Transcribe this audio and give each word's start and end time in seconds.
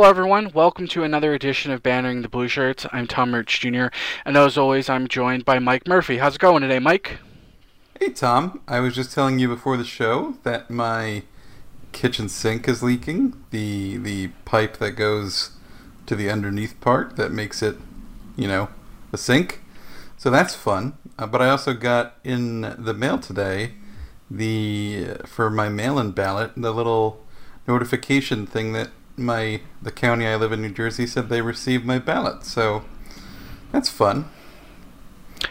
Hello, 0.00 0.08
everyone. 0.08 0.50
Welcome 0.54 0.88
to 0.88 1.04
another 1.04 1.34
edition 1.34 1.70
of 1.72 1.82
Bantering 1.82 2.22
the 2.22 2.28
Blue 2.30 2.48
Shirts. 2.48 2.86
I'm 2.90 3.06
Tom 3.06 3.32
Merch 3.32 3.60
Jr., 3.60 3.88
and 4.24 4.34
as 4.34 4.56
always, 4.56 4.88
I'm 4.88 5.06
joined 5.06 5.44
by 5.44 5.58
Mike 5.58 5.86
Murphy. 5.86 6.16
How's 6.16 6.36
it 6.36 6.40
going 6.40 6.62
today, 6.62 6.78
Mike? 6.78 7.18
Hey, 7.98 8.08
Tom. 8.08 8.62
I 8.66 8.80
was 8.80 8.94
just 8.94 9.12
telling 9.12 9.38
you 9.38 9.46
before 9.46 9.76
the 9.76 9.84
show 9.84 10.38
that 10.42 10.70
my 10.70 11.24
kitchen 11.92 12.30
sink 12.30 12.66
is 12.66 12.82
leaking. 12.82 13.44
The 13.50 13.98
the 13.98 14.28
pipe 14.46 14.78
that 14.78 14.92
goes 14.92 15.50
to 16.06 16.16
the 16.16 16.30
underneath 16.30 16.80
part 16.80 17.16
that 17.16 17.30
makes 17.30 17.62
it, 17.62 17.76
you 18.36 18.48
know, 18.48 18.70
a 19.12 19.18
sink. 19.18 19.60
So 20.16 20.30
that's 20.30 20.54
fun. 20.54 20.96
Uh, 21.18 21.26
but 21.26 21.42
I 21.42 21.50
also 21.50 21.74
got 21.74 22.14
in 22.24 22.62
the 22.78 22.94
mail 22.94 23.18
today 23.18 23.74
the 24.30 25.18
for 25.26 25.50
my 25.50 25.68
mail-in 25.68 26.12
ballot 26.12 26.52
the 26.56 26.72
little 26.72 27.22
notification 27.68 28.46
thing 28.46 28.72
that 28.72 28.88
my 29.20 29.60
the 29.82 29.92
county 29.92 30.26
I 30.26 30.36
live 30.36 30.52
in, 30.52 30.62
New 30.62 30.72
Jersey, 30.72 31.06
said 31.06 31.28
they 31.28 31.42
received 31.42 31.84
my 31.84 31.98
ballot. 31.98 32.44
So 32.44 32.84
that's 33.72 33.88
fun. 33.88 34.30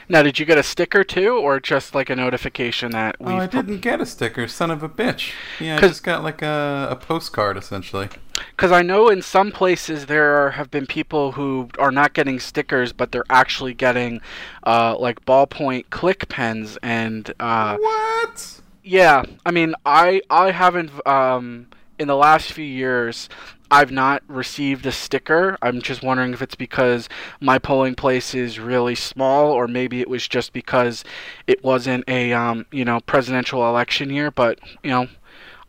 Now, 0.08 0.23
did 0.23 0.39
you 0.39 0.45
get 0.45 0.58
a 0.58 0.64
sticker 0.64 1.03
too, 1.03 1.38
or 1.38 1.59
just 1.59 1.94
like 1.94 2.09
a 2.09 2.16
notification 2.16 2.92
that 2.92 3.16
we? 3.20 3.31
Oh, 3.31 3.38
I 3.38 3.48
didn't 3.48 3.80
get 3.80 4.02
a 4.02 4.06
sticker. 4.06 4.48
Son 4.48 4.72
of 4.72 4.84
a 4.84 4.89
bitch. 4.89 5.31
Yeah, 5.59 5.78
I 5.78 5.81
just 5.81 6.03
got 6.03 6.23
like 6.23 6.42
a, 6.42 6.88
a 6.92 6.95
postcard 6.95 7.58
essentially. 7.58 8.09
Because 8.52 8.72
I 8.72 8.81
know 8.81 9.09
in 9.09 9.22
some 9.22 9.52
places 9.52 10.06
there 10.06 10.52
have 10.52 10.72
been 10.72 10.86
people 10.86 11.33
who 11.33 11.70
are 11.78 11.92
not 11.92 12.14
getting 12.14 12.39
stickers, 12.39 12.94
but 12.94 13.11
they're 13.11 13.26
actually 13.30 13.73
getting 13.73 14.22
uh, 14.66 14.98
like 14.98 15.26
ballpoint 15.26 15.89
click 15.89 16.28
pens 16.30 16.78
and. 16.81 17.33
Uh, 17.39 17.78
what? 17.78 18.61
Yeah, 18.83 19.23
I 19.45 19.52
mean, 19.52 19.76
I 19.86 20.22
I 20.30 20.52
haven't 20.52 20.92
um, 21.06 21.67
in 22.00 22.08
the 22.08 22.16
last 22.16 22.52
few 22.52 22.66
years. 22.66 23.30
I've 23.72 23.92
not 23.92 24.23
received 24.28 24.86
a 24.86 24.92
sticker. 24.92 25.58
I'm 25.62 25.81
just 25.81 26.02
wondering 26.02 26.34
if 26.34 26.42
it's 26.42 26.56
because 26.56 27.08
my 27.39 27.59
polling 27.59 27.95
place 27.95 28.34
is 28.34 28.59
really 28.59 28.95
small, 28.95 29.52
or 29.52 29.67
maybe 29.67 30.02
it 30.02 30.09
was 30.09 30.28
just 30.28 30.53
because 30.53 31.03
it 31.45 31.64
wasn't 31.64 32.03
a 32.08 32.34
um, 32.34 32.66
you 32.72 32.84
know 32.84 33.00
presidential 33.02 33.67
election 33.67 34.09
year. 34.09 34.31
But 34.31 34.59
you 34.84 34.89
know, 34.89 35.08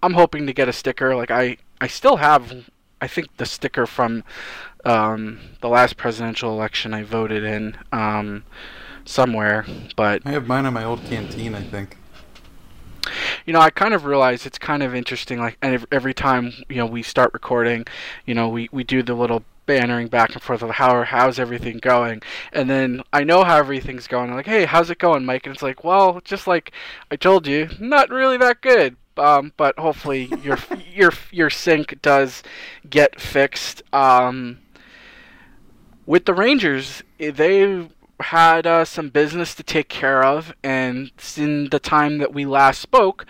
I'm 0.02 0.14
hoping 0.14 0.46
to 0.46 0.52
get 0.52 0.68
a 0.68 0.72
sticker. 0.72 1.14
Like 1.14 1.30
I, 1.30 1.58
I 1.80 1.86
still 1.86 2.16
have, 2.16 2.70
I 3.00 3.06
think 3.06 3.36
the 3.36 3.46
sticker 3.46 3.86
from 3.86 4.24
um, 4.84 5.38
the 5.60 5.68
last 5.68 5.96
presidential 5.96 6.52
election 6.52 6.94
I 6.94 7.02
voted 7.02 7.44
in 7.44 7.76
um, 7.92 8.44
somewhere. 9.04 9.66
But 9.96 10.22
I 10.24 10.30
have 10.30 10.46
mine 10.46 10.64
on 10.64 10.72
my 10.72 10.84
old 10.84 11.04
canteen. 11.04 11.54
I 11.54 11.62
think 11.62 11.96
you 13.46 13.52
know, 13.52 13.60
I 13.60 13.70
kind 13.70 13.94
of 13.94 14.04
realize 14.04 14.46
it's 14.46 14.58
kind 14.58 14.82
of 14.82 14.94
interesting. 14.94 15.38
Like, 15.38 15.58
and 15.62 15.86
every 15.92 16.14
time 16.14 16.52
you 16.68 16.76
know 16.76 16.86
we 16.86 17.02
start 17.02 17.32
recording, 17.32 17.86
you 18.26 18.34
know, 18.34 18.48
we 18.48 18.68
we 18.72 18.84
do 18.84 19.02
the 19.02 19.14
little 19.14 19.42
bannering 19.66 20.10
back 20.10 20.32
and 20.32 20.42
forth 20.42 20.62
of 20.62 20.70
how 20.70 21.04
how's 21.04 21.38
everything 21.38 21.78
going, 21.78 22.22
and 22.52 22.68
then 22.68 23.02
I 23.12 23.24
know 23.24 23.44
how 23.44 23.56
everything's 23.56 24.06
going. 24.06 24.30
I'm 24.30 24.36
like, 24.36 24.46
hey, 24.46 24.64
how's 24.64 24.90
it 24.90 24.98
going, 24.98 25.24
Mike? 25.24 25.46
And 25.46 25.54
it's 25.54 25.62
like, 25.62 25.84
well, 25.84 26.20
just 26.24 26.46
like 26.46 26.72
I 27.10 27.16
told 27.16 27.46
you, 27.46 27.68
not 27.78 28.10
really 28.10 28.36
that 28.38 28.60
good. 28.60 28.96
Um, 29.16 29.52
but 29.56 29.78
hopefully 29.78 30.32
your 30.42 30.58
your 30.92 31.12
your 31.30 31.50
sink 31.50 32.00
does 32.02 32.42
get 32.88 33.20
fixed. 33.20 33.82
Um, 33.92 34.58
with 36.06 36.24
the 36.24 36.34
Rangers, 36.34 37.02
they 37.18 37.88
had 38.20 38.66
uh, 38.66 38.84
some 38.84 39.08
business 39.08 39.54
to 39.54 39.62
take 39.62 39.88
care 39.88 40.24
of, 40.24 40.54
and 40.62 41.10
in 41.36 41.68
the 41.70 41.78
time 41.78 42.18
that 42.18 42.32
we 42.32 42.46
last 42.46 42.80
spoke, 42.80 43.26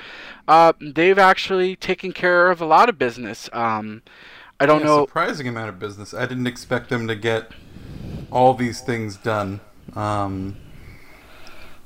uh, 0.48 0.72
they've 0.80 1.18
actually 1.18 1.76
taken 1.76 2.12
care 2.12 2.50
of 2.50 2.60
a 2.60 2.66
lot 2.66 2.88
of 2.88 2.98
business. 2.98 3.48
Um, 3.52 4.02
I 4.58 4.66
don't 4.66 4.80
yeah, 4.80 4.86
know. 4.86 5.06
Surprising 5.06 5.48
amount 5.48 5.68
of 5.68 5.78
business. 5.78 6.12
I 6.12 6.26
didn't 6.26 6.46
expect 6.46 6.90
them 6.90 7.08
to 7.08 7.14
get 7.14 7.52
all 8.30 8.54
these 8.54 8.80
things 8.80 9.16
done 9.16 9.60
um, 9.94 10.56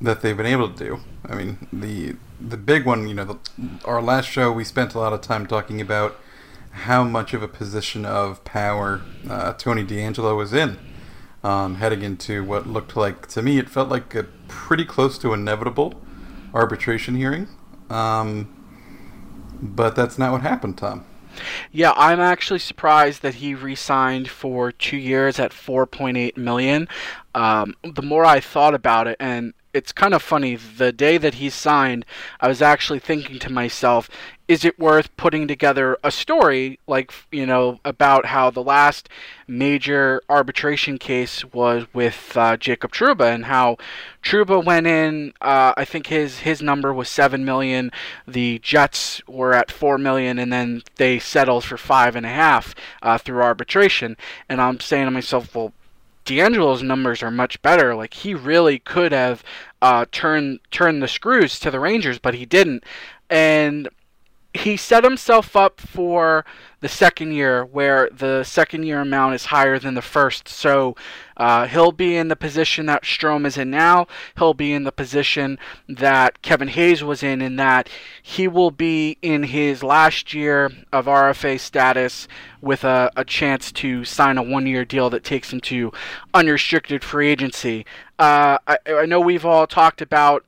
that 0.00 0.20
they've 0.20 0.37
been 0.37 0.47
able 0.47 0.70
to 0.70 0.84
do. 0.84 1.00
I 1.26 1.34
mean, 1.34 1.69
the 1.72 2.16
the 2.41 2.56
big 2.56 2.84
one, 2.84 3.09
you 3.09 3.14
know, 3.14 3.25
the, 3.25 3.38
our 3.84 4.03
last 4.03 4.26
show 4.26 4.53
we 4.53 4.64
spent 4.64 4.94
a 4.94 4.98
lot 4.98 5.12
of 5.12 5.20
time 5.20 5.47
talking 5.47 5.81
about 5.81 6.19
how 6.70 7.04
much 7.04 7.32
of 7.32 7.43
a 7.43 7.48
position 7.48 8.04
of 8.04 8.44
power 8.44 9.00
uh, 9.31 9.53
Tony 9.53 9.84
DeAngelo 9.84 10.37
was 10.37 10.53
in 10.53 10.76
um, 11.44 11.77
heading 11.77 12.03
into 12.03 12.43
what 12.43 12.66
looked 12.66 12.97
like, 12.97 13.28
to 13.28 13.43
me, 13.43 13.59
it 13.59 13.69
felt 13.69 13.91
like 13.91 14.15
a 14.15 14.25
pretty 14.49 14.84
close 14.84 15.19
to 15.19 15.32
inevitable 15.32 16.03
arbitration 16.55 17.15
hearing. 17.15 17.49
Um, 17.91 18.50
but 19.60 19.94
that's 19.94 20.19
not 20.19 20.32
what 20.32 20.41
happened, 20.41 20.78
Tom. 20.78 21.05
Yeah, 21.71 21.93
I'm 21.97 22.21
actually 22.21 22.60
surprised 22.60 23.22
that 23.22 23.34
he 23.37 23.55
re-signed 23.55 24.28
for 24.28 24.72
two 24.72 24.97
years 24.97 25.38
at 25.38 25.50
4.8 25.50 26.37
million. 26.37 26.88
Um, 27.34 27.75
the 27.82 28.03
more 28.03 28.25
I 28.25 28.41
thought 28.41 28.75
about 28.75 29.06
it, 29.06 29.16
and 29.21 29.53
it's 29.74 29.92
kind 29.92 30.14
of 30.14 30.22
funny. 30.22 30.54
The 30.54 30.92
day 30.92 31.18
that 31.18 31.34
he 31.34 31.50
signed, 31.50 32.06
I 32.40 32.48
was 32.48 32.62
actually 32.62 33.00
thinking 33.00 33.40
to 33.40 33.52
myself, 33.52 34.08
is 34.46 34.64
it 34.64 34.78
worth 34.78 35.14
putting 35.16 35.48
together 35.48 35.96
a 36.04 36.10
story 36.10 36.78
like 36.86 37.12
you 37.32 37.46
know 37.46 37.80
about 37.84 38.26
how 38.26 38.50
the 38.50 38.62
last 38.62 39.08
major 39.48 40.22
arbitration 40.28 40.98
case 40.98 41.44
was 41.46 41.86
with 41.92 42.36
uh, 42.36 42.56
Jacob 42.56 42.92
Trouba 42.92 43.34
and 43.34 43.46
how 43.46 43.78
Trouba 44.22 44.64
went 44.64 44.86
in. 44.86 45.32
Uh, 45.40 45.72
I 45.76 45.84
think 45.84 46.06
his 46.06 46.40
his 46.40 46.62
number 46.62 46.92
was 46.92 47.08
seven 47.08 47.44
million. 47.44 47.90
The 48.28 48.60
Jets 48.60 49.22
were 49.26 49.54
at 49.54 49.72
four 49.72 49.98
million, 49.98 50.38
and 50.38 50.52
then 50.52 50.82
they 50.96 51.18
settled 51.18 51.64
for 51.64 51.76
five 51.76 52.14
and 52.14 52.26
a 52.26 52.30
half 52.30 52.74
uh, 53.02 53.18
through 53.18 53.42
arbitration. 53.42 54.16
And 54.48 54.60
I'm 54.60 54.78
saying 54.80 55.06
to 55.06 55.10
myself, 55.10 55.54
well. 55.54 55.72
DeAngelo's 56.24 56.82
numbers 56.82 57.22
are 57.22 57.30
much 57.30 57.60
better. 57.62 57.94
Like 57.94 58.14
he 58.14 58.34
really 58.34 58.78
could 58.78 59.12
have 59.12 59.42
uh, 59.82 60.06
turned 60.10 60.60
turned 60.70 61.02
the 61.02 61.08
screws 61.08 61.58
to 61.60 61.70
the 61.70 61.80
Rangers, 61.80 62.18
but 62.18 62.34
he 62.34 62.46
didn't. 62.46 62.84
And 63.30 63.88
he 64.54 64.76
set 64.76 65.03
himself 65.03 65.56
up 65.56 65.81
for 65.81 66.44
the 66.78 66.88
second 66.88 67.32
year 67.32 67.65
where 67.65 68.09
the 68.12 68.44
second 68.44 68.84
year 68.84 69.00
amount 69.00 69.34
is 69.34 69.47
higher 69.47 69.81
than 69.81 69.94
the 69.94 70.03
first. 70.03 70.47
So 70.48 70.94
uh, 71.37 71.66
he'll 71.66 71.91
be 71.92 72.16
in 72.16 72.28
the 72.28 72.37
position 72.37 72.87
that 72.87 73.03
Strome 73.03 73.47
is 73.47 73.59
in 73.59 73.70
now. 73.70 74.06
He'll 74.38 74.54
be 74.54 74.72
in 74.72 74.84
the 74.84 74.93
position 74.93 75.59
that 75.88 76.41
Kevin 76.43 76.69
Hayes 76.69 77.03
was 77.03 77.25
in, 77.25 77.43
in 77.43 77.56
that 77.56 77.88
he 78.22 78.47
will 78.47 78.70
be 78.70 79.19
in 79.22 79.43
his 79.43 79.82
last 79.82 80.32
year 80.32 80.70
of 80.93 81.06
RFA 81.06 81.59
status 81.59 82.28
with 82.60 82.84
a, 82.84 83.10
a 83.16 83.25
chance 83.25 83.72
to 83.72 84.04
sign 84.04 84.38
a 84.38 84.43
one 84.43 84.69
year 84.69 84.84
deal 84.84 85.10
that 85.10 85.25
takes 85.25 85.53
him 85.53 85.60
to 85.62 85.91
unrestricted 86.32 87.03
free 87.03 87.28
agency. 87.28 87.84
Uh, 88.20 88.59
I, 88.69 88.78
I 88.87 89.06
know 89.06 89.20
we've 89.20 89.44
all 89.44 89.66
talked 89.66 90.00
about 90.00 90.44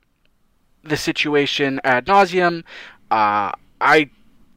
the 0.81 0.97
situation 0.97 1.81
ad 1.83 2.05
nauseum. 2.05 2.63
Uh, 3.11 3.51
I 3.79 4.09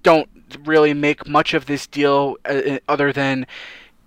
don't 0.03 0.28
really 0.65 0.95
make 0.95 1.27
much 1.27 1.54
of 1.54 1.66
this 1.66 1.86
deal 1.86 2.36
uh, 2.45 2.78
other 2.89 3.12
than 3.12 3.47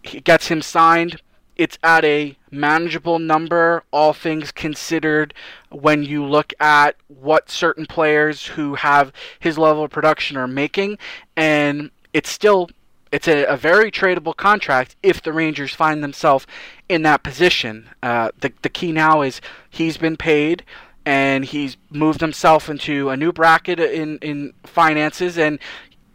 he 0.01 0.19
gets 0.19 0.47
him 0.47 0.61
signed. 0.61 1.21
It's 1.55 1.77
at 1.83 2.03
a 2.03 2.35
manageable 2.49 3.19
number, 3.19 3.83
all 3.91 4.11
things 4.13 4.51
considered, 4.51 5.33
when 5.69 6.03
you 6.03 6.25
look 6.25 6.51
at 6.59 6.95
what 7.07 7.49
certain 7.49 7.85
players 7.85 8.47
who 8.47 8.75
have 8.75 9.13
his 9.39 9.57
level 9.57 9.83
of 9.83 9.91
production 9.91 10.35
are 10.35 10.47
making, 10.47 10.97
and 11.35 11.91
it's 12.11 12.29
still 12.29 12.69
it's 13.11 13.27
a, 13.27 13.45
a 13.45 13.55
very 13.55 13.91
tradable 13.91 14.35
contract 14.35 14.95
if 15.03 15.21
the 15.21 15.31
Rangers 15.31 15.71
find 15.75 16.03
themselves 16.03 16.47
in 16.89 17.03
that 17.03 17.21
position. 17.21 17.89
Uh, 18.01 18.31
the 18.39 18.51
the 18.63 18.69
key 18.69 18.91
now 18.91 19.21
is 19.21 19.39
he's 19.69 19.97
been 19.97 20.17
paid 20.17 20.63
and 21.05 21.45
he's 21.45 21.77
moved 21.89 22.21
himself 22.21 22.69
into 22.69 23.09
a 23.09 23.17
new 23.17 23.31
bracket 23.31 23.79
in 23.79 24.17
in 24.19 24.53
finances, 24.63 25.37
and 25.37 25.59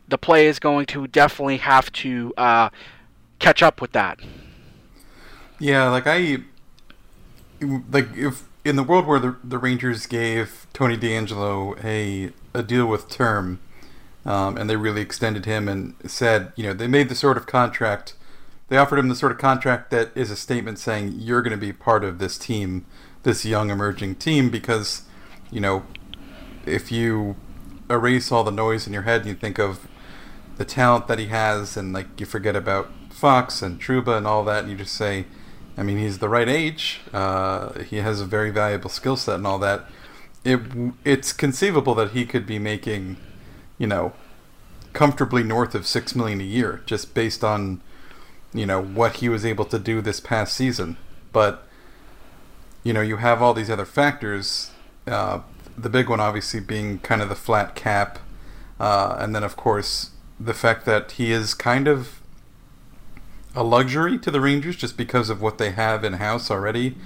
the 0.08 0.18
play 0.18 0.46
is 0.46 0.58
going 0.58 0.86
to 0.86 1.06
definitely 1.06 1.58
have 1.58 1.92
to 1.92 2.32
uh, 2.36 2.70
catch 3.38 3.62
up 3.62 3.80
with 3.80 3.92
that. 3.92 4.18
Yeah, 5.58 5.88
like 5.88 6.06
I 6.06 6.38
like 7.90 8.08
if 8.16 8.44
in 8.64 8.76
the 8.76 8.82
world 8.82 9.06
where 9.06 9.18
the 9.18 9.36
the 9.44 9.58
Rangers 9.58 10.06
gave 10.06 10.66
Tony 10.72 10.96
DeAngelo 10.96 11.82
a 11.84 12.32
a 12.58 12.62
deal 12.62 12.86
with 12.86 13.08
term, 13.08 13.60
um, 14.24 14.56
and 14.56 14.70
they 14.70 14.76
really 14.76 15.00
extended 15.00 15.44
him 15.44 15.68
and 15.68 15.94
said, 16.06 16.52
you 16.56 16.64
know, 16.64 16.72
they 16.72 16.88
made 16.88 17.08
the 17.08 17.14
sort 17.14 17.36
of 17.36 17.46
contract. 17.46 18.14
They 18.68 18.76
offered 18.76 18.98
him 18.98 19.08
the 19.08 19.14
sort 19.14 19.32
of 19.32 19.38
contract 19.38 19.90
that 19.90 20.10
is 20.14 20.30
a 20.30 20.36
statement 20.36 20.78
saying 20.78 21.14
you're 21.16 21.40
going 21.40 21.52
to 21.52 21.56
be 21.56 21.72
part 21.72 22.04
of 22.04 22.18
this 22.18 22.36
team 22.36 22.84
this 23.22 23.44
young 23.44 23.70
emerging 23.70 24.16
team 24.16 24.50
because, 24.50 25.02
you 25.50 25.60
know, 25.60 25.84
if 26.66 26.92
you 26.92 27.36
erase 27.90 28.30
all 28.30 28.44
the 28.44 28.50
noise 28.50 28.86
in 28.86 28.92
your 28.92 29.02
head 29.02 29.22
and 29.22 29.30
you 29.30 29.34
think 29.34 29.58
of 29.58 29.86
the 30.56 30.64
talent 30.64 31.06
that 31.08 31.18
he 31.18 31.26
has 31.26 31.76
and 31.76 31.92
like 31.92 32.20
you 32.20 32.26
forget 32.26 32.56
about 32.56 32.90
Fox 33.10 33.62
and 33.62 33.80
Trouba 33.80 34.16
and 34.16 34.26
all 34.26 34.44
that 34.44 34.64
and 34.64 34.70
you 34.70 34.76
just 34.76 34.94
say, 34.94 35.26
I 35.76 35.82
mean, 35.82 35.98
he's 35.98 36.18
the 36.18 36.28
right 36.28 36.48
age. 36.48 37.00
Uh, 37.12 37.80
he 37.84 37.96
has 37.96 38.20
a 38.20 38.24
very 38.24 38.50
valuable 38.50 38.90
skill 38.90 39.16
set 39.16 39.36
and 39.36 39.46
all 39.46 39.58
that. 39.60 39.86
It 40.44 40.60
it's 41.04 41.32
conceivable 41.32 41.94
that 41.96 42.12
he 42.12 42.24
could 42.24 42.46
be 42.46 42.58
making, 42.58 43.16
you 43.76 43.86
know, 43.86 44.12
comfortably 44.92 45.42
north 45.42 45.74
of 45.74 45.86
six 45.86 46.14
million 46.14 46.40
a 46.40 46.44
year 46.44 46.82
just 46.86 47.14
based 47.14 47.44
on 47.44 47.80
you 48.52 48.66
know, 48.66 48.82
what 48.82 49.16
he 49.16 49.28
was 49.28 49.44
able 49.44 49.64
to 49.66 49.78
do 49.78 50.00
this 50.00 50.20
past 50.20 50.56
season. 50.56 50.96
But, 51.32 51.67
you 52.82 52.92
know, 52.92 53.00
you 53.00 53.16
have 53.16 53.42
all 53.42 53.54
these 53.54 53.70
other 53.70 53.84
factors. 53.84 54.70
Uh, 55.06 55.40
the 55.76 55.88
big 55.88 56.08
one, 56.08 56.20
obviously, 56.20 56.60
being 56.60 56.98
kind 57.00 57.22
of 57.22 57.28
the 57.28 57.34
flat 57.34 57.74
cap. 57.74 58.18
Uh, 58.80 59.16
and 59.18 59.34
then, 59.34 59.42
of 59.42 59.56
course, 59.56 60.10
the 60.38 60.54
fact 60.54 60.84
that 60.86 61.12
he 61.12 61.32
is 61.32 61.54
kind 61.54 61.88
of 61.88 62.20
a 63.54 63.62
luxury 63.62 64.18
to 64.18 64.30
the 64.30 64.40
Rangers 64.40 64.76
just 64.76 64.96
because 64.96 65.30
of 65.30 65.42
what 65.42 65.58
they 65.58 65.70
have 65.70 66.04
in 66.04 66.14
house 66.14 66.50
already. 66.50 66.96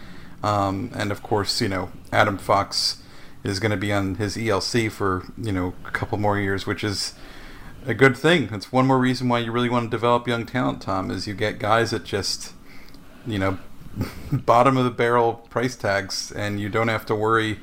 Um, 0.42 0.90
and 0.94 1.12
of 1.12 1.22
course, 1.22 1.60
you 1.60 1.68
know, 1.68 1.90
Adam 2.12 2.36
Fox 2.36 3.02
is 3.44 3.58
going 3.58 3.70
to 3.70 3.76
be 3.76 3.92
on 3.92 4.16
his 4.16 4.36
ELC 4.36 4.90
for, 4.90 5.24
you 5.38 5.52
know, 5.52 5.74
a 5.86 5.90
couple 5.90 6.18
more 6.18 6.38
years, 6.38 6.66
which 6.66 6.84
is 6.84 7.14
a 7.86 7.94
good 7.94 8.16
thing. 8.16 8.48
It's 8.52 8.72
one 8.72 8.86
more 8.86 8.98
reason 8.98 9.28
why 9.28 9.40
you 9.40 9.52
really 9.52 9.68
want 9.68 9.86
to 9.86 9.90
develop 9.90 10.28
young 10.28 10.46
talent, 10.46 10.82
Tom, 10.82 11.10
is 11.10 11.26
you 11.26 11.34
get 11.34 11.58
guys 11.58 11.90
that 11.90 12.04
just, 12.04 12.52
you 13.26 13.38
know, 13.38 13.58
bottom 14.32 14.76
of 14.76 14.84
the 14.84 14.90
barrel 14.90 15.34
price 15.50 15.76
tags, 15.76 16.32
and 16.32 16.60
you 16.60 16.68
don't 16.68 16.88
have 16.88 17.06
to 17.06 17.14
worry 17.14 17.60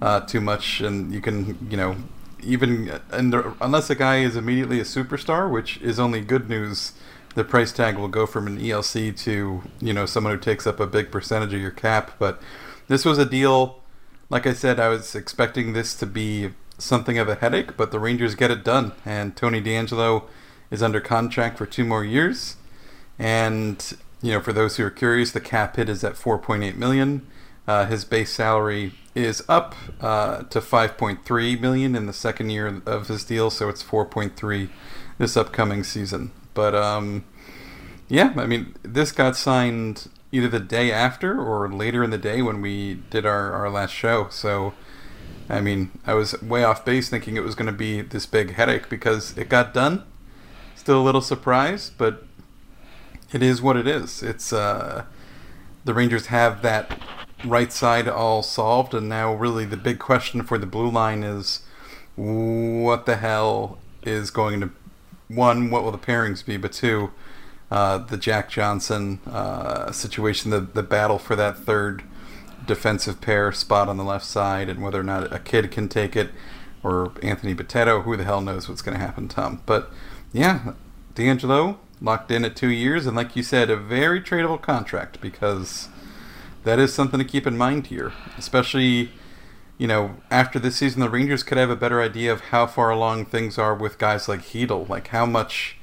uh, 0.00 0.20
too 0.20 0.40
much, 0.40 0.80
and 0.80 1.12
you 1.12 1.20
can, 1.20 1.66
you 1.70 1.76
know, 1.76 1.96
even 2.42 3.00
and 3.10 3.34
unless 3.60 3.88
a 3.90 3.94
guy 3.94 4.18
is 4.18 4.36
immediately 4.36 4.80
a 4.80 4.84
superstar, 4.84 5.50
which 5.50 5.78
is 5.78 6.00
only 6.00 6.20
good 6.20 6.48
news, 6.48 6.92
the 7.34 7.44
price 7.44 7.72
tag 7.72 7.96
will 7.96 8.08
go 8.08 8.26
from 8.26 8.46
an 8.46 8.58
ELC 8.58 9.16
to 9.18 9.62
you 9.80 9.92
know 9.92 10.06
someone 10.06 10.34
who 10.34 10.40
takes 10.40 10.66
up 10.66 10.80
a 10.80 10.86
big 10.86 11.10
percentage 11.10 11.54
of 11.54 11.60
your 11.60 11.70
cap. 11.70 12.12
But 12.18 12.42
this 12.88 13.04
was 13.04 13.18
a 13.18 13.24
deal. 13.24 13.80
Like 14.28 14.46
I 14.46 14.54
said, 14.54 14.80
I 14.80 14.88
was 14.88 15.14
expecting 15.14 15.72
this 15.72 15.94
to 15.96 16.06
be 16.06 16.50
something 16.78 17.18
of 17.18 17.28
a 17.28 17.36
headache, 17.36 17.76
but 17.76 17.92
the 17.92 18.00
Rangers 18.00 18.34
get 18.34 18.50
it 18.50 18.64
done, 18.64 18.92
and 19.04 19.36
Tony 19.36 19.60
DeAngelo 19.60 20.24
is 20.70 20.82
under 20.82 21.00
contract 21.00 21.58
for 21.58 21.66
two 21.66 21.84
more 21.84 22.04
years. 22.04 22.56
And 23.18 23.96
you 24.22 24.32
know, 24.32 24.40
for 24.40 24.52
those 24.52 24.76
who 24.76 24.84
are 24.84 24.90
curious, 24.90 25.32
the 25.32 25.40
cap 25.40 25.76
hit 25.76 25.88
is 25.88 26.04
at 26.04 26.14
4.8 26.14 26.76
million. 26.76 27.26
Uh, 27.66 27.86
his 27.86 28.04
base 28.04 28.32
salary 28.32 28.92
is 29.14 29.42
up 29.48 29.74
uh, 30.00 30.42
to 30.44 30.60
5.3 30.60 31.60
million 31.60 31.94
in 31.94 32.06
the 32.06 32.12
second 32.12 32.50
year 32.50 32.82
of 32.86 33.08
his 33.08 33.24
deal, 33.24 33.50
so 33.50 33.68
it's 33.68 33.82
4.3 33.82 34.68
this 35.18 35.36
upcoming 35.36 35.84
season. 35.84 36.32
But 36.54 36.74
um, 36.74 37.24
yeah, 38.08 38.32
I 38.36 38.46
mean, 38.46 38.74
this 38.82 39.12
got 39.12 39.36
signed 39.36 40.08
either 40.32 40.48
the 40.48 40.60
day 40.60 40.90
after 40.90 41.40
or 41.40 41.70
later 41.70 42.02
in 42.02 42.10
the 42.10 42.18
day 42.18 42.42
when 42.42 42.60
we 42.60 42.94
did 43.10 43.26
our, 43.26 43.52
our 43.52 43.70
last 43.70 43.92
show. 43.92 44.28
So, 44.30 44.72
I 45.48 45.60
mean, 45.60 45.90
I 46.06 46.14
was 46.14 46.40
way 46.42 46.64
off 46.64 46.84
base 46.84 47.08
thinking 47.08 47.36
it 47.36 47.44
was 47.44 47.54
going 47.54 47.66
to 47.66 47.72
be 47.72 48.00
this 48.00 48.26
big 48.26 48.54
headache 48.54 48.88
because 48.88 49.36
it 49.36 49.48
got 49.48 49.74
done. 49.74 50.04
Still 50.74 51.00
a 51.00 51.04
little 51.04 51.20
surprised, 51.20 51.92
but 51.98 52.24
it 53.32 53.42
is 53.42 53.62
what 53.62 53.76
it 53.76 53.86
is. 53.86 54.22
It's 54.22 54.52
uh, 54.52 55.04
the 55.84 55.94
Rangers 55.94 56.26
have 56.26 56.62
that 56.62 57.00
right 57.44 57.72
side 57.72 58.08
all 58.08 58.42
solved, 58.42 58.94
and 58.94 59.08
now 59.08 59.34
really 59.34 59.64
the 59.64 59.76
big 59.76 59.98
question 59.98 60.42
for 60.42 60.58
the 60.58 60.66
blue 60.66 60.90
line 60.90 61.22
is 61.22 61.60
what 62.14 63.06
the 63.06 63.16
hell 63.16 63.78
is 64.02 64.30
going 64.30 64.60
to 64.60 64.70
one, 65.28 65.70
what 65.70 65.82
will 65.82 65.92
the 65.92 65.98
pairings 65.98 66.44
be, 66.44 66.56
but 66.58 66.72
two, 66.72 67.10
uh, 67.70 67.98
the 67.98 68.18
Jack 68.18 68.50
Johnson 68.50 69.18
uh, 69.26 69.90
situation, 69.92 70.50
the 70.50 70.60
the 70.60 70.82
battle 70.82 71.18
for 71.18 71.34
that 71.36 71.56
third 71.56 72.02
defensive 72.66 73.20
pair 73.20 73.50
spot 73.50 73.88
on 73.88 73.96
the 73.96 74.04
left 74.04 74.26
side, 74.26 74.68
and 74.68 74.82
whether 74.82 75.00
or 75.00 75.04
not 75.04 75.32
a 75.32 75.38
kid 75.38 75.70
can 75.70 75.88
take 75.88 76.14
it, 76.14 76.30
or 76.82 77.12
Anthony 77.22 77.54
Bitetto, 77.54 78.04
who 78.04 78.16
the 78.16 78.24
hell 78.24 78.40
knows 78.40 78.68
what's 78.68 78.82
going 78.82 78.96
to 78.96 79.02
happen, 79.02 79.26
Tom. 79.26 79.62
But 79.64 79.90
yeah, 80.32 80.74
DeAngelo 81.14 81.78
locked 82.02 82.30
in 82.30 82.44
at 82.44 82.56
two 82.56 82.70
years, 82.70 83.06
and 83.06 83.16
like 83.16 83.36
you 83.36 83.42
said, 83.42 83.70
a 83.70 83.76
very 83.76 84.20
tradable 84.20 84.60
contract 84.60 85.20
because 85.20 85.88
that 86.64 86.78
is 86.78 86.92
something 86.92 87.18
to 87.18 87.24
keep 87.24 87.46
in 87.46 87.56
mind 87.56 87.86
here, 87.86 88.12
especially 88.36 89.10
you 89.78 89.86
know 89.86 90.16
after 90.30 90.58
this 90.58 90.76
season, 90.76 91.00
the 91.00 91.08
Rangers 91.08 91.42
could 91.42 91.58
have 91.58 91.70
a 91.70 91.76
better 91.76 92.00
idea 92.02 92.32
of 92.32 92.40
how 92.40 92.66
far 92.66 92.90
along 92.90 93.26
things 93.26 93.58
are 93.58 93.74
with 93.74 93.98
guys 93.98 94.28
like 94.28 94.42
Chytil, 94.42 94.88
like 94.88 95.08
how 95.08 95.26
much, 95.26 95.76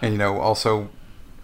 and 0.00 0.12
you 0.12 0.18
know 0.18 0.38
also 0.38 0.88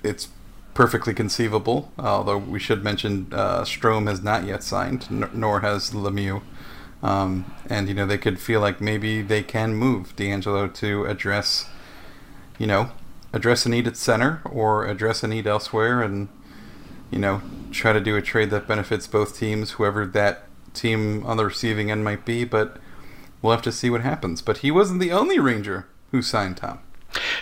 it's 0.03 0.29
perfectly 0.75 1.15
conceivable. 1.15 1.93
Although 1.99 2.39
we 2.39 2.59
should 2.59 2.85
mention 2.85 3.29
uh, 3.33 3.63
Strome 3.63 4.09
has 4.09 4.23
not 4.23 4.45
yet 4.45 4.63
signed, 4.63 5.07
n- 5.11 5.31
nor 5.33 5.61
has 5.61 5.91
Lemieux. 5.91 6.43
Um, 7.03 7.53
and 7.69 7.89
you 7.89 7.95
know 7.95 8.07
they 8.07 8.19
could 8.19 8.41
feel 8.41 8.61
like 8.61 8.81
maybe 8.81 9.23
they 9.23 9.43
can 9.43 9.75
move 9.75 10.17
DeAngelo 10.17 10.73
to 10.75 11.05
address, 11.05 11.69
you 12.59 12.67
know, 12.67 12.91
address 13.33 13.67
a 13.67 13.69
need 13.69 13.87
at 13.87 13.97
center 13.97 14.41
or 14.45 14.87
address 14.87 15.23
a 15.23 15.29
need 15.29 15.47
elsewhere, 15.47 16.03
and 16.03 16.29
you 17.11 17.19
know 17.19 17.43
try 17.71 17.93
to 17.93 18.01
do 18.01 18.17
a 18.17 18.23
trade 18.23 18.51
that 18.51 18.67
benefits 18.67 19.07
both 19.07 19.39
teams, 19.39 19.73
whoever 19.73 20.07
that 20.07 20.45
team 20.75 21.25
on 21.27 21.37
the 21.37 21.45
receiving 21.45 21.91
end 21.91 22.05
might 22.05 22.25
be. 22.25 22.45
But 22.45 22.79
we'll 23.43 23.53
have 23.53 23.63
to 23.63 23.73
see 23.73 23.91
what 23.91 24.03
happens. 24.03 24.43
But 24.43 24.59
he 24.59 24.71
wasn't 24.71 25.01
the 25.01 25.13
only 25.13 25.39
Ranger 25.39 25.87
who 26.11 26.23
signed 26.23 26.59
Tom. 26.59 26.81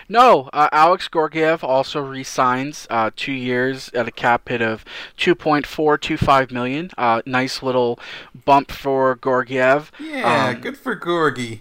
No, 0.09 0.51
uh, 0.53 0.69
Alex 0.73 1.09
Georgiev 1.13 1.65
also 1.65 2.01
re-signs 2.01 2.87
uh, 2.91 3.11
two 3.17 3.33
years 3.33 3.91
at 3.91 4.07
a 4.07 4.13
cap 4.13 4.49
hit 4.49 4.63
of 4.63 4.85
2.425 5.19 6.51
million. 6.51 6.91
Uh, 6.97 7.23
nice 7.27 7.63
little 7.63 7.99
bump 8.45 8.71
for 8.71 9.19
Georgiev. 9.23 9.91
Yeah, 9.99 10.53
um, 10.55 10.61
good 10.61 10.77
for 10.77 10.99
Gorgie. 10.99 11.61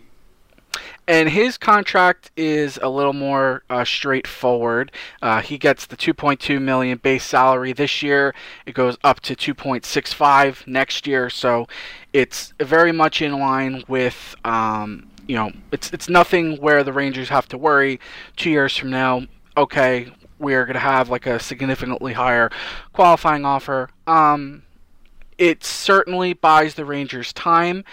And 1.08 1.30
his 1.30 1.58
contract 1.58 2.32
is 2.38 2.80
a 2.82 2.88
little 2.88 3.14
more 3.14 3.64
uh, 3.70 3.84
straightforward. 3.84 4.92
Uh, 5.22 5.42
he 5.42 5.58
gets 5.58 5.86
the 5.86 5.98
2.2 5.98 6.62
million 6.62 6.98
base 6.98 7.26
salary 7.26 7.74
this 7.74 8.02
year. 8.02 8.34
It 8.66 8.74
goes 8.74 8.98
up 9.04 9.20
to 9.22 9.36
2.65 9.36 10.66
next 10.66 11.06
year. 11.06 11.30
So 11.30 11.68
it's 12.14 12.54
very 12.60 12.94
much 12.94 13.22
in 13.22 13.38
line 13.38 13.84
with 13.88 14.36
um, 14.46 15.10
you 15.28 15.36
know, 15.36 15.52
it's 15.72 15.92
it's 15.94 16.10
nothing 16.10 16.58
where 16.58 16.84
the 16.84 16.94
Rangers 16.94 17.30
have 17.30 17.48
to 17.50 17.58
worry 17.58 18.00
two 18.36 18.50
years 18.50 18.76
from 18.76 18.90
now. 18.90 19.24
Okay, 19.56 20.12
we're 20.40 20.66
gonna 20.66 20.80
have 20.80 21.10
like 21.10 21.26
a 21.26 21.40
significantly 21.40 22.14
higher 22.14 22.50
qualifying 22.92 23.46
offer. 23.46 23.90
Um, 24.08 24.64
it 25.38 25.64
certainly 25.64 26.34
buys 26.34 26.76
the 26.76 26.86
Rangers 26.86 27.34
time. 27.34 27.84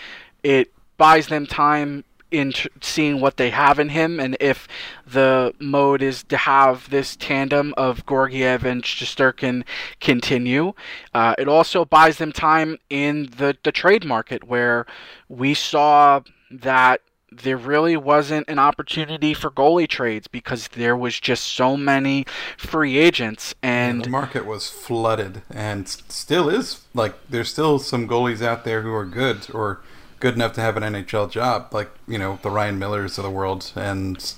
It 0.42 0.72
buys 0.96 1.28
them 1.28 1.46
time 1.46 2.04
in 2.30 2.52
tr- 2.52 2.68
seeing 2.80 3.20
what 3.20 3.36
they 3.36 3.50
have 3.50 3.78
in 3.78 3.90
him, 3.90 4.20
and 4.20 4.36
if 4.40 4.68
the 5.06 5.54
mode 5.58 6.02
is 6.02 6.22
to 6.24 6.36
have 6.36 6.88
this 6.90 7.16
tandem 7.16 7.74
of 7.76 8.06
Georgiev 8.06 8.64
and 8.64 8.82
Shesterkin 8.82 9.64
continue, 10.00 10.72
uh, 11.14 11.34
it 11.38 11.48
also 11.48 11.84
buys 11.84 12.18
them 12.18 12.32
time 12.32 12.78
in 12.88 13.30
the 13.36 13.56
the 13.62 13.72
trade 13.72 14.04
market 14.04 14.44
where 14.44 14.86
we 15.28 15.54
saw 15.54 16.20
that 16.50 17.00
there 17.32 17.56
really 17.56 17.96
wasn't 17.96 18.48
an 18.48 18.58
opportunity 18.58 19.32
for 19.34 19.50
goalie 19.50 19.88
trades 19.88 20.26
because 20.26 20.68
there 20.68 20.96
was 20.96 21.18
just 21.20 21.44
so 21.44 21.76
many 21.76 22.26
free 22.56 22.98
agents 22.98 23.54
and 23.62 23.98
yeah, 23.98 24.04
the 24.04 24.10
market 24.10 24.46
was 24.46 24.68
flooded 24.68 25.42
and 25.50 25.88
still 25.88 26.48
is. 26.48 26.80
Like 26.92 27.14
there's 27.28 27.50
still 27.50 27.78
some 27.78 28.08
goalies 28.08 28.42
out 28.42 28.64
there 28.64 28.82
who 28.82 28.92
are 28.92 29.04
good 29.04 29.46
or 29.54 29.80
good 30.20 30.34
enough 30.34 30.52
to 30.52 30.60
have 30.60 30.76
an 30.76 30.82
NHL 30.82 31.30
job 31.30 31.68
like 31.72 31.90
you 32.06 32.18
know 32.18 32.38
the 32.42 32.50
Ryan 32.50 32.78
Millers 32.78 33.18
of 33.18 33.24
the 33.24 33.30
world 33.30 33.72
and 33.74 34.34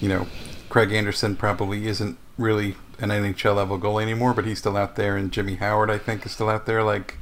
you 0.00 0.08
know 0.08 0.26
Craig 0.68 0.92
Anderson 0.92 1.36
probably 1.36 1.86
isn't 1.86 2.18
really 2.36 2.76
an 2.98 3.10
NHL 3.10 3.56
level 3.56 3.78
goalie 3.78 4.02
anymore 4.02 4.34
but 4.34 4.44
he's 4.44 4.58
still 4.58 4.76
out 4.76 4.96
there 4.96 5.16
and 5.16 5.32
Jimmy 5.32 5.56
Howard 5.56 5.90
I 5.90 5.98
think 5.98 6.26
is 6.26 6.32
still 6.32 6.48
out 6.48 6.66
there 6.66 6.82
like 6.82 7.16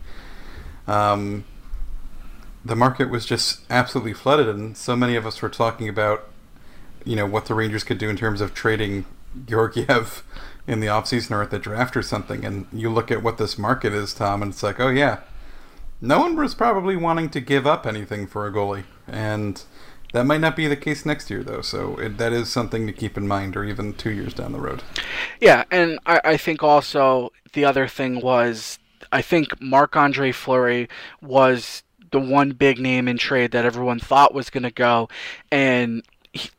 um 0.89 1.45
the 2.65 2.77
market 2.77 3.11
was 3.11 3.27
just 3.27 3.61
absolutely 3.71 4.13
flooded, 4.13 4.49
and 4.49 4.77
so 4.77 4.95
many 4.95 5.17
of 5.17 5.27
us 5.27 5.43
were 5.43 5.49
talking 5.49 5.89
about, 5.89 6.29
you 7.05 7.17
know, 7.17 7.27
what 7.27 7.47
the 7.47 7.55
Rangers 7.55 7.85
could 7.85 7.99
do 7.99 8.09
in 8.09 8.17
terms 8.17 8.41
of 8.41 8.55
trading 8.55 9.05
Georgiev 9.47 10.23
in 10.67 10.81
the 10.81 10.87
offseason 10.87 11.33
or 11.33 11.43
at 11.43 11.51
the 11.51 11.59
draft 11.59 11.97
or 11.97 12.03
something. 12.03 12.45
And 12.45 12.67
you 12.73 12.91
look 12.91 13.11
at 13.11 13.23
what 13.23 13.39
this 13.39 13.59
market 13.59 13.93
is, 13.93 14.15
Tom, 14.15 14.43
and 14.43 14.53
it's 14.53 14.63
like, 14.63 14.79
oh 14.79 14.89
yeah, 14.89 15.21
no 16.03 16.19
one 16.19 16.37
was 16.37 16.55
probably 16.55 16.97
wanting 16.97 17.31
to 17.31 17.41
give 17.41 17.67
up 17.67 17.87
anything 17.87 18.27
for 18.27 18.47
a 18.47 18.53
goalie, 18.53 18.85
and 19.07 19.63
that 20.13 20.27
might 20.27 20.41
not 20.41 20.57
be 20.57 20.67
the 20.67 20.77
case 20.77 21.07
next 21.07 21.31
year, 21.31 21.43
though. 21.43 21.63
So 21.63 21.97
it, 21.97 22.19
that 22.19 22.33
is 22.33 22.51
something 22.51 22.87
to 22.87 22.93
keep 22.93 23.17
in 23.17 23.27
mind, 23.27 23.57
or 23.57 23.65
even 23.65 23.95
two 23.95 24.11
years 24.11 24.35
down 24.35 24.53
the 24.53 24.61
road. 24.61 24.83
Yeah, 25.41 25.65
and 25.71 25.99
I, 26.05 26.21
I 26.25 26.37
think 26.37 26.63
also 26.63 27.31
the 27.53 27.65
other 27.65 27.87
thing 27.87 28.21
was 28.21 28.81
I 29.13 29.23
think 29.23 29.61
Marc 29.63 29.97
Andre 29.97 30.33
Fleury 30.33 30.89
was 31.23 31.85
the 32.11 32.21
one 32.21 32.51
big 32.51 32.79
name 32.79 33.09
in 33.09 33.17
trade 33.17 33.53
that 33.53 33.65
everyone 33.65 34.01
thought 34.01 34.35
was 34.35 34.51
going 34.51 34.65
to 34.65 34.73
go, 34.73 35.09
and 35.53 36.03
he, 36.33 36.51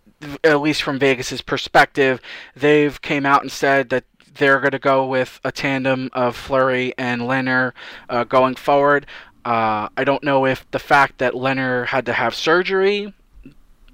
at 0.45 0.61
least 0.61 0.81
from 0.81 0.99
Vegas's 0.99 1.41
perspective, 1.41 2.21
they've 2.55 3.01
came 3.01 3.25
out 3.25 3.41
and 3.41 3.51
said 3.51 3.89
that 3.89 4.05
they're 4.35 4.59
going 4.59 4.71
to 4.71 4.79
go 4.79 5.05
with 5.05 5.39
a 5.43 5.51
tandem 5.51 6.09
of 6.13 6.35
Fleury 6.35 6.93
and 6.97 7.21
Lehner 7.21 7.73
uh, 8.09 8.23
going 8.23 8.55
forward. 8.55 9.05
Uh, 9.45 9.89
I 9.97 10.03
don't 10.03 10.23
know 10.23 10.45
if 10.45 10.69
the 10.71 10.79
fact 10.79 11.17
that 11.19 11.33
Lehner 11.33 11.87
had 11.87 12.05
to 12.05 12.13
have 12.13 12.33
surgery, 12.33 13.13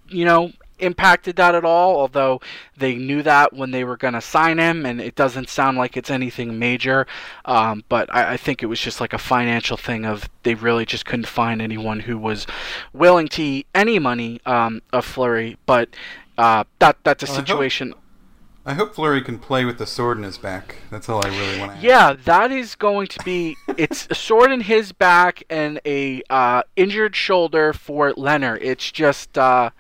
you 0.08 0.26
know, 0.26 0.52
impacted 0.80 1.36
that 1.36 1.56
at 1.56 1.66
all, 1.66 2.00
although 2.00 2.42
they 2.78 2.96
knew 2.96 3.22
that 3.24 3.54
when 3.54 3.72
they 3.72 3.84
were 3.84 3.98
going 3.98 4.14
to 4.14 4.22
sign 4.22 4.58
him, 4.58 4.86
and 4.86 5.00
it 5.00 5.16
doesn't 5.16 5.50
sound 5.50 5.78
like 5.78 5.98
it's 5.98 6.10
anything 6.10 6.58
major. 6.58 7.06
Um, 7.46 7.84
but 7.90 8.14
I, 8.14 8.34
I, 8.34 8.38
think 8.38 8.64
it 8.64 8.68
was 8.68 8.80
just 8.80 9.02
like 9.02 9.14
a 9.14 9.18
financial 9.18 9.78
thing 9.78 10.06
of 10.06 10.30
they 10.44 10.56
really 10.56 10.86
just 10.86 11.06
couldn't 11.06 11.28
find 11.28 11.62
anyone 11.62 12.02
who 12.02 12.18
was 12.18 12.48
willing 12.94 13.28
to 13.30 13.44
eat 13.44 13.68
any 13.76 14.00
money 14.00 14.42
um, 14.46 14.82
of 14.92 15.06
Fleury. 15.06 15.58
But 15.66 15.90
uh, 16.38 16.64
that 16.80 16.98
that's 17.04 17.24
a 17.24 17.28
situation. 17.28 17.94
I 18.70 18.74
hope 18.74 18.94
Fleury 18.94 19.24
can 19.24 19.40
play 19.40 19.66
with 19.66 19.80
the 19.80 19.88
sword 19.88 20.20
in 20.20 20.24
his 20.24 20.38
back. 20.38 20.76
That's 20.92 21.10
all 21.10 21.26
I 21.26 21.30
really 21.30 21.60
want 21.60 21.82
to. 21.82 21.88
Yeah, 21.88 22.14
that 22.26 22.52
is 22.52 22.76
going 22.76 23.08
to 23.08 23.24
be. 23.24 23.58
It's 23.80 24.08
a 24.12 24.14
sword 24.14 24.52
in 24.52 24.62
his 24.62 24.92
back 24.92 25.42
and 25.50 25.82
a 25.86 26.22
uh, 26.30 26.62
injured 26.76 27.16
shoulder 27.16 27.74
for 27.74 28.14
Lehner. 28.14 28.60
It's 28.62 28.92
just. 28.92 29.40
Uh, 29.40 29.72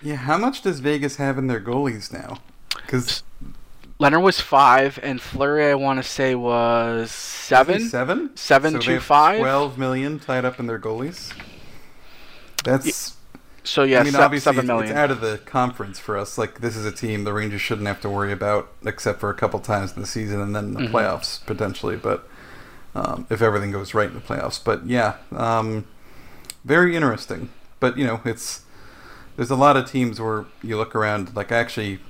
yeah, 0.00 0.14
how 0.14 0.38
much 0.38 0.62
does 0.62 0.80
Vegas 0.80 1.16
have 1.16 1.36
in 1.36 1.48
their 1.48 1.60
goalies 1.60 2.10
now? 2.10 2.38
Because 2.74 3.22
Lehner 4.00 4.22
was 4.22 4.40
five, 4.40 4.98
and 5.02 5.20
Fleury, 5.20 5.70
I 5.70 5.74
want 5.74 6.02
to 6.02 6.08
say, 6.08 6.34
was 6.34 7.10
seven. 7.10 7.86
Seven. 7.86 8.34
Seven 8.34 8.72
so 8.74 8.78
to 8.78 9.00
five. 9.00 9.40
Twelve 9.40 9.76
million 9.76 10.18
tied 10.18 10.46
up 10.46 10.58
in 10.58 10.66
their 10.66 10.78
goalies. 10.78 11.34
That's. 12.64 13.17
So 13.64 13.82
yeah, 13.82 14.00
I 14.00 14.02
mean, 14.04 14.14
obviously 14.14 14.52
seven 14.52 14.66
million. 14.66 14.90
It's 14.90 14.96
out 14.96 15.10
of 15.10 15.20
the 15.20 15.38
conference 15.38 15.98
for 15.98 16.16
us. 16.16 16.38
Like 16.38 16.60
this 16.60 16.76
is 16.76 16.86
a 16.86 16.92
team 16.92 17.24
the 17.24 17.32
Rangers 17.32 17.60
shouldn't 17.60 17.86
have 17.86 18.00
to 18.02 18.10
worry 18.10 18.32
about, 18.32 18.72
except 18.84 19.20
for 19.20 19.30
a 19.30 19.34
couple 19.34 19.60
times 19.60 19.94
in 19.94 20.00
the 20.00 20.06
season 20.06 20.40
and 20.40 20.54
then 20.54 20.74
the 20.74 20.80
mm-hmm. 20.80 20.96
playoffs 20.96 21.44
potentially. 21.44 21.96
But 21.96 22.28
um, 22.94 23.26
if 23.30 23.42
everything 23.42 23.70
goes 23.72 23.94
right 23.94 24.08
in 24.08 24.14
the 24.14 24.20
playoffs, 24.20 24.62
but 24.62 24.86
yeah, 24.86 25.16
um, 25.32 25.86
very 26.64 26.96
interesting. 26.96 27.50
But 27.80 27.98
you 27.98 28.06
know, 28.06 28.20
it's 28.24 28.62
there's 29.36 29.50
a 29.50 29.56
lot 29.56 29.76
of 29.76 29.90
teams 29.90 30.20
where 30.20 30.46
you 30.62 30.76
look 30.76 30.94
around. 30.94 31.36
Like 31.36 31.52
actually, 31.52 32.00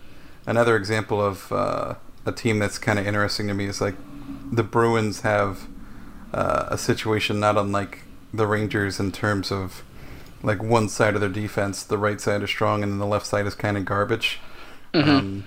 another 0.46 0.76
example 0.76 1.20
of 1.20 1.50
uh, 1.52 1.94
a 2.24 2.32
team 2.32 2.58
that's 2.58 2.78
kind 2.78 2.98
of 2.98 3.06
interesting 3.06 3.48
to 3.48 3.54
me 3.54 3.66
is 3.66 3.80
like 3.80 3.96
the 4.50 4.62
Bruins 4.62 5.20
have 5.20 5.66
uh, 6.32 6.66
a 6.68 6.78
situation 6.78 7.40
not 7.40 7.56
unlike 7.56 8.00
the 8.32 8.46
Rangers 8.46 9.00
in 9.00 9.12
terms 9.12 9.50
of 9.50 9.82
like 10.42 10.62
one 10.62 10.88
side 10.88 11.14
of 11.14 11.20
their 11.20 11.30
defense, 11.30 11.82
the 11.82 11.98
right 11.98 12.20
side 12.20 12.42
is 12.42 12.50
strong, 12.50 12.82
and 12.82 12.92
then 12.92 12.98
the 12.98 13.06
left 13.06 13.26
side 13.26 13.46
is 13.46 13.54
kind 13.54 13.76
of 13.76 13.84
garbage. 13.84 14.38
Mm-hmm. 14.94 15.10
Um, 15.10 15.44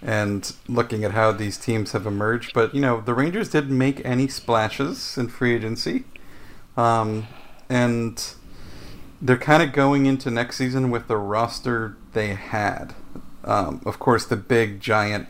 and 0.00 0.54
looking 0.68 1.04
at 1.04 1.12
how 1.12 1.32
these 1.32 1.58
teams 1.58 1.92
have 1.92 2.06
emerged, 2.06 2.52
but 2.54 2.74
you 2.74 2.80
know 2.80 3.00
the 3.00 3.14
Rangers 3.14 3.50
didn't 3.50 3.76
make 3.76 4.04
any 4.04 4.28
splashes 4.28 5.18
in 5.18 5.28
free 5.28 5.54
agency, 5.54 6.04
um, 6.76 7.26
and 7.68 8.34
they're 9.20 9.36
kind 9.36 9.62
of 9.62 9.72
going 9.72 10.06
into 10.06 10.30
next 10.30 10.56
season 10.56 10.90
with 10.90 11.08
the 11.08 11.16
roster 11.16 11.96
they 12.12 12.28
had. 12.28 12.94
Um, 13.44 13.80
of 13.84 13.98
course, 13.98 14.24
the 14.24 14.36
big, 14.36 14.80
giant, 14.80 15.28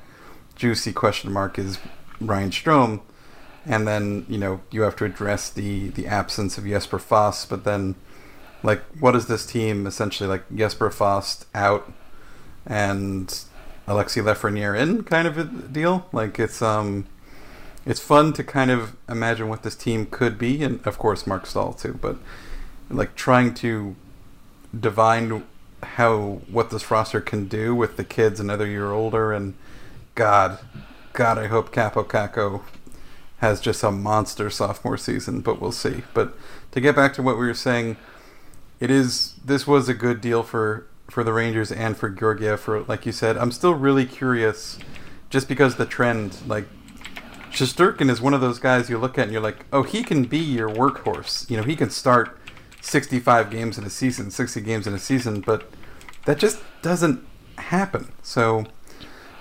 juicy 0.55 0.93
question 0.93 1.33
mark 1.33 1.59
is 1.59 1.79
Ryan 2.21 2.51
Strome, 2.51 3.01
and 3.65 3.87
then 3.87 4.27
you 4.29 4.39
know 4.39 4.61
you 4.71 4.83
have 4.83 4.97
to 4.97 5.05
address 5.05 5.49
the 5.49 5.89
the 5.89 6.07
absence 6.07 6.59
of 6.59 6.67
Jesper 6.67 6.99
Fast, 6.99 7.49
But 7.49 7.65
then, 7.65 7.95
like, 8.63 8.83
what 9.01 9.15
is 9.15 9.27
this 9.27 9.47
team 9.47 9.87
essentially 9.87 10.29
like? 10.29 10.45
Jesper 10.55 10.91
Fast 10.91 11.47
out, 11.55 11.93
and 12.67 13.29
Alexi 13.87 14.23
Lafreniere 14.23 14.79
in, 14.79 15.05
kind 15.05 15.29
of 15.29 15.39
a 15.39 15.45
deal. 15.45 16.07
Like 16.13 16.39
it's 16.39 16.61
um, 16.61 17.07
it's 17.87 18.01
fun 18.01 18.33
to 18.35 18.45
kind 18.45 18.71
of 18.71 18.97
imagine 19.09 19.49
what 19.49 19.63
this 19.63 19.77
team 19.77 20.07
could 20.07 20.39
be, 20.39 20.63
and 20.63 20.85
of 20.87 20.99
course 20.99 21.27
Marc 21.27 21.47
Staal 21.47 21.73
too, 21.73 21.99
but 22.01 22.17
like 22.91 23.15
trying 23.15 23.55
to 23.55 23.97
divine 24.79 25.45
how 25.83 26.41
what 26.51 26.71
this 26.71 26.91
roster 26.91 27.21
can 27.21 27.47
do 27.47 27.75
with 27.75 27.97
the 27.97 28.05
kids 28.05 28.41
another 28.41 28.67
year 28.67 28.91
older 28.91 29.33
and 29.33 29.55
god 30.15 30.59
god 31.13 31.39
i 31.39 31.47
hope 31.47 31.73
Kaapo 31.73 32.05
Kakko 32.05 32.63
has 33.39 33.61
just 33.61 33.83
a 33.83 33.91
monster 33.91 34.51
sophomore 34.51 34.99
season 34.99 35.41
but 35.41 35.61
we'll 35.61 35.73
see 35.73 36.03
but 36.15 36.37
to 36.73 36.81
get 36.81 36.97
back 36.97 37.15
to 37.15 37.23
what 37.23 37.39
we 37.39 37.47
were 37.47 37.55
saying 37.55 37.97
it 38.81 38.91
is 38.91 39.35
this 39.45 39.67
was 39.67 39.89
a 39.89 39.95
good 39.95 40.21
deal 40.21 40.43
for 40.43 40.87
for 41.09 41.25
the 41.25 41.33
rangers 41.33 41.73
and 41.73 41.97
for 41.97 42.09
georgiev 42.09 42.61
for 42.61 42.83
like 42.83 43.07
you 43.07 43.13
said 43.13 43.37
i'm 43.37 43.51
still 43.51 43.75
really 43.75 44.05
curious 44.05 44.79
just 45.31 45.49
because 45.49 45.77
the 45.77 45.87
trend 45.87 46.37
like 46.47 46.67
Shesterkin 47.51 48.11
is 48.11 48.21
one 48.21 48.35
of 48.35 48.41
those 48.41 48.59
guys 48.59 48.91
you 48.91 48.99
look 48.99 49.19
at 49.19 49.25
and 49.25 49.33
you're 49.33 49.43
like, 49.43 49.65
oh, 49.73 49.83
he 49.83 50.03
can 50.03 50.25
be 50.25 50.39
your 50.39 50.69
workhorse. 50.69 51.49
You 51.51 51.57
know, 51.57 51.63
he 51.63 51.77
can 51.77 51.91
start 51.91 52.39
65 52.81 53.51
games 53.51 53.79
in 53.79 53.85
a 53.85 53.91
season, 53.91 54.31
60 54.31 54.61
games 54.61 54.87
in 54.87 54.95
a 54.95 54.99
season, 54.99 55.41
but 55.41 55.69
that 56.27 56.39
just 56.39 56.61
doesn't 56.83 57.25
happen. 57.57 58.13
So, 58.23 58.67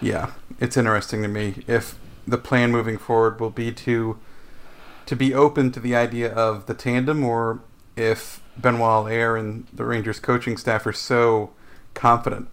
yeah, 0.02 0.32
it's 0.60 0.78
interesting 0.78 1.22
to 1.22 1.28
me 1.28 1.64
if 1.68 2.00
the 2.26 2.38
plan 2.38 2.72
moving 2.72 2.98
forward 2.98 3.40
will 3.40 3.50
be 3.50 3.72
to 3.72 4.18
to 5.06 5.16
be 5.16 5.34
open 5.34 5.72
to 5.72 5.80
the 5.80 5.96
idea 5.96 6.34
of 6.34 6.66
the 6.66 6.74
tandem 6.74 7.24
or 7.24 7.62
if 7.98 8.42
Benoit 8.58 9.06
Allaire 9.06 9.36
and 9.36 9.68
the 9.74 9.84
Rangers 9.84 10.20
coaching 10.20 10.56
staff 10.58 10.86
are 10.86 10.94
so 10.94 11.52
confident 11.94 12.48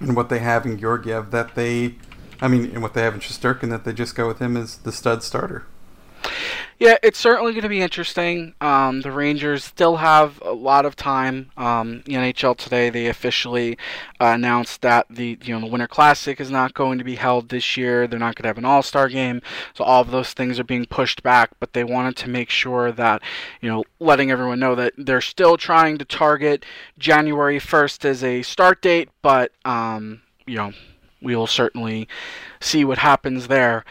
in 0.00 0.14
what 0.14 0.28
they 0.28 0.38
have 0.38 0.64
in 0.64 0.78
Georgiev 0.78 1.30
that 1.30 1.54
they 1.54 1.96
I 2.40 2.48
mean 2.48 2.66
in 2.66 2.80
what 2.80 2.94
they 2.94 3.02
have 3.02 3.14
in 3.14 3.20
Shesterkin 3.20 3.70
that 3.70 3.84
they 3.84 3.92
just 3.92 4.14
go 4.14 4.26
with 4.26 4.38
him 4.38 4.56
as 4.56 4.78
the 4.78 4.92
stud 4.92 5.22
starter. 5.22 5.66
Yeah, 6.82 6.96
it's 7.00 7.20
certainly 7.20 7.52
going 7.52 7.62
to 7.62 7.68
be 7.68 7.80
interesting. 7.80 8.54
Um, 8.60 9.02
the 9.02 9.12
Rangers 9.12 9.62
still 9.62 9.98
have 9.98 10.42
a 10.44 10.50
lot 10.50 10.84
of 10.84 10.96
time. 10.96 11.52
Um, 11.56 12.02
the 12.06 12.14
NHL 12.14 12.56
today 12.56 12.90
they 12.90 13.06
officially 13.06 13.78
uh, 14.20 14.32
announced 14.34 14.82
that 14.82 15.06
the 15.08 15.38
you 15.44 15.54
know 15.54 15.60
the 15.60 15.70
Winter 15.70 15.86
Classic 15.86 16.40
is 16.40 16.50
not 16.50 16.74
going 16.74 16.98
to 16.98 17.04
be 17.04 17.14
held 17.14 17.50
this 17.50 17.76
year. 17.76 18.08
They're 18.08 18.18
not 18.18 18.34
going 18.34 18.42
to 18.42 18.48
have 18.48 18.58
an 18.58 18.64
All 18.64 18.82
Star 18.82 19.08
game, 19.08 19.42
so 19.74 19.84
all 19.84 20.00
of 20.00 20.10
those 20.10 20.32
things 20.32 20.58
are 20.58 20.64
being 20.64 20.84
pushed 20.86 21.22
back. 21.22 21.50
But 21.60 21.72
they 21.72 21.84
wanted 21.84 22.16
to 22.16 22.28
make 22.28 22.50
sure 22.50 22.90
that 22.90 23.22
you 23.60 23.68
know 23.68 23.84
letting 24.00 24.32
everyone 24.32 24.58
know 24.58 24.74
that 24.74 24.94
they're 24.98 25.20
still 25.20 25.56
trying 25.56 25.98
to 25.98 26.04
target 26.04 26.64
January 26.98 27.60
1st 27.60 28.04
as 28.04 28.24
a 28.24 28.42
start 28.42 28.82
date, 28.82 29.08
but 29.22 29.52
um, 29.64 30.22
you 30.48 30.56
know 30.56 30.72
we 31.20 31.36
will 31.36 31.46
certainly 31.46 32.08
see 32.60 32.84
what 32.84 32.98
happens 32.98 33.46
there. 33.46 33.84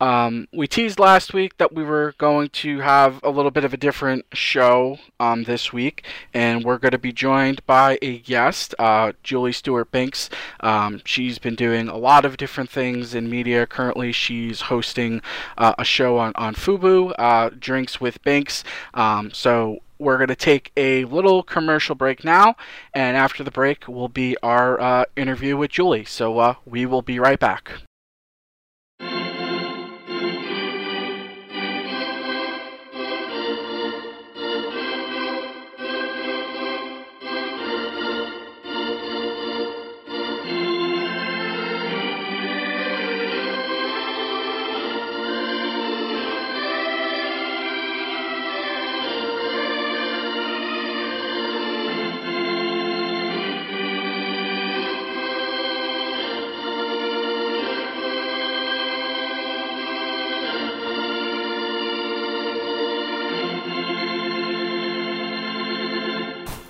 Um, 0.00 0.48
we 0.52 0.66
teased 0.66 0.98
last 0.98 1.32
week 1.32 1.56
that 1.58 1.72
we 1.72 1.84
were 1.84 2.14
going 2.18 2.48
to 2.50 2.80
have 2.80 3.20
a 3.22 3.30
little 3.30 3.50
bit 3.50 3.64
of 3.64 3.72
a 3.72 3.76
different 3.76 4.26
show 4.32 4.98
um, 5.20 5.44
this 5.44 5.72
week, 5.72 6.04
and 6.32 6.64
we're 6.64 6.78
going 6.78 6.92
to 6.92 6.98
be 6.98 7.12
joined 7.12 7.64
by 7.64 7.98
a 8.02 8.18
guest, 8.18 8.74
uh, 8.78 9.12
Julie 9.22 9.52
Stewart 9.52 9.90
Binks. 9.92 10.28
Um, 10.60 11.00
she's 11.04 11.38
been 11.38 11.54
doing 11.54 11.88
a 11.88 11.96
lot 11.96 12.24
of 12.24 12.36
different 12.36 12.70
things 12.70 13.14
in 13.14 13.30
media. 13.30 13.66
Currently, 13.66 14.12
she's 14.12 14.62
hosting 14.62 15.22
uh, 15.56 15.74
a 15.78 15.84
show 15.84 16.18
on, 16.18 16.32
on 16.34 16.54
Fubo, 16.54 17.14
uh, 17.18 17.50
Drinks 17.58 18.00
with 18.00 18.22
Binks. 18.22 18.64
Um, 18.94 19.30
so 19.32 19.78
we're 19.98 20.18
going 20.18 20.28
to 20.28 20.36
take 20.36 20.72
a 20.76 21.04
little 21.04 21.42
commercial 21.42 21.94
break 21.94 22.24
now, 22.24 22.56
and 22.92 23.16
after 23.16 23.44
the 23.44 23.50
break 23.50 23.86
will 23.86 24.08
be 24.08 24.36
our 24.42 24.80
uh, 24.80 25.04
interview 25.16 25.56
with 25.56 25.70
Julie. 25.70 26.04
So 26.04 26.38
uh, 26.38 26.54
we 26.66 26.84
will 26.84 27.02
be 27.02 27.18
right 27.20 27.38
back. 27.38 27.72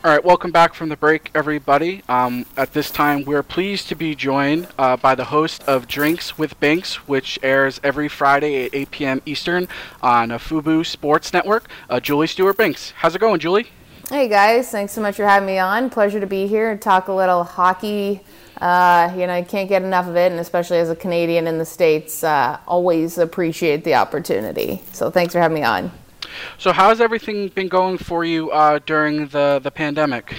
All 0.04 0.10
right, 0.10 0.22
welcome 0.22 0.50
back 0.50 0.74
from 0.74 0.90
the 0.90 0.98
break, 0.98 1.30
everybody. 1.34 2.02
Um, 2.10 2.44
at 2.58 2.74
this 2.74 2.90
time, 2.90 3.24
we're 3.24 3.42
pleased 3.42 3.88
to 3.88 3.94
be 3.94 4.14
joined 4.14 4.68
uh, 4.78 4.98
by 4.98 5.14
the 5.14 5.24
host 5.24 5.64
of 5.66 5.88
Drinks 5.88 6.36
with 6.36 6.60
Binks, 6.60 7.08
which 7.08 7.38
airs 7.42 7.80
every 7.82 8.08
Friday 8.08 8.66
at 8.66 8.74
8 8.74 8.90
p.m. 8.90 9.22
Eastern 9.24 9.66
on 10.02 10.30
a 10.30 10.38
Fubo 10.38 10.84
Sports 10.84 11.32
Network. 11.32 11.70
Uh, 11.88 12.00
Julie 12.00 12.26
Stewart 12.26 12.58
Binks. 12.58 12.90
How's 12.90 13.14
it 13.14 13.18
going, 13.18 13.40
Julie? 13.40 13.68
Hey, 14.10 14.28
guys. 14.28 14.70
Thanks 14.70 14.92
so 14.92 15.00
much 15.00 15.16
for 15.16 15.24
having 15.24 15.46
me 15.46 15.56
on. 15.56 15.88
Pleasure 15.88 16.20
to 16.20 16.26
be 16.26 16.46
here 16.46 16.72
and 16.72 16.82
talk 16.82 17.08
a 17.08 17.12
little 17.14 17.42
hockey. 17.42 18.20
Uh, 18.60 19.10
you 19.16 19.26
know, 19.26 19.32
I 19.32 19.40
can't 19.40 19.70
get 19.70 19.80
enough 19.80 20.06
of 20.06 20.16
it, 20.16 20.30
and 20.30 20.38
especially 20.38 20.80
as 20.80 20.90
a 20.90 20.96
Canadian 20.96 21.46
in 21.46 21.56
the 21.56 21.64
States, 21.64 22.22
uh, 22.22 22.58
always 22.66 23.16
appreciate 23.16 23.84
the 23.84 23.94
opportunity. 23.94 24.82
So 24.92 25.10
thanks 25.10 25.32
for 25.32 25.40
having 25.40 25.54
me 25.54 25.62
on. 25.62 25.90
So, 26.58 26.72
how 26.72 26.88
has 26.88 27.00
everything 27.00 27.48
been 27.48 27.68
going 27.68 27.98
for 27.98 28.24
you 28.24 28.50
uh, 28.50 28.80
during 28.86 29.28
the 29.28 29.60
the 29.62 29.70
pandemic? 29.70 30.34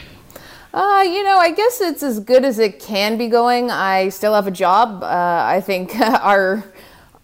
Uh, 0.74 1.04
you 1.08 1.24
know, 1.24 1.38
I 1.38 1.52
guess 1.52 1.80
it's 1.80 2.04
as 2.04 2.20
good 2.20 2.44
as 2.44 2.60
it 2.60 2.82
can 2.82 3.18
be 3.18 3.30
going. 3.30 3.72
I 3.72 4.10
still 4.10 4.34
have 4.34 4.46
a 4.46 4.52
job. 4.52 5.04
Uh, 5.04 5.44
I 5.46 5.62
think 5.62 5.96
our 6.00 6.66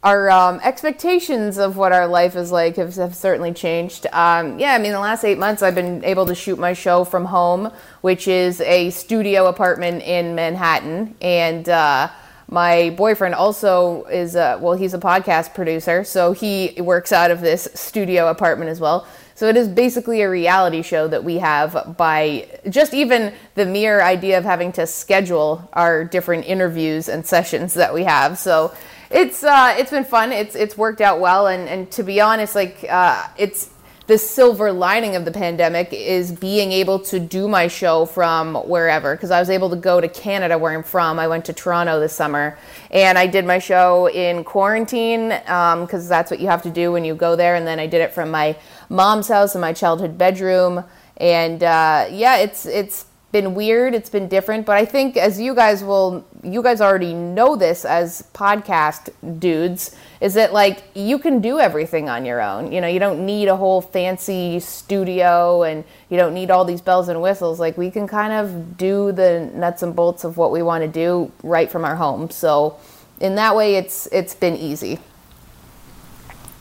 our 0.03 0.31
um, 0.31 0.59
expectations 0.63 1.57
of 1.57 1.77
what 1.77 1.91
our 1.91 2.07
life 2.07 2.35
is 2.35 2.51
like 2.51 2.77
have, 2.77 2.95
have 2.95 3.15
certainly 3.15 3.53
changed. 3.53 4.07
Um, 4.07 4.57
yeah, 4.57 4.73
I 4.73 4.79
mean, 4.79 4.93
the 4.93 4.99
last 4.99 5.23
eight 5.23 5.37
months 5.37 5.61
I've 5.61 5.75
been 5.75 6.03
able 6.03 6.25
to 6.25 6.33
shoot 6.33 6.57
my 6.57 6.73
show 6.73 7.03
from 7.03 7.25
home, 7.25 7.71
which 8.01 8.27
is 8.27 8.61
a 8.61 8.89
studio 8.89 9.45
apartment 9.45 10.01
in 10.01 10.33
Manhattan. 10.33 11.15
And 11.21 11.69
uh, 11.69 12.09
my 12.51 12.89
boyfriend 12.91 13.33
also 13.33 14.03
is, 14.03 14.35
a, 14.35 14.59
well, 14.61 14.73
he's 14.73 14.93
a 14.93 14.99
podcast 14.99 15.55
producer, 15.55 16.03
so 16.03 16.33
he 16.33 16.75
works 16.79 17.11
out 17.11 17.31
of 17.31 17.39
this 17.39 17.69
studio 17.73 18.27
apartment 18.27 18.69
as 18.69 18.79
well. 18.79 19.07
So 19.35 19.47
it 19.47 19.57
is 19.57 19.67
basically 19.67 20.21
a 20.21 20.29
reality 20.29 20.83
show 20.83 21.07
that 21.07 21.23
we 21.23 21.39
have 21.39 21.95
by 21.97 22.47
just 22.69 22.93
even 22.93 23.33
the 23.55 23.65
mere 23.65 24.01
idea 24.01 24.37
of 24.37 24.43
having 24.43 24.71
to 24.73 24.85
schedule 24.85 25.67
our 25.73 26.03
different 26.03 26.45
interviews 26.45 27.09
and 27.09 27.25
sessions 27.25 27.73
that 27.73 27.91
we 27.91 28.03
have. 28.03 28.37
So 28.37 28.75
it's 29.09 29.43
uh, 29.43 29.75
it's 29.79 29.89
been 29.89 30.03
fun. 30.03 30.31
It's 30.31 30.55
it's 30.55 30.77
worked 30.77 31.01
out 31.01 31.19
well, 31.19 31.47
and 31.47 31.67
and 31.67 31.91
to 31.93 32.03
be 32.03 32.21
honest, 32.21 32.53
like 32.53 32.85
uh, 32.87 33.27
it's 33.35 33.70
the 34.11 34.17
silver 34.17 34.73
lining 34.73 35.15
of 35.15 35.23
the 35.23 35.31
pandemic 35.31 35.93
is 35.93 36.33
being 36.33 36.73
able 36.73 36.99
to 36.99 37.17
do 37.17 37.47
my 37.47 37.69
show 37.69 38.05
from 38.05 38.55
wherever 38.55 39.15
because 39.15 39.31
I 39.31 39.39
was 39.39 39.49
able 39.49 39.69
to 39.69 39.77
go 39.77 40.01
to 40.01 40.09
Canada 40.09 40.57
where 40.57 40.73
I'm 40.73 40.83
from. 40.83 41.17
I 41.17 41.29
went 41.29 41.45
to 41.45 41.53
Toronto 41.53 41.97
this 41.97 42.11
summer 42.11 42.57
and 42.89 43.17
I 43.17 43.25
did 43.25 43.45
my 43.45 43.57
show 43.57 44.09
in 44.09 44.43
quarantine 44.43 45.29
because 45.29 46.03
um, 46.03 46.09
that's 46.09 46.29
what 46.29 46.41
you 46.41 46.47
have 46.47 46.61
to 46.63 46.69
do 46.69 46.91
when 46.91 47.05
you 47.05 47.15
go 47.15 47.37
there. 47.37 47.55
And 47.55 47.65
then 47.65 47.79
I 47.79 47.87
did 47.87 48.01
it 48.01 48.13
from 48.13 48.31
my 48.31 48.57
mom's 48.89 49.29
house 49.29 49.55
in 49.55 49.61
my 49.61 49.71
childhood 49.71 50.17
bedroom. 50.17 50.83
And 51.15 51.63
uh, 51.63 52.07
yeah, 52.11 52.35
it's 52.35 52.65
it's 52.65 53.05
been 53.31 53.53
weird. 53.55 53.95
It's 53.95 54.09
been 54.09 54.27
different, 54.27 54.65
but 54.65 54.75
I 54.75 54.83
think 54.83 55.15
as 55.15 55.39
you 55.39 55.55
guys 55.55 55.85
will, 55.85 56.25
you 56.43 56.61
guys 56.61 56.81
already 56.81 57.13
know 57.13 57.55
this 57.55 57.85
as 57.85 58.27
podcast 58.33 59.09
dudes, 59.39 59.95
is 60.21 60.35
that 60.35 60.53
like 60.53 60.83
you 60.93 61.17
can 61.17 61.41
do 61.41 61.59
everything 61.59 62.07
on 62.07 62.25
your 62.25 62.41
own. 62.41 62.71
You 62.71 62.79
know, 62.79 62.87
you 62.87 62.99
don't 62.99 63.25
need 63.25 63.47
a 63.47 63.57
whole 63.57 63.81
fancy 63.81 64.59
studio 64.59 65.63
and 65.63 65.83
you 66.09 66.17
don't 66.17 66.35
need 66.35 66.51
all 66.51 66.63
these 66.63 66.79
bells 66.79 67.09
and 67.09 67.21
whistles. 67.21 67.59
Like 67.59 67.75
we 67.75 67.89
can 67.89 68.07
kind 68.07 68.31
of 68.31 68.77
do 68.77 69.11
the 69.11 69.51
nuts 69.55 69.81
and 69.81 69.95
bolts 69.95 70.23
of 70.23 70.37
what 70.37 70.51
we 70.51 70.61
want 70.61 70.83
to 70.83 70.87
do 70.87 71.31
right 71.41 71.71
from 71.71 71.83
our 71.83 71.95
home. 71.95 72.29
So 72.29 72.77
in 73.19 73.33
that 73.35 73.55
way, 73.55 73.75
it's 73.75 74.07
it's 74.11 74.35
been 74.35 74.55
easy. 74.55 74.99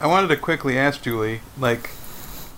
I 0.00 0.07
wanted 0.07 0.29
to 0.29 0.37
quickly 0.38 0.79
ask 0.79 1.02
Julie, 1.02 1.43
like 1.59 1.90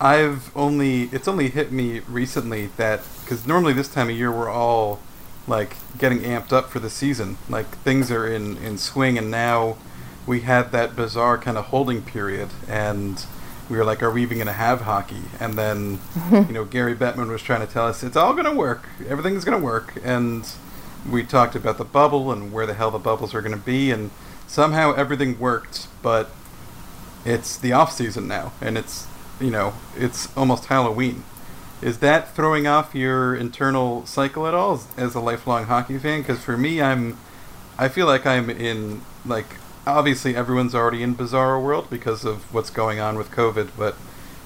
I've 0.00 0.56
only 0.56 1.04
it's 1.04 1.26
only 1.26 1.48
hit 1.48 1.72
me 1.72 1.98
recently 2.00 2.66
that 2.76 3.00
because 3.24 3.44
normally 3.44 3.72
this 3.72 3.88
time 3.88 4.08
of 4.08 4.16
year 4.16 4.30
we're 4.30 4.50
all 4.50 5.00
like 5.48 5.74
getting 5.98 6.20
amped 6.20 6.52
up 6.52 6.70
for 6.70 6.78
the 6.78 6.90
season, 6.90 7.38
like 7.48 7.66
things 7.78 8.12
are 8.12 8.24
in 8.24 8.56
in 8.58 8.78
swing, 8.78 9.18
and 9.18 9.28
now 9.28 9.76
we 10.26 10.40
had 10.40 10.72
that 10.72 10.94
bizarre 10.96 11.38
kind 11.38 11.58
of 11.58 11.66
holding 11.66 12.02
period, 12.02 12.48
and 12.68 13.24
we 13.68 13.76
were 13.76 13.84
like, 13.84 14.02
are 14.02 14.10
we 14.10 14.22
even 14.22 14.38
going 14.38 14.46
to 14.46 14.52
have 14.52 14.82
hockey? 14.82 15.22
And 15.40 15.54
then 15.54 16.00
you 16.32 16.52
know 16.52 16.64
Gary 16.64 16.94
Bettman 16.94 17.28
was 17.28 17.42
trying 17.42 17.66
to 17.66 17.72
tell 17.72 17.86
us 17.86 18.02
it's 18.02 18.16
all 18.16 18.32
going 18.32 18.44
to 18.44 18.56
work, 18.56 18.88
everything's 19.08 19.44
going 19.44 19.58
to 19.58 19.64
work, 19.64 19.94
and 20.02 20.48
we 21.10 21.24
talked 21.24 21.56
about 21.56 21.78
the 21.78 21.84
bubble 21.84 22.30
and 22.30 22.52
where 22.52 22.66
the 22.66 22.74
hell 22.74 22.90
the 22.90 22.98
bubbles 22.98 23.34
are 23.34 23.42
going 23.42 23.56
to 23.56 23.64
be, 23.64 23.90
and 23.90 24.10
somehow 24.46 24.92
everything 24.94 25.38
worked, 25.38 25.88
but 26.02 26.30
it's 27.24 27.56
the 27.56 27.72
off 27.72 27.92
season 27.92 28.28
now, 28.28 28.52
and 28.60 28.76
it's 28.78 29.06
you 29.42 29.50
know, 29.50 29.74
it's 29.96 30.34
almost 30.36 30.66
Halloween. 30.66 31.24
Is 31.80 31.98
that 31.98 32.34
throwing 32.34 32.66
off 32.66 32.94
your 32.94 33.34
internal 33.34 34.06
cycle 34.06 34.46
at 34.46 34.54
all 34.54 34.74
as, 34.74 34.86
as 34.96 35.14
a 35.14 35.20
lifelong 35.20 35.64
hockey 35.64 35.98
fan? 35.98 36.20
Because 36.20 36.38
for 36.38 36.56
me, 36.56 36.80
I'm, 36.80 37.18
I 37.76 37.88
feel 37.88 38.06
like 38.06 38.24
I'm 38.24 38.48
in 38.48 39.02
like 39.26 39.56
obviously 39.86 40.36
everyone's 40.36 40.74
already 40.74 41.02
in 41.02 41.14
bizarre 41.14 41.60
world 41.60 41.88
because 41.90 42.24
of 42.24 42.52
what's 42.52 42.70
going 42.70 43.00
on 43.00 43.16
with 43.16 43.30
COVID, 43.30 43.70
but 43.76 43.96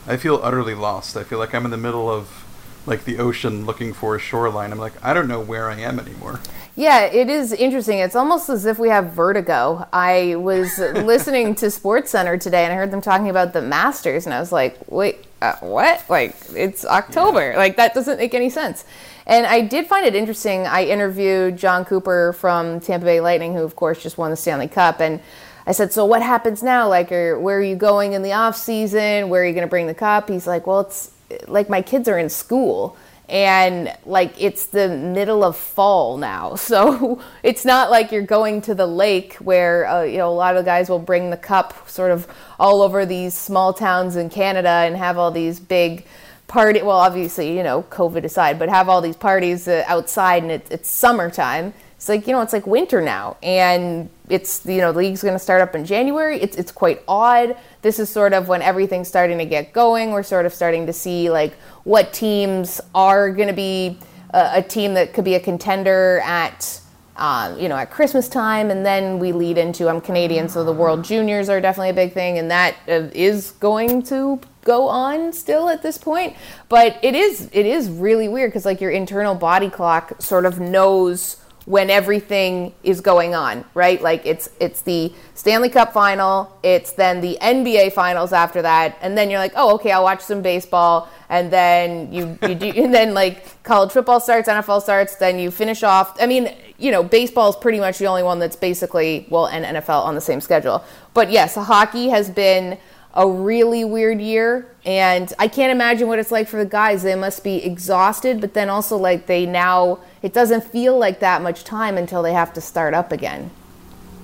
I 0.07 0.17
feel 0.17 0.41
utterly 0.43 0.75
lost. 0.75 1.17
I 1.17 1.25
feel 1.25 1.39
like 1.39 1.55
I'm 1.55 1.65
in 1.65 1.71
the 1.71 1.77
middle 1.77 2.11
of 2.11 2.45
like 2.87 3.05
the 3.05 3.19
ocean 3.19 3.67
looking 3.67 3.93
for 3.93 4.15
a 4.15 4.19
shoreline. 4.19 4.71
I'm 4.71 4.79
like, 4.79 4.93
I 5.05 5.13
don't 5.13 5.27
know 5.27 5.41
where 5.41 5.69
I 5.69 5.81
am 5.81 5.99
anymore. 5.99 6.41
Yeah, 6.77 7.01
it 7.01 7.29
is 7.29 7.53
interesting. 7.53 7.99
It's 7.99 8.15
almost 8.15 8.49
as 8.49 8.65
if 8.67 8.79
we 8.79 8.91
have 8.91 9.13
vertigo. 9.13 9.89
I 9.93 10.37
was 10.37 10.79
listening 10.79 11.55
to 11.57 11.71
Sports 11.71 12.11
Center 12.11 12.37
today 12.37 12.65
and 12.65 12.73
I 12.73 12.77
heard 12.77 12.91
them 12.91 13.01
talking 13.01 13.29
about 13.29 13.53
the 13.53 13.63
Masters, 13.63 14.27
and 14.27 14.35
I 14.35 14.41
was 14.41 14.53
like, 14.53 14.79
wait, 14.89 15.25
uh, 15.43 15.55
what? 15.61 16.05
Like, 16.09 16.37
it's 16.55 16.85
October. 16.85 17.53
Yeah. 17.53 17.57
Like, 17.57 17.77
that 17.77 17.95
doesn't 17.95 18.19
make 18.19 18.35
any 18.35 18.51
sense. 18.51 18.85
And 19.27 19.45
I 19.45 19.61
did 19.61 19.87
find 19.87 20.07
it 20.07 20.15
interesting. 20.15 20.67
I 20.67 20.85
interviewed 20.85 21.57
Jon 21.57 21.85
Cooper 21.85 22.33
from 22.33 22.81
Tampa 22.81 23.07
Bay 23.07 23.21
Lightning, 23.21 23.55
who, 23.55 23.63
of 23.63 23.75
course, 23.75 24.03
just 24.03 24.19
won 24.19 24.31
the 24.31 24.37
Stanley 24.37 24.69
Cup. 24.69 25.01
And 25.01 25.21
I 25.67 25.73
said, 25.73 25.93
so 25.93 26.05
what 26.05 26.23
happens 26.23 26.63
now? 26.63 26.89
Like, 26.89 27.11
are, 27.11 27.39
where 27.39 27.59
are 27.59 27.63
you 27.63 27.75
going 27.75 28.13
in 28.13 28.23
the 28.23 28.33
off 28.35 28.57
season? 28.57 29.29
Where 29.29 29.43
are 29.43 29.47
you 29.47 29.53
going 29.53 29.67
to 29.67 29.71
bring 29.71 29.89
the 29.89 29.95
cup? 29.95 30.29
He's 30.29 30.47
like, 30.47 30.67
well, 30.67 30.81
it's 30.81 31.11
like 31.49 31.69
my 31.69 31.83
kids 31.83 32.07
are 32.09 32.19
in 32.19 32.29
school 32.29 32.97
and 33.29 33.93
like 34.05 34.33
it's 34.41 34.67
the 34.67 34.89
middle 34.89 35.43
of 35.43 35.57
fall 35.57 36.17
now 36.17 36.55
so 36.55 37.21
it's 37.43 37.65
not 37.65 37.91
like 37.91 38.13
you're 38.13 38.23
going 38.23 38.61
to 38.61 38.75
the 38.75 38.87
lake 38.87 39.35
where 39.35 39.87
uh, 39.89 40.03
you 40.03 40.19
know 40.19 40.29
a 40.29 40.35
lot 40.35 40.57
of 40.57 40.65
guys 40.65 40.89
will 40.89 41.01
bring 41.01 41.31
the 41.31 41.37
cup 41.37 41.89
sort 41.89 42.13
of 42.13 42.29
all 42.59 42.83
over 42.83 43.05
these 43.05 43.35
small 43.35 43.73
towns 43.73 44.15
in 44.15 44.31
canada 44.31 44.69
and 44.69 44.97
have 44.97 45.19
all 45.19 45.31
these 45.31 45.59
big 45.59 46.07
party 46.49 46.81
well 46.81 46.97
obviously 46.97 47.57
you 47.57 47.63
know 47.63 47.83
covid 47.91 48.23
aside 48.23 48.57
but 48.59 48.69
have 48.69 48.89
all 48.89 49.01
these 49.01 49.17
parties 49.17 49.67
uh, 49.67 49.83
outside 49.87 50.43
and 50.43 50.53
it, 50.53 50.67
it's 50.71 50.89
summertime. 50.89 51.75
It's 51.97 52.09
like 52.09 52.27
you 52.27 52.33
know 52.35 52.43
it's 52.43 52.53
like 52.53 52.67
winter 52.67 53.01
now 53.01 53.37
and 53.43 54.11
it's 54.29 54.65
you 54.67 54.79
know 54.79 54.93
the 54.93 54.99
league's 54.99 55.23
going 55.23 55.35
to 55.35 55.39
start 55.39 55.63
up 55.63 55.75
in 55.75 55.85
january. 55.85 56.41
It's, 56.41 56.57
it's 56.57 56.71
quite 56.71 57.03
odd. 57.09 57.57
This 57.83 57.99
is 57.99 58.11
sort 58.11 58.33
of 58.33 58.49
when 58.49 58.63
everything's 58.63 59.09
starting 59.09 59.39
to 59.39 59.47
get 59.47 59.73
going. 59.73 60.11
We're 60.11 60.23
sort 60.23 60.47
of 60.47 60.53
starting 60.53 60.87
to 60.87 60.93
see 60.93 61.31
like 61.31 61.55
what 61.85 62.13
teams 62.13 62.81
are 62.95 63.31
going 63.31 63.49
to 63.49 63.55
be 63.55 63.99
a, 64.31 64.51
a, 64.57 64.63
team 64.63 64.95
that 64.95 65.15
could 65.15 65.25
be 65.25 65.35
a 65.35 65.41
contender 65.41 66.21
at 66.23 66.81
um, 67.17 67.59
you 67.59 67.69
know 67.69 67.77
at 67.77 67.91
christmas 67.91 68.29
time. 68.29 68.71
And 68.71 68.85
then 68.85 69.19
we 69.19 69.33
lead 69.33 69.57
into 69.57 69.89
i'm 69.89 70.03
canadian 70.03 70.51
so 70.51 70.65
the 70.65 70.73
world 70.73 71.03
juniors 71.03 71.49
are 71.49 71.63
definitely 71.63 71.91
a 71.91 71.95
big 71.95 72.13
thing. 72.13 72.39
And 72.39 72.51
that 72.51 72.77
uh, 72.87 73.09
is 73.15 73.53
going 73.53 74.03
to 74.05 74.39
go 74.67 74.89
on 74.89 75.33
still 75.33 75.71
at 75.71 75.83
this 75.83 75.97
point 75.97 76.37
but 76.69 76.99
it 77.03 77.15
is 77.15 77.49
it 77.53 77.65
is 77.65 77.89
really 77.89 78.29
weird 78.29 78.51
because 78.51 78.67
like 78.67 78.81
your 78.81 78.91
internal 78.91 79.35
body 79.35 79.71
clock 79.71 80.21
sort 80.21 80.45
of 80.45 80.61
knows 80.61 81.39
when 81.67 81.91
everything 81.91 82.73
is 82.85 83.01
going 83.01 83.35
on, 83.35 83.65
right? 83.75 84.01
Like 84.01 84.25
it's 84.25 84.49
it's 84.61 84.83
the 84.83 85.13
Stanley 85.35 85.69
Cup 85.69 85.93
final, 85.93 86.57
it's 86.63 86.93
then 86.93 87.21
the 87.21 87.37
NBA 87.43 87.93
finals 87.93 88.33
after 88.33 88.63
that, 88.63 88.97
and 89.03 89.19
then 89.19 89.31
you're 89.31 89.41
like, 89.41 89.53
oh, 89.57 89.75
okay, 89.75 89.91
I'll 89.91 90.05
watch 90.05 90.21
some 90.21 90.43
baseball, 90.43 91.09
and 91.29 91.53
then 91.53 92.13
you 92.13 92.39
you 92.43 92.55
do, 92.55 92.67
and 92.77 92.95
then 92.95 93.15
like 93.15 93.63
college 93.65 93.91
football 93.91 94.21
starts, 94.21 94.49
NFL 94.49 94.81
starts, 94.81 95.17
then 95.17 95.41
you 95.41 95.51
finish 95.51 95.83
off. 95.83 96.17
I 96.23 96.27
mean, 96.27 96.55
you 96.79 96.93
know, 96.93 97.03
baseball 97.03 97.51
is 97.51 97.57
pretty 97.57 97.81
much 97.81 97.99
the 97.99 98.07
only 98.07 98.23
one 98.23 98.39
that's 98.39 98.57
basically 98.57 99.27
well, 99.29 99.47
and 99.47 99.65
NFL 99.65 100.05
on 100.05 100.15
the 100.15 100.21
same 100.21 100.41
schedule. 100.41 100.85
But 101.15 101.33
yes, 101.33 101.57
hockey 101.57 102.09
has 102.11 102.31
been 102.31 102.79
a 103.17 103.27
really 103.27 103.83
weird 103.83 104.21
year 104.21 104.67
and 104.85 105.33
i 105.39 105.49
can't 105.49 105.73
imagine 105.73 106.07
what 106.07 106.19
it's 106.19 106.31
like 106.31 106.47
for 106.47 106.59
the 106.59 106.67
guys. 106.67 107.03
They 107.03 107.15
must 107.15 107.43
be 107.43 107.65
exhausted 107.65 108.41
but 108.41 108.53
then 108.55 108.69
also 108.69 108.97
like 108.97 109.27
they 109.27 109.47
now 109.47 109.99
it 110.23 110.33
doesn't 110.33 110.65
feel 110.65 110.99
like 110.99 111.21
that 111.21 111.43
much 111.43 111.65
time 111.65 111.97
until 111.97 112.23
they 112.23 112.35
have 112.35 112.53
to 112.53 112.61
start 112.61 112.93
up 112.95 113.11
again. 113.13 113.51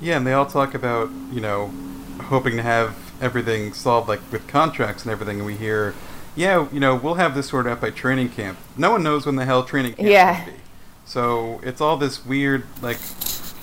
Yeah 0.00 0.18
and 0.18 0.26
they 0.26 0.34
all 0.34 0.46
talk 0.46 0.74
about 0.74 1.10
you 1.32 1.40
know 1.40 1.72
hoping 2.20 2.56
to 2.58 2.62
have 2.62 2.94
everything 3.20 3.72
solved 3.72 4.08
like 4.08 4.20
with 4.30 4.46
contracts 4.46 5.04
and 5.04 5.10
everything 5.10 5.38
and 5.38 5.46
we 5.46 5.56
hear 5.56 5.94
yeah 6.36 6.68
you 6.70 6.78
know 6.78 6.94
we'll 6.94 7.14
have 7.14 7.34
this 7.34 7.48
sorted 7.48 7.72
out 7.72 7.80
by 7.80 7.90
training 7.90 8.28
camp. 8.28 8.58
No 8.76 8.90
one 8.90 9.02
knows 9.02 9.24
when 9.24 9.36
the 9.36 9.46
hell 9.46 9.64
training 9.64 9.94
camp 9.94 10.08
yeah. 10.08 10.44
will 10.44 10.52
be. 10.52 10.58
So 11.06 11.60
it's 11.62 11.80
all 11.80 11.96
this 11.96 12.26
weird 12.26 12.64
like 12.82 12.98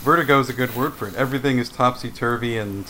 vertigo 0.01 0.39
is 0.39 0.49
a 0.49 0.53
good 0.53 0.75
word 0.75 0.95
for 0.95 1.07
it. 1.07 1.13
Everything 1.13 1.59
is 1.59 1.69
topsy-turvy 1.69 2.57
and 2.57 2.85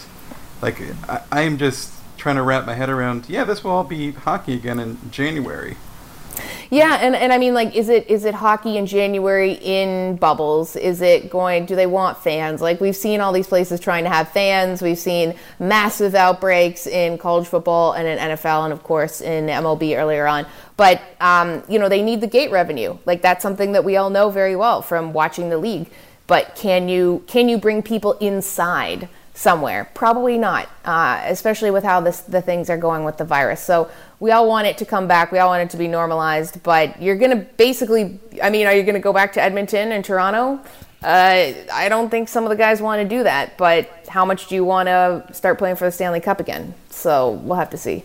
like 0.61 0.81
I, 1.07 1.21
i'm 1.31 1.57
just 1.57 1.98
trying 2.19 2.35
to 2.35 2.43
wrap 2.43 2.65
my 2.65 2.75
head 2.75 2.89
around. 2.89 3.27
Yeah, 3.27 3.43
this 3.45 3.63
will 3.63 3.71
all 3.71 3.83
be 3.83 4.11
hockey 4.11 4.53
again 4.53 4.79
in 4.79 4.97
January. 5.11 5.77
Yeah, 6.71 6.99
and, 7.01 7.15
and 7.15 7.33
I 7.33 7.39
mean, 7.39 7.55
like, 7.55 7.75
is 7.75 7.89
it 7.89 8.07
is 8.07 8.25
it 8.25 8.35
hockey 8.35 8.77
in 8.77 8.85
January 8.85 9.53
in 9.53 10.17
bubbles? 10.17 10.75
Is 10.75 11.01
it 11.01 11.31
going? 11.31 11.65
Do 11.65 11.75
they 11.75 11.87
want 11.87 12.19
fans? 12.19 12.61
Like, 12.61 12.79
we've 12.79 12.95
seen 12.95 13.21
all 13.21 13.33
these 13.33 13.47
places 13.47 13.79
trying 13.79 14.03
to 14.03 14.09
have 14.11 14.29
fans. 14.29 14.81
We've 14.81 14.97
seen 14.97 15.33
massive 15.57 16.13
outbreaks 16.13 16.85
in 16.85 17.17
college 17.17 17.47
football 17.47 17.93
and 17.93 18.07
in 18.07 18.19
NFL, 18.19 18.65
and 18.65 18.73
of 18.73 18.83
course 18.83 19.19
in 19.19 19.47
MLB 19.47 19.97
earlier 19.97 20.27
on. 20.27 20.45
But 20.77 21.01
um, 21.19 21.63
you 21.67 21.79
know, 21.79 21.89
they 21.89 22.03
need 22.03 22.21
the 22.21 22.27
gate 22.27 22.51
revenue. 22.51 22.99
Like, 23.05 23.23
that's 23.23 23.41
something 23.41 23.71
that 23.71 23.83
we 23.83 23.97
all 23.97 24.11
know 24.11 24.29
very 24.29 24.55
well 24.55 24.83
from 24.83 25.11
watching 25.11 25.49
the 25.49 25.57
league. 25.57 25.89
But 26.27 26.55
can 26.55 26.87
you 26.87 27.23
can 27.25 27.49
you 27.49 27.57
bring 27.57 27.81
people 27.81 28.13
inside? 28.13 29.09
Somewhere? 29.39 29.89
Probably 29.93 30.37
not, 30.37 30.67
uh, 30.83 31.21
especially 31.23 31.71
with 31.71 31.85
how 31.85 32.01
this, 32.01 32.19
the 32.19 32.41
things 32.41 32.69
are 32.69 32.77
going 32.77 33.05
with 33.05 33.17
the 33.17 33.23
virus. 33.23 33.61
So 33.61 33.89
we 34.19 34.31
all 34.31 34.49
want 34.49 34.67
it 34.67 34.77
to 34.79 34.85
come 34.85 35.07
back. 35.07 35.31
We 35.31 35.39
all 35.39 35.47
want 35.47 35.63
it 35.63 35.69
to 35.69 35.77
be 35.77 35.87
normalized. 35.87 36.61
But 36.61 37.01
you're 37.01 37.15
going 37.15 37.31
to 37.31 37.45
basically, 37.55 38.19
I 38.43 38.49
mean, 38.49 38.67
are 38.67 38.73
you 38.73 38.83
going 38.83 38.95
to 38.95 38.99
go 38.99 39.13
back 39.13 39.31
to 39.33 39.41
Edmonton 39.41 39.93
and 39.93 40.03
Toronto? 40.03 40.59
Uh, 41.01 41.53
I 41.71 41.87
don't 41.87 42.09
think 42.09 42.27
some 42.27 42.43
of 42.43 42.49
the 42.49 42.57
guys 42.57 42.81
want 42.81 43.01
to 43.01 43.07
do 43.07 43.23
that. 43.23 43.57
But 43.57 43.89
how 44.09 44.25
much 44.25 44.47
do 44.47 44.55
you 44.55 44.65
want 44.65 44.87
to 44.87 45.25
start 45.31 45.57
playing 45.57 45.77
for 45.77 45.85
the 45.85 45.91
Stanley 45.91 46.19
Cup 46.19 46.41
again? 46.41 46.73
So 46.89 47.31
we'll 47.31 47.57
have 47.57 47.69
to 47.69 47.77
see. 47.77 48.03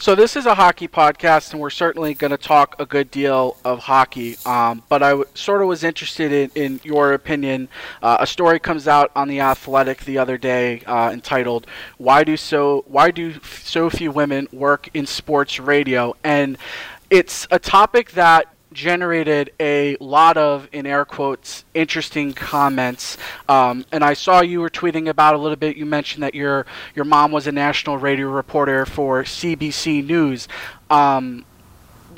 So 0.00 0.14
this 0.14 0.36
is 0.36 0.46
a 0.46 0.54
hockey 0.54 0.86
podcast, 0.86 1.50
and 1.50 1.60
we're 1.60 1.70
certainly 1.70 2.14
going 2.14 2.30
to 2.30 2.36
talk 2.36 2.76
a 2.78 2.86
good 2.86 3.10
deal 3.10 3.56
of 3.64 3.80
hockey. 3.80 4.36
Um, 4.46 4.84
but 4.88 5.02
I 5.02 5.10
w- 5.10 5.28
sort 5.34 5.60
of 5.60 5.66
was 5.66 5.82
interested 5.82 6.30
in, 6.30 6.50
in 6.54 6.80
your 6.84 7.14
opinion. 7.14 7.68
Uh, 8.00 8.18
a 8.20 8.26
story 8.26 8.60
comes 8.60 8.86
out 8.86 9.10
on 9.16 9.26
the 9.26 9.40
Athletic 9.40 10.04
the 10.04 10.18
other 10.18 10.38
day 10.38 10.82
uh, 10.86 11.10
entitled 11.10 11.66
"Why 11.96 12.22
do 12.22 12.36
so 12.36 12.84
Why 12.86 13.10
do 13.10 13.40
so 13.42 13.90
few 13.90 14.12
women 14.12 14.46
work 14.52 14.88
in 14.94 15.04
sports 15.04 15.58
radio?" 15.58 16.14
and 16.22 16.58
it's 17.10 17.48
a 17.50 17.58
topic 17.58 18.12
that 18.12 18.46
generated 18.72 19.52
a 19.60 19.96
lot 20.00 20.36
of, 20.36 20.68
in 20.72 20.86
air 20.86 21.04
quotes, 21.04 21.64
interesting 21.74 22.32
comments. 22.32 23.16
Um, 23.48 23.84
and 23.92 24.04
I 24.04 24.14
saw 24.14 24.40
you 24.40 24.60
were 24.60 24.70
tweeting 24.70 25.08
about 25.08 25.34
a 25.34 25.38
little 25.38 25.56
bit. 25.56 25.76
You 25.76 25.86
mentioned 25.86 26.22
that 26.22 26.34
your 26.34 26.66
your 26.94 27.04
mom 27.04 27.32
was 27.32 27.46
a 27.46 27.52
national 27.52 27.98
radio 27.98 28.28
reporter 28.28 28.86
for 28.86 29.24
CBC 29.24 30.04
News. 30.04 30.48
Um, 30.90 31.44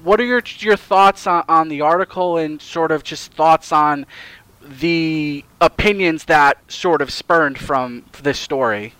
what 0.02 0.20
are 0.20 0.24
your 0.24 0.42
your 0.58 0.76
thoughts 0.76 1.26
on, 1.26 1.44
on 1.48 1.68
the 1.68 1.80
article 1.80 2.36
and 2.36 2.60
sort 2.60 2.90
of 2.90 3.02
just 3.04 3.32
thoughts 3.32 3.72
on 3.72 4.06
the 4.62 5.44
opinions 5.60 6.24
that 6.24 6.58
sort 6.70 7.02
of 7.02 7.12
spurned 7.12 7.58
from 7.58 8.04
this 8.22 8.38
story? 8.38 8.94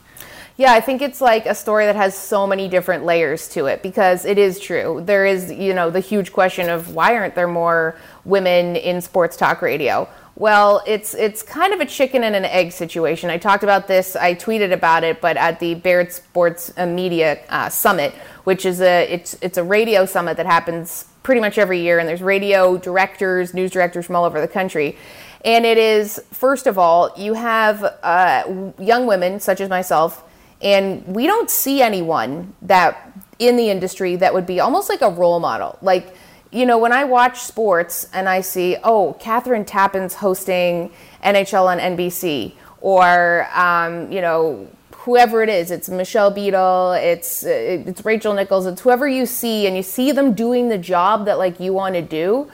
Yeah, 0.60 0.74
I 0.74 0.82
think 0.82 1.00
it's 1.00 1.22
like 1.22 1.46
a 1.46 1.54
story 1.54 1.86
that 1.86 1.96
has 1.96 2.14
so 2.14 2.46
many 2.46 2.68
different 2.68 3.06
layers 3.06 3.48
to 3.48 3.64
it 3.64 3.82
because 3.82 4.26
it 4.26 4.36
is 4.36 4.60
true. 4.60 5.02
There 5.02 5.24
is, 5.24 5.50
you 5.50 5.72
know, 5.72 5.88
the 5.88 6.00
huge 6.00 6.34
question 6.34 6.68
of 6.68 6.94
why 6.94 7.16
aren't 7.16 7.34
there 7.34 7.48
more 7.48 7.96
women 8.26 8.76
in 8.76 9.00
sports 9.00 9.38
talk 9.38 9.62
radio? 9.62 10.06
Well, 10.36 10.82
it's 10.86 11.14
it's 11.14 11.42
kind 11.42 11.72
of 11.72 11.80
a 11.80 11.86
chicken 11.86 12.24
and 12.24 12.36
an 12.36 12.44
egg 12.44 12.72
situation. 12.72 13.30
I 13.30 13.38
talked 13.38 13.62
about 13.62 13.88
this, 13.88 14.16
I 14.16 14.34
tweeted 14.34 14.70
about 14.70 15.02
it, 15.02 15.22
but 15.22 15.38
at 15.38 15.60
the 15.60 15.76
Barrett 15.76 16.12
Sports 16.12 16.70
uh, 16.76 16.84
Media 16.84 17.38
uh, 17.48 17.70
Summit, 17.70 18.12
which 18.44 18.66
is 18.66 18.82
a 18.82 19.10
it's 19.10 19.38
it's 19.40 19.56
a 19.56 19.64
radio 19.64 20.04
summit 20.04 20.36
that 20.36 20.44
happens 20.44 21.06
pretty 21.22 21.40
much 21.40 21.56
every 21.56 21.80
year, 21.80 21.98
and 21.98 22.06
there's 22.06 22.20
radio 22.20 22.76
directors, 22.76 23.54
news 23.54 23.70
directors 23.70 24.04
from 24.04 24.14
all 24.14 24.26
over 24.26 24.42
the 24.42 24.48
country. 24.48 24.98
And 25.42 25.64
it 25.64 25.78
is 25.78 26.22
first 26.32 26.66
of 26.66 26.76
all, 26.76 27.14
you 27.16 27.32
have 27.32 27.82
uh, 28.02 28.72
young 28.78 29.06
women 29.06 29.40
such 29.40 29.62
as 29.62 29.70
myself 29.70 30.26
and 30.60 31.06
we 31.06 31.26
don't 31.26 31.50
see 31.50 31.80
anyone 31.82 32.54
that 32.62 33.12
in 33.38 33.56
the 33.56 33.70
industry 33.70 34.16
that 34.16 34.34
would 34.34 34.46
be 34.46 34.60
almost 34.60 34.88
like 34.88 35.00
a 35.00 35.08
role 35.08 35.40
model. 35.40 35.78
Like, 35.80 36.14
you 36.52 36.66
know, 36.66 36.78
when 36.78 36.92
I 36.92 37.04
watch 37.04 37.40
sports 37.40 38.08
and 38.12 38.28
I 38.28 38.40
see, 38.42 38.76
oh, 38.84 39.16
Kathryn 39.20 39.64
Tappen's 39.66 40.14
hosting 40.14 40.90
NHL 41.24 41.66
on 41.66 41.78
NBC, 41.78 42.52
or, 42.80 43.46
um, 43.54 44.10
you 44.10 44.20
know, 44.20 44.68
whoever 44.92 45.42
it 45.42 45.48
is, 45.48 45.70
it's 45.70 45.88
Michelle 45.88 46.30
Beadle, 46.30 46.92
it's 46.92 47.42
it's 47.42 48.04
Rachel 48.04 48.34
Nichols, 48.34 48.66
it's 48.66 48.82
whoever 48.82 49.08
you 49.08 49.24
see, 49.26 49.66
and 49.66 49.76
you 49.76 49.82
see 49.82 50.12
them 50.12 50.34
doing 50.34 50.68
the 50.68 50.78
job 50.78 51.24
that 51.24 51.38
like 51.38 51.58
you 51.58 51.72
want 51.72 51.94
to 51.94 52.02
do 52.02 52.50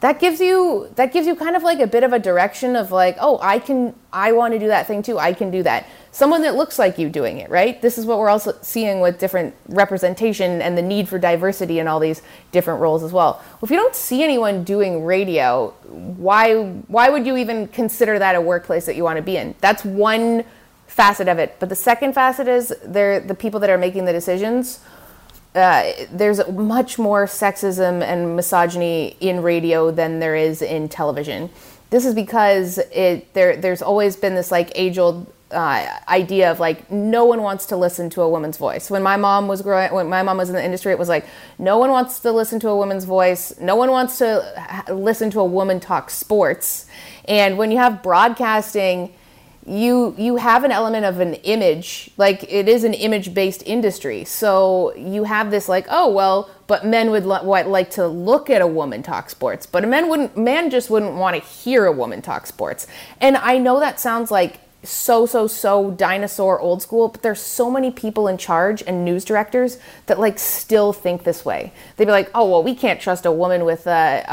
that 0.00 0.18
gives 0.18 0.40
you 0.40 0.90
that 0.96 1.12
gives 1.12 1.26
you 1.26 1.36
kind 1.36 1.54
of 1.54 1.62
like 1.62 1.78
a 1.78 1.86
bit 1.86 2.02
of 2.02 2.12
a 2.12 2.18
direction 2.18 2.74
of 2.74 2.90
like 2.90 3.16
oh 3.20 3.38
i 3.42 3.58
can 3.58 3.94
i 4.12 4.32
want 4.32 4.52
to 4.52 4.58
do 4.58 4.66
that 4.66 4.86
thing 4.86 5.02
too 5.02 5.18
i 5.18 5.32
can 5.32 5.50
do 5.50 5.62
that. 5.62 5.86
Someone 6.12 6.42
that 6.42 6.56
looks 6.56 6.76
like 6.76 6.98
you 6.98 7.08
doing 7.08 7.38
it 7.38 7.50
right? 7.50 7.80
This 7.80 7.96
is 7.96 8.04
what 8.04 8.18
we're 8.18 8.30
also 8.30 8.56
seeing 8.62 9.00
with 9.00 9.18
different 9.20 9.54
representation 9.68 10.60
and 10.60 10.76
the 10.76 10.82
need 10.82 11.08
for 11.08 11.18
diversity 11.18 11.78
in 11.78 11.86
all 11.86 12.00
these 12.00 12.22
different 12.50 12.80
roles 12.80 13.04
as 13.04 13.12
well. 13.12 13.40
If 13.62 13.70
you 13.70 13.76
don't 13.76 13.94
see 13.94 14.24
anyone 14.24 14.64
doing 14.64 15.04
radio 15.04 15.68
why 15.88 16.64
why 16.88 17.10
would 17.10 17.26
you 17.26 17.36
even 17.36 17.68
consider 17.68 18.18
that 18.18 18.34
a 18.34 18.40
workplace 18.40 18.86
that 18.86 18.96
you 18.96 19.04
want 19.04 19.18
to 19.18 19.22
be 19.22 19.36
in? 19.36 19.54
That's 19.60 19.84
one 19.84 20.44
facet 20.86 21.28
of 21.28 21.38
it. 21.38 21.56
But 21.60 21.68
the 21.68 21.76
second 21.76 22.14
facet 22.14 22.48
is 22.48 22.74
they're 22.84 23.20
the 23.20 23.34
people 23.34 23.60
that 23.60 23.70
are 23.70 23.78
making 23.78 24.06
the 24.06 24.12
decisions 24.12 24.80
uh, 25.54 25.92
there's 26.12 26.46
much 26.48 26.98
more 26.98 27.26
sexism 27.26 28.02
and 28.02 28.36
misogyny 28.36 29.16
in 29.20 29.42
radio 29.42 29.90
than 29.90 30.20
there 30.20 30.36
is 30.36 30.62
in 30.62 30.88
television. 30.88 31.50
This 31.90 32.06
is 32.06 32.14
because 32.14 32.78
it 32.92 33.32
there 33.34 33.56
there's 33.56 33.82
always 33.82 34.14
been 34.14 34.36
this 34.36 34.52
like 34.52 34.70
age 34.76 34.96
old 34.96 35.32
uh, 35.50 35.88
idea 36.08 36.52
of 36.52 36.60
like 36.60 36.88
no 36.90 37.24
one 37.24 37.42
wants 37.42 37.66
to 37.66 37.76
listen 37.76 38.08
to 38.10 38.22
a 38.22 38.28
woman's 38.28 38.56
voice. 38.56 38.90
When 38.90 39.02
my 39.02 39.16
mom 39.16 39.48
was 39.48 39.62
growing, 39.62 39.92
when 39.92 40.08
my 40.08 40.22
mom 40.22 40.36
was 40.36 40.48
in 40.48 40.54
the 40.54 40.64
industry, 40.64 40.92
it 40.92 40.98
was 40.98 41.08
like 41.08 41.26
no 41.58 41.78
one 41.78 41.90
wants 41.90 42.20
to 42.20 42.30
listen 42.30 42.60
to 42.60 42.68
a 42.68 42.76
woman's 42.76 43.04
voice. 43.04 43.58
No 43.58 43.74
one 43.74 43.90
wants 43.90 44.18
to 44.18 44.84
listen 44.88 45.30
to 45.32 45.40
a 45.40 45.44
woman 45.44 45.80
talk 45.80 46.10
sports. 46.10 46.86
And 47.24 47.58
when 47.58 47.72
you 47.72 47.78
have 47.78 48.02
broadcasting 48.02 49.12
you 49.70 50.16
you 50.18 50.36
have 50.36 50.64
an 50.64 50.72
element 50.72 51.04
of 51.04 51.20
an 51.20 51.34
image 51.34 52.10
like 52.16 52.42
it 52.52 52.68
is 52.68 52.82
an 52.82 52.92
image 52.92 53.32
based 53.32 53.62
industry. 53.64 54.24
So 54.24 54.92
you 54.96 55.24
have 55.24 55.52
this 55.52 55.68
like 55.68 55.86
oh 55.88 56.10
well 56.10 56.50
but 56.66 56.84
men 56.84 57.10
would 57.10 57.24
what, 57.24 57.66
like 57.66 57.90
to 57.90 58.06
look 58.06 58.50
at 58.50 58.62
a 58.62 58.66
woman 58.66 59.02
talk 59.02 59.30
sports 59.30 59.66
but 59.66 59.84
a 59.84 59.86
man 59.86 60.08
wouldn't 60.08 60.36
man 60.36 60.70
just 60.70 60.90
wouldn't 60.90 61.14
want 61.14 61.36
to 61.36 61.48
hear 61.48 61.86
a 61.86 61.92
woman 61.92 62.20
talk 62.20 62.46
sports. 62.46 62.88
And 63.20 63.36
i 63.36 63.58
know 63.58 63.78
that 63.78 64.00
sounds 64.00 64.32
like 64.32 64.58
so 64.82 65.24
so 65.26 65.46
so 65.46 65.90
dinosaur 65.90 66.58
old 66.58 66.80
school 66.82 67.08
but 67.08 67.22
there's 67.22 67.40
so 67.40 67.70
many 67.70 67.90
people 67.90 68.26
in 68.26 68.38
charge 68.38 68.82
and 68.86 69.04
news 69.04 69.26
directors 69.26 69.78
that 70.06 70.18
like 70.18 70.38
still 70.38 70.92
think 70.92 71.22
this 71.22 71.44
way. 71.44 71.72
They'd 71.96 72.06
be 72.06 72.10
like 72.10 72.30
oh 72.34 72.50
well 72.50 72.64
we 72.64 72.74
can't 72.74 73.00
trust 73.00 73.24
a 73.24 73.30
woman 73.30 73.64
with 73.64 73.86
a, 73.86 74.24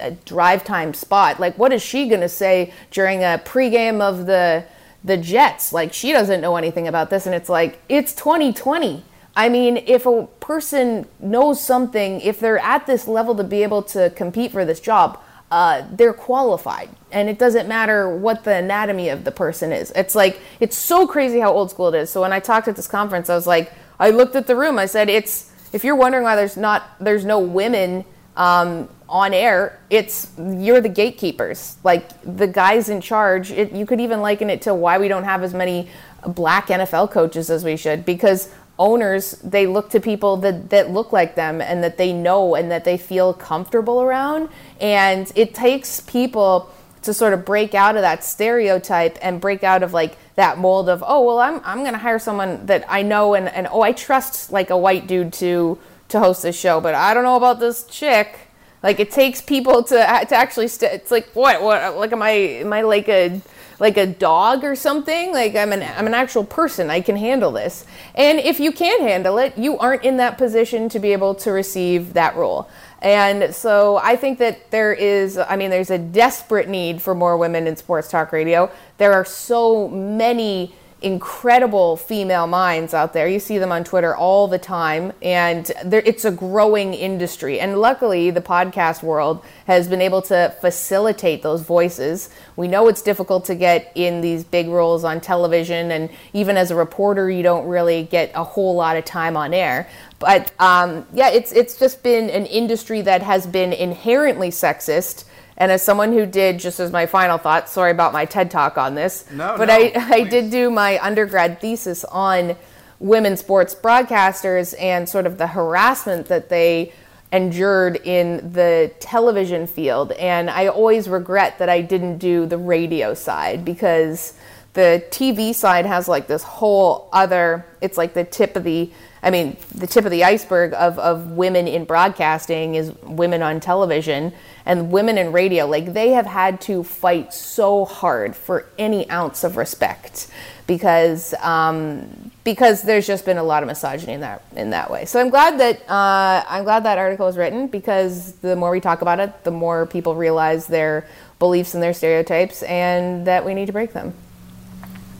a, 0.00 0.06
a 0.08 0.10
drive 0.10 0.64
time 0.64 0.94
spot. 0.94 1.38
Like 1.38 1.56
what 1.56 1.72
is 1.72 1.80
she 1.80 2.08
going 2.08 2.22
to 2.22 2.28
say 2.28 2.72
during 2.90 3.22
a 3.22 3.40
pregame 3.44 4.00
of 4.00 4.26
the 4.26 4.64
the 5.02 5.16
jets 5.16 5.72
like 5.72 5.92
she 5.92 6.12
doesn't 6.12 6.40
know 6.40 6.56
anything 6.56 6.86
about 6.86 7.10
this 7.10 7.26
and 7.26 7.34
it's 7.34 7.48
like 7.48 7.80
it's 7.88 8.14
2020 8.14 9.02
I 9.36 9.48
mean, 9.48 9.76
if 9.86 10.06
a 10.06 10.26
person 10.40 11.06
knows 11.20 11.64
something, 11.64 12.20
if 12.20 12.40
they're 12.40 12.58
at 12.58 12.86
this 12.86 13.06
level 13.06 13.34
to 13.36 13.44
be 13.44 13.62
able 13.62 13.82
to 13.84 14.10
compete 14.10 14.52
for 14.52 14.64
this 14.64 14.80
job, 14.80 15.20
uh, 15.50 15.84
they're 15.92 16.12
qualified. 16.12 16.88
And 17.10 17.28
it 17.28 17.38
doesn't 17.38 17.68
matter 17.68 18.14
what 18.14 18.44
the 18.44 18.54
anatomy 18.54 19.08
of 19.08 19.24
the 19.24 19.32
person 19.32 19.72
is. 19.72 19.92
It's 19.92 20.14
like, 20.14 20.40
it's 20.58 20.76
so 20.76 21.06
crazy 21.06 21.40
how 21.40 21.52
old 21.52 21.70
school 21.70 21.92
it 21.94 21.98
is. 21.98 22.10
So 22.10 22.20
when 22.20 22.32
I 22.32 22.40
talked 22.40 22.68
at 22.68 22.76
this 22.76 22.86
conference, 22.86 23.30
I 23.30 23.34
was 23.34 23.46
like, 23.46 23.72
I 23.98 24.10
looked 24.10 24.36
at 24.36 24.46
the 24.46 24.56
room, 24.56 24.78
I 24.78 24.86
said, 24.86 25.08
it's, 25.08 25.50
if 25.72 25.84
you're 25.84 25.96
wondering 25.96 26.24
why 26.24 26.36
there's 26.36 26.56
not, 26.56 26.90
there's 27.00 27.24
no 27.24 27.38
women 27.38 28.04
um, 28.36 28.88
on 29.10 29.34
air, 29.34 29.78
it's, 29.90 30.30
you're 30.38 30.80
the 30.80 30.88
gatekeepers. 30.88 31.76
Like 31.84 32.08
the 32.22 32.46
guys 32.46 32.88
in 32.88 33.00
charge, 33.00 33.50
it, 33.50 33.72
you 33.72 33.84
could 33.84 34.00
even 34.00 34.20
liken 34.20 34.48
it 34.48 34.62
to 34.62 34.74
why 34.74 34.98
we 34.98 35.08
don't 35.08 35.24
have 35.24 35.42
as 35.42 35.52
many 35.52 35.88
black 36.26 36.68
NFL 36.68 37.10
coaches 37.10 37.50
as 37.50 37.64
we 37.64 37.76
should 37.76 38.04
because 38.04 38.50
owners 38.78 39.32
they 39.44 39.66
look 39.66 39.90
to 39.90 40.00
people 40.00 40.38
that, 40.38 40.70
that 40.70 40.90
look 40.90 41.12
like 41.12 41.34
them 41.34 41.60
and 41.60 41.84
that 41.84 41.98
they 41.98 42.12
know 42.12 42.54
and 42.54 42.70
that 42.70 42.84
they 42.84 42.96
feel 42.96 43.34
comfortable 43.34 44.00
around 44.00 44.48
and 44.80 45.30
it 45.34 45.52
takes 45.54 46.00
people 46.00 46.72
to 47.02 47.12
sort 47.12 47.34
of 47.34 47.44
break 47.44 47.74
out 47.74 47.96
of 47.96 48.02
that 48.02 48.24
stereotype 48.24 49.18
and 49.20 49.38
break 49.38 49.62
out 49.62 49.82
of 49.82 49.92
like 49.92 50.16
that 50.34 50.56
mold 50.56 50.88
of 50.88 51.04
oh 51.06 51.22
well 51.22 51.38
i'm, 51.38 51.60
I'm 51.62 51.80
going 51.80 51.92
to 51.92 51.98
hire 51.98 52.18
someone 52.18 52.64
that 52.66 52.86
i 52.88 53.02
know 53.02 53.34
and, 53.34 53.50
and 53.50 53.66
oh 53.70 53.82
i 53.82 53.92
trust 53.92 54.50
like 54.50 54.70
a 54.70 54.78
white 54.78 55.06
dude 55.06 55.34
to 55.34 55.78
to 56.08 56.18
host 56.18 56.42
this 56.42 56.58
show 56.58 56.80
but 56.80 56.94
i 56.94 57.12
don't 57.12 57.24
know 57.24 57.36
about 57.36 57.60
this 57.60 57.84
chick 57.84 58.49
like 58.82 59.00
it 59.00 59.10
takes 59.10 59.40
people 59.40 59.82
to 59.82 59.94
to 59.94 60.34
actually 60.34 60.68
st- 60.68 60.92
it's 60.92 61.10
like 61.10 61.28
what 61.34 61.62
what 61.62 61.96
like 61.96 62.12
am 62.12 62.22
i 62.22 62.30
am 62.30 62.72
i 62.72 62.82
like 62.82 63.08
a 63.08 63.40
like 63.80 63.96
a 63.96 64.06
dog 64.06 64.62
or 64.62 64.76
something. 64.76 65.32
Like 65.32 65.56
I'm 65.56 65.72
an 65.72 65.82
I'm 65.82 66.06
an 66.06 66.14
actual 66.14 66.44
person. 66.44 66.90
I 66.90 67.00
can 67.00 67.16
handle 67.16 67.50
this. 67.50 67.84
And 68.14 68.38
if 68.38 68.60
you 68.60 68.70
can't 68.70 69.00
handle 69.00 69.38
it, 69.38 69.56
you 69.58 69.78
aren't 69.78 70.04
in 70.04 70.18
that 70.18 70.38
position 70.38 70.88
to 70.90 71.00
be 71.00 71.12
able 71.12 71.34
to 71.36 71.50
receive 71.50 72.12
that 72.12 72.36
role. 72.36 72.68
And 73.02 73.54
so 73.54 73.96
I 73.96 74.14
think 74.16 74.38
that 74.38 74.70
there 74.70 74.92
is, 74.92 75.38
I 75.38 75.56
mean, 75.56 75.70
there's 75.70 75.90
a 75.90 75.96
desperate 75.96 76.68
need 76.68 77.00
for 77.00 77.14
more 77.14 77.38
women 77.38 77.66
in 77.66 77.74
sports 77.74 78.08
talk 78.08 78.30
radio. 78.30 78.70
There 78.98 79.14
are 79.14 79.24
so 79.24 79.88
many 79.88 80.74
incredible 81.02 81.96
female 81.96 82.46
minds 82.46 82.92
out 82.92 83.12
there. 83.12 83.26
You 83.26 83.40
see 83.40 83.58
them 83.58 83.72
on 83.72 83.84
Twitter 83.84 84.14
all 84.14 84.48
the 84.48 84.58
time, 84.58 85.12
and 85.22 85.70
it's 85.84 86.24
a 86.24 86.30
growing 86.30 86.94
industry. 86.94 87.58
And 87.58 87.78
luckily, 87.78 88.30
the 88.30 88.40
podcast 88.40 89.02
world 89.02 89.44
has 89.66 89.88
been 89.88 90.02
able 90.02 90.22
to 90.22 90.54
facilitate 90.60 91.42
those 91.42 91.62
voices. 91.62 92.30
We 92.56 92.68
know 92.68 92.88
it's 92.88 93.02
difficult 93.02 93.44
to 93.46 93.54
get 93.54 93.92
in 93.94 94.20
these 94.20 94.44
big 94.44 94.68
roles 94.68 95.04
on 95.04 95.20
television, 95.20 95.90
and 95.90 96.10
even 96.32 96.56
as 96.56 96.70
a 96.70 96.76
reporter, 96.76 97.30
you 97.30 97.42
don't 97.42 97.66
really 97.66 98.02
get 98.02 98.30
a 98.34 98.44
whole 98.44 98.74
lot 98.74 98.96
of 98.96 99.04
time 99.04 99.36
on 99.36 99.54
air. 99.54 99.88
But 100.18 100.52
um, 100.60 101.06
yeah, 101.14 101.30
it's 101.30 101.50
it's 101.52 101.78
just 101.78 102.02
been 102.02 102.28
an 102.28 102.44
industry 102.46 103.00
that 103.02 103.22
has 103.22 103.46
been 103.46 103.72
inherently 103.72 104.50
sexist 104.50 105.24
And 105.60 105.70
as 105.70 105.82
someone 105.82 106.12
who 106.12 106.24
did, 106.24 106.58
just 106.58 106.80
as 106.80 106.90
my 106.90 107.04
final 107.04 107.36
thought, 107.36 107.68
sorry 107.68 107.90
about 107.90 108.14
my 108.14 108.24
TED 108.24 108.50
talk 108.50 108.78
on 108.78 108.94
this, 108.94 109.30
No, 109.30 109.56
but 109.58 109.68
no, 109.68 109.74
I, 109.74 109.92
I 109.94 110.24
did 110.24 110.50
do 110.50 110.70
my 110.70 110.98
undergrad 111.04 111.60
thesis 111.60 112.02
on 112.06 112.56
women 112.98 113.36
sports 113.36 113.74
broadcasters 113.74 114.74
and 114.80 115.06
sort 115.06 115.26
of 115.26 115.36
the 115.36 115.46
harassment 115.46 116.28
that 116.28 116.48
they 116.48 116.92
endured 117.30 117.96
in 118.04 118.52
the 118.52 118.90
television 119.00 119.66
field. 119.66 120.12
And 120.12 120.48
I 120.48 120.68
always 120.68 121.10
regret 121.10 121.58
that 121.58 121.68
I 121.68 121.82
didn't 121.82 122.16
do 122.16 122.46
the 122.46 122.58
radio 122.58 123.12
side 123.12 123.62
because 123.62 124.32
the 124.72 125.04
TV 125.10 125.54
side 125.54 125.84
has 125.84 126.08
like 126.08 126.26
this 126.26 126.42
whole 126.42 127.10
other, 127.12 127.66
it's 127.82 127.98
like 127.98 128.14
the 128.14 128.24
tip 128.24 128.56
of 128.56 128.64
the, 128.64 128.90
I 129.22 129.30
mean, 129.30 129.56
the 129.74 129.86
tip 129.86 130.04
of 130.04 130.10
the 130.10 130.24
iceberg 130.24 130.72
of, 130.74 130.98
of 130.98 131.32
women 131.32 131.68
in 131.68 131.84
broadcasting 131.84 132.74
is 132.74 132.92
women 133.02 133.42
on 133.42 133.60
television 133.60 134.32
and 134.64 134.90
women 134.90 135.18
in 135.18 135.32
radio. 135.32 135.66
Like 135.66 135.92
they 135.92 136.10
have 136.10 136.26
had 136.26 136.60
to 136.62 136.82
fight 136.82 137.34
so 137.34 137.84
hard 137.84 138.34
for 138.34 138.66
any 138.78 139.08
ounce 139.10 139.44
of 139.44 139.56
respect 139.56 140.28
because 140.66 141.34
um, 141.34 142.30
because 142.44 142.82
there's 142.82 143.06
just 143.06 143.24
been 143.26 143.38
a 143.38 143.42
lot 143.42 143.62
of 143.62 143.66
misogyny 143.66 144.12
in 144.14 144.20
that 144.20 144.42
in 144.56 144.70
that 144.70 144.90
way. 144.90 145.04
So 145.04 145.20
I'm 145.20 145.28
glad 145.28 145.60
that 145.60 145.80
uh, 145.90 146.44
I'm 146.48 146.64
glad 146.64 146.84
that 146.84 146.96
article 146.96 147.26
was 147.26 147.36
written 147.36 147.66
because 147.66 148.32
the 148.36 148.56
more 148.56 148.70
we 148.70 148.80
talk 148.80 149.02
about 149.02 149.20
it, 149.20 149.44
the 149.44 149.50
more 149.50 149.84
people 149.84 150.14
realize 150.14 150.66
their 150.66 151.06
beliefs 151.38 151.74
and 151.74 151.82
their 151.82 151.92
stereotypes, 151.92 152.62
and 152.62 153.26
that 153.26 153.44
we 153.44 153.52
need 153.52 153.66
to 153.66 153.72
break 153.72 153.92
them. 153.92 154.14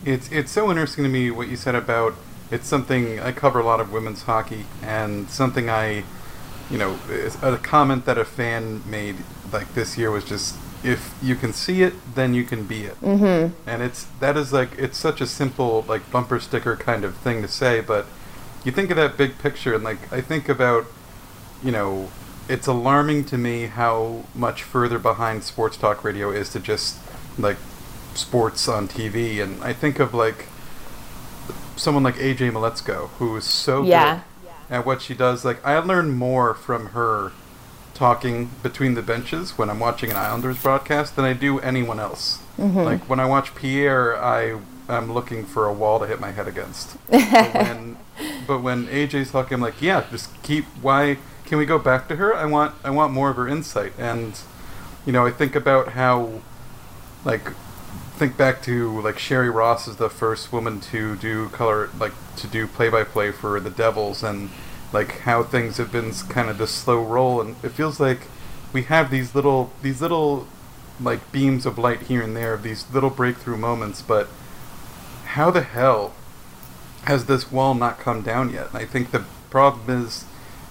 It's 0.05 0.31
it's 0.31 0.51
so 0.51 0.69
interesting 0.71 1.03
to 1.03 1.09
me 1.09 1.29
what 1.29 1.49
you 1.49 1.57
said 1.57 1.75
about 1.75 2.15
it's 2.51 2.67
something 2.67 3.19
I 3.19 3.31
cover 3.31 3.59
a 3.59 3.63
lot 3.63 3.79
of 3.79 3.91
women's 3.91 4.23
hockey 4.23 4.65
and 4.83 5.29
something 5.29 5.69
I, 5.69 6.03
you 6.69 6.77
know, 6.77 6.99
a 7.41 7.57
comment 7.57 8.05
that 8.05 8.17
a 8.17 8.25
fan 8.25 8.83
made 8.85 9.17
like 9.51 9.73
this 9.73 9.97
year 9.97 10.11
was 10.11 10.25
just 10.25 10.55
if 10.83 11.13
you 11.21 11.35
can 11.35 11.53
see 11.53 11.83
it, 11.83 11.93
then 12.15 12.33
you 12.33 12.43
can 12.43 12.65
be 12.65 12.83
it. 12.83 12.99
Mm-hmm. 13.01 13.69
And 13.69 13.81
it's 13.81 14.05
that 14.19 14.35
is 14.37 14.51
like 14.51 14.77
it's 14.77 14.97
such 14.97 15.21
a 15.21 15.27
simple 15.27 15.85
like 15.87 16.09
bumper 16.11 16.39
sticker 16.39 16.75
kind 16.75 17.03
of 17.03 17.15
thing 17.17 17.41
to 17.41 17.47
say, 17.47 17.81
but 17.81 18.05
you 18.63 18.71
think 18.71 18.91
of 18.91 18.97
that 18.97 19.17
big 19.17 19.37
picture 19.39 19.73
and 19.73 19.83
like 19.83 20.11
I 20.11 20.21
think 20.21 20.49
about, 20.49 20.85
you 21.63 21.71
know, 21.71 22.09
it's 22.49 22.67
alarming 22.67 23.25
to 23.25 23.37
me 23.37 23.67
how 23.67 24.25
much 24.35 24.63
further 24.63 24.99
behind 24.99 25.43
sports 25.43 25.77
talk 25.77 26.03
radio 26.03 26.31
is 26.31 26.49
to 26.49 26.59
just 26.59 26.97
like 27.37 27.57
sports 28.13 28.67
on 28.67 28.87
TV, 28.87 29.41
and 29.41 29.63
I 29.63 29.73
think 29.73 29.99
of 29.99 30.13
like 30.13 30.47
someone 31.81 32.03
like 32.03 32.15
AJ 32.15 32.51
Mleczko, 32.51 33.09
who 33.17 33.35
is 33.35 33.45
so 33.45 33.83
Yeah. 33.83 34.15
good 34.15 34.21
at 34.77 34.85
what 34.85 35.01
she 35.01 35.13
does. 35.13 35.43
Like 35.43 35.65
I 35.65 35.77
learn 35.79 36.11
more 36.11 36.53
from 36.53 36.87
her 36.87 37.31
talking 37.93 38.49
between 38.63 38.93
the 38.95 39.01
benches 39.01 39.57
when 39.57 39.69
I'm 39.69 39.79
watching 39.79 40.09
an 40.11 40.15
Islanders 40.17 40.57
broadcast 40.61 41.15
than 41.15 41.25
I 41.25 41.33
do 41.33 41.59
anyone 41.59 41.99
else. 41.99 42.39
Mm-hmm. 42.59 42.79
Like 42.79 43.09
when 43.09 43.19
I 43.19 43.25
watch 43.25 43.53
Pierre, 43.55 44.15
I 44.21 44.57
am 44.87 45.11
looking 45.11 45.45
for 45.45 45.65
a 45.65 45.73
wall 45.73 45.99
to 45.99 46.07
hit 46.07 46.19
my 46.19 46.31
head 46.31 46.47
against. 46.47 46.97
but 47.09 47.53
when 47.53 47.97
but 48.47 48.59
when 48.61 48.87
AJ's 48.87 49.31
talking, 49.31 49.55
I'm 49.55 49.61
like, 49.61 49.81
yeah, 49.81 50.05
just 50.09 50.29
keep. 50.43 50.65
Why 50.81 51.17
can 51.45 51.57
we 51.57 51.65
go 51.65 51.77
back 51.79 52.07
to 52.09 52.15
her? 52.17 52.33
I 52.35 52.45
want 52.45 52.75
I 52.83 52.91
want 52.91 53.11
more 53.13 53.29
of 53.29 53.35
her 53.37 53.47
insight. 53.47 53.93
And 53.97 54.39
you 55.05 55.11
know, 55.11 55.25
I 55.25 55.31
think 55.31 55.55
about 55.55 55.89
how 55.89 56.41
like 57.25 57.51
think 58.21 58.37
back 58.37 58.61
to 58.61 59.01
like 59.01 59.17
Sherry 59.17 59.49
Ross 59.49 59.87
is 59.87 59.95
the 59.95 60.07
first 60.07 60.53
woman 60.53 60.79
to 60.79 61.15
do 61.15 61.49
color 61.49 61.89
like 61.97 62.13
to 62.35 62.45
do 62.45 62.67
play 62.67 62.87
by 62.87 63.03
play 63.03 63.31
for 63.31 63.59
the 63.59 63.71
Devils 63.71 64.21
and 64.21 64.51
like 64.93 65.21
how 65.21 65.41
things 65.41 65.77
have 65.77 65.91
been 65.91 66.11
kind 66.29 66.47
of 66.47 66.59
this 66.59 66.69
slow 66.69 67.03
roll 67.03 67.41
and 67.41 67.55
it 67.63 67.69
feels 67.69 67.99
like 67.99 68.27
we 68.73 68.83
have 68.83 69.09
these 69.09 69.33
little 69.33 69.71
these 69.81 70.03
little 70.03 70.45
like 70.99 71.31
beams 71.31 71.65
of 71.65 71.79
light 71.79 72.01
here 72.01 72.21
and 72.21 72.37
there 72.37 72.53
of 72.53 72.61
these 72.61 72.85
little 72.93 73.09
breakthrough 73.09 73.57
moments 73.57 74.03
but 74.03 74.27
how 75.29 75.49
the 75.49 75.63
hell 75.63 76.13
has 77.05 77.25
this 77.25 77.51
wall 77.51 77.73
not 77.73 77.97
come 77.97 78.21
down 78.21 78.53
yet? 78.53 78.67
And 78.67 78.77
I 78.77 78.85
think 78.85 79.09
the 79.09 79.25
problem 79.49 80.03
is 80.03 80.25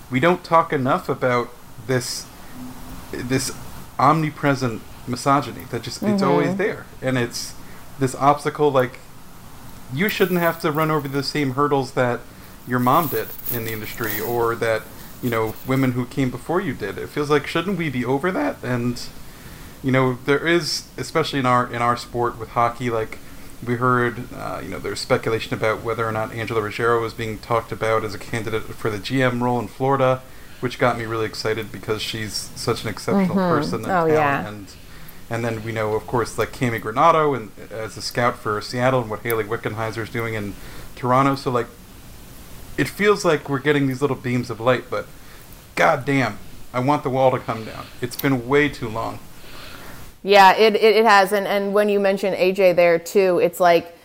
we 0.08 0.20
don't 0.20 0.44
talk 0.44 0.72
enough 0.72 1.08
about 1.08 1.48
this 1.88 2.26
this 3.10 3.50
omnipresent 3.98 4.82
misogyny 5.10 5.62
that 5.70 5.82
just 5.82 6.02
it's 6.02 6.22
always 6.22 6.56
there. 6.56 6.86
And 7.02 7.18
it's 7.18 7.54
this 7.98 8.14
obstacle 8.14 8.70
like 8.70 8.98
you 9.92 10.08
shouldn't 10.08 10.40
have 10.40 10.60
to 10.60 10.70
run 10.70 10.90
over 10.90 11.08
the 11.08 11.22
same 11.22 11.52
hurdles 11.52 11.92
that 11.92 12.20
your 12.66 12.78
mom 12.78 13.08
did 13.08 13.28
in 13.52 13.64
the 13.64 13.72
industry 13.72 14.20
or 14.20 14.54
that 14.54 14.82
you 15.22 15.28
know 15.30 15.54
women 15.66 15.92
who 15.92 16.06
came 16.06 16.30
before 16.30 16.60
you 16.60 16.72
did. 16.74 16.96
It 16.98 17.08
feels 17.08 17.28
like 17.30 17.46
shouldn't 17.46 17.76
we 17.78 17.90
be 17.90 18.04
over 18.04 18.30
that? 18.30 18.56
And 18.62 19.00
you 19.82 19.90
know 19.92 20.18
there 20.26 20.46
is 20.46 20.84
especially 20.96 21.38
in 21.40 21.46
our 21.46 21.66
in 21.72 21.82
our 21.82 21.96
sport 21.96 22.38
with 22.38 22.50
hockey 22.50 22.90
like 22.90 23.18
we 23.66 23.76
heard 23.76 24.32
uh, 24.34 24.60
you 24.62 24.68
know 24.70 24.78
there's 24.78 25.00
speculation 25.00 25.52
about 25.54 25.82
whether 25.82 26.06
or 26.06 26.12
not 26.12 26.32
Angela 26.32 26.62
Ruggiero 26.62 27.00
was 27.00 27.12
being 27.14 27.38
talked 27.38 27.72
about 27.72 28.04
as 28.04 28.14
a 28.14 28.18
candidate 28.18 28.62
for 28.62 28.88
the 28.90 28.98
GM 28.98 29.40
role 29.42 29.58
in 29.58 29.68
Florida 29.68 30.22
which 30.60 30.78
got 30.78 30.98
me 30.98 31.04
really 31.06 31.24
excited 31.24 31.72
because 31.72 32.02
she's 32.02 32.50
such 32.54 32.82
an 32.84 32.90
exceptional 32.90 33.34
person 33.34 33.76
and 33.76 33.86
Oh, 33.86 34.06
talent 34.06 34.12
yeah. 34.12 34.48
and 34.48 34.66
and 35.30 35.44
then 35.44 35.62
we 35.62 35.70
know, 35.70 35.94
of 35.94 36.06
course, 36.08 36.36
like 36.36 36.52
Cami 36.52 36.80
Granato 36.80 37.36
and 37.36 37.52
as 37.70 37.96
a 37.96 38.02
scout 38.02 38.36
for 38.36 38.60
Seattle 38.60 39.00
and 39.00 39.08
what 39.08 39.20
Hayley 39.20 39.44
Wickenheiser 39.44 40.02
is 40.02 40.10
doing 40.10 40.34
in 40.34 40.54
Toronto. 40.96 41.36
So 41.36 41.52
like, 41.52 41.68
it 42.76 42.88
feels 42.88 43.24
like 43.24 43.48
we're 43.48 43.60
getting 43.60 43.86
these 43.86 44.02
little 44.02 44.16
beams 44.16 44.50
of 44.50 44.58
light, 44.58 44.90
but 44.90 45.06
god 45.76 46.04
damn, 46.04 46.38
I 46.74 46.80
want 46.80 47.04
the 47.04 47.10
wall 47.10 47.30
to 47.30 47.38
come 47.38 47.64
down. 47.64 47.86
It's 48.00 48.16
been 48.16 48.48
way 48.48 48.68
too 48.68 48.88
long. 48.88 49.20
Yeah, 50.22 50.54
it, 50.54 50.74
it, 50.74 50.96
it 50.96 51.04
has. 51.04 51.32
And, 51.32 51.46
and 51.46 51.72
when 51.72 51.88
you 51.88 52.00
mention 52.00 52.34
AJ 52.34 52.76
there 52.76 52.98
too, 52.98 53.38
it's 53.38 53.60
like 53.60 53.96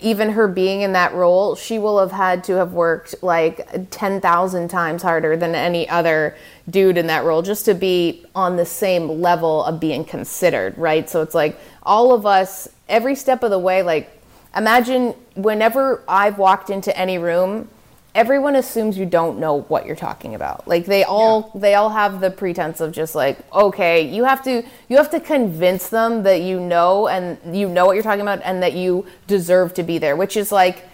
even 0.00 0.30
her 0.30 0.48
being 0.48 0.80
in 0.80 0.92
that 0.92 1.12
role, 1.12 1.54
she 1.54 1.78
will 1.78 1.98
have 1.98 2.12
had 2.12 2.42
to 2.44 2.54
have 2.54 2.72
worked 2.72 3.14
like 3.22 3.90
10,000 3.90 4.68
times 4.68 5.02
harder 5.02 5.36
than 5.36 5.54
any 5.54 5.88
other 5.88 6.34
dude 6.70 6.96
in 6.96 7.06
that 7.08 7.24
role 7.24 7.42
just 7.42 7.64
to 7.66 7.74
be 7.74 8.24
on 8.34 8.56
the 8.56 8.64
same 8.64 9.20
level 9.20 9.64
of 9.64 9.78
being 9.78 10.04
considered, 10.04 10.76
right? 10.78 11.10
So 11.10 11.20
it's 11.20 11.34
like 11.34 11.58
all 11.82 12.14
of 12.14 12.24
us, 12.24 12.68
every 12.88 13.14
step 13.14 13.42
of 13.42 13.50
the 13.50 13.58
way, 13.58 13.82
like 13.82 14.10
imagine 14.56 15.14
whenever 15.34 16.02
I've 16.08 16.38
walked 16.38 16.70
into 16.70 16.96
any 16.96 17.18
room, 17.18 17.68
everyone 18.16 18.56
assumes 18.56 18.96
you 18.96 19.04
don't 19.04 19.38
know 19.38 19.60
what 19.68 19.84
you're 19.84 19.94
talking 19.94 20.34
about. 20.34 20.66
Like 20.66 20.86
they 20.86 21.04
all 21.04 21.52
they 21.54 21.74
all 21.74 21.90
have 21.90 22.20
the 22.20 22.30
pretense 22.30 22.80
of 22.80 22.90
just 22.90 23.14
like 23.14 23.38
okay 23.52 24.08
you 24.08 24.24
have 24.24 24.42
to 24.44 24.64
you 24.88 24.96
have 24.96 25.10
to 25.10 25.20
convince 25.20 25.90
them 25.90 26.22
that 26.22 26.40
you 26.40 26.58
know 26.58 27.06
and 27.08 27.38
you 27.56 27.68
know 27.68 27.84
what 27.86 27.92
you're 27.92 28.02
talking 28.02 28.22
about 28.22 28.40
and 28.42 28.62
that 28.62 28.72
you 28.72 29.06
deserve 29.26 29.74
to 29.74 29.82
be 29.82 29.98
there 29.98 30.16
which 30.16 30.36
is 30.36 30.50
like 30.50 30.88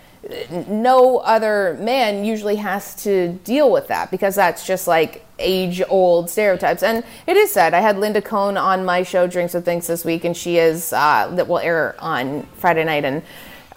no 0.69 1.19
other 1.19 1.77
man 1.81 2.25
usually 2.25 2.57
has 2.57 2.95
to 3.03 3.33
deal 3.45 3.71
with 3.71 3.89
that 3.89 4.11
because 4.11 4.35
that's 4.35 4.67
just 4.67 4.87
like 4.87 5.25
age 5.39 5.83
old 5.89 6.31
stereotypes. 6.31 6.83
And 6.83 7.05
it 7.27 7.37
is 7.37 7.53
said 7.53 7.73
i 7.73 7.81
had 7.81 7.99
linda 7.99 8.21
cohn 8.21 8.57
on 8.57 8.85
my 8.85 9.05
show 9.05 9.27
drinks 9.29 9.55
with 9.55 9.65
Binks 9.65 9.87
this 9.87 10.05
week 10.05 10.25
and 10.25 10.37
she 10.37 10.59
is 10.59 10.93
uh, 10.93 11.29
that 11.35 11.47
will 11.47 11.59
air 11.59 11.95
on 12.01 12.43
friday 12.57 12.85
night 12.85 13.05
and 13.05 13.23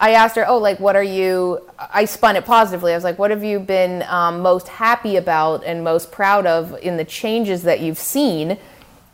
I 0.00 0.10
asked 0.10 0.36
her, 0.36 0.46
"Oh, 0.46 0.58
like, 0.58 0.78
what 0.80 0.96
are 0.96 1.02
you?" 1.02 1.62
I 1.78 2.04
spun 2.04 2.36
it 2.36 2.44
positively. 2.44 2.92
I 2.92 2.96
was 2.96 3.04
like, 3.04 3.18
"What 3.18 3.30
have 3.30 3.44
you 3.44 3.58
been 3.58 4.02
um, 4.04 4.40
most 4.40 4.68
happy 4.68 5.16
about 5.16 5.64
and 5.64 5.82
most 5.82 6.12
proud 6.12 6.46
of 6.46 6.78
in 6.82 6.96
the 6.96 7.04
changes 7.04 7.62
that 7.62 7.80
you've 7.80 7.98
seen 7.98 8.58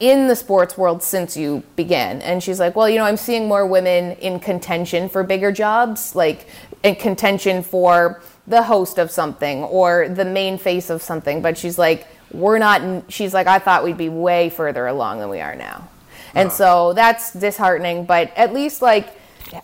in 0.01 0.27
the 0.27 0.35
sports 0.35 0.77
world 0.77 1.03
since 1.03 1.37
you 1.37 1.63
began?" 1.77 2.21
And 2.23 2.43
she's 2.43 2.59
like, 2.59 2.75
"Well, 2.75 2.89
you 2.89 2.99
know, 2.99 3.05
I'm 3.05 3.17
seeing 3.17 3.47
more 3.47 3.67
women 3.67 4.13
in 4.13 4.41
contention 4.41 5.09
for 5.09 5.23
bigger 5.23 5.53
jobs, 5.53 6.15
like 6.17 6.47
in 6.83 6.97
contention 6.97 7.63
for 7.63 8.21
the 8.47 8.63
host 8.65 8.99
of 8.99 9.11
something 9.11 9.63
or 9.65 10.09
the 10.09 10.25
main 10.25 10.59
face 10.59 10.91
of 10.91 11.03
something." 11.03 11.43
But 11.43 11.57
she's 11.57 11.79
like, 11.79 12.07
"We're 12.33 12.59
not." 12.59 12.83
She's 13.09 13.33
like, 13.33 13.47
"I 13.47 13.61
thought 13.61 13.85
we'd 13.85 13.99
be 13.99 14.09
way 14.09 14.51
further 14.51 14.87
along 14.87 15.21
than 15.21 15.29
we 15.29 15.41
are 15.41 15.55
now," 15.55 15.89
and 16.35 16.51
so 16.51 16.93
that's 16.93 17.33
disheartening. 17.33 18.05
But 18.05 18.33
at 18.37 18.53
least 18.53 18.83
like 18.83 19.15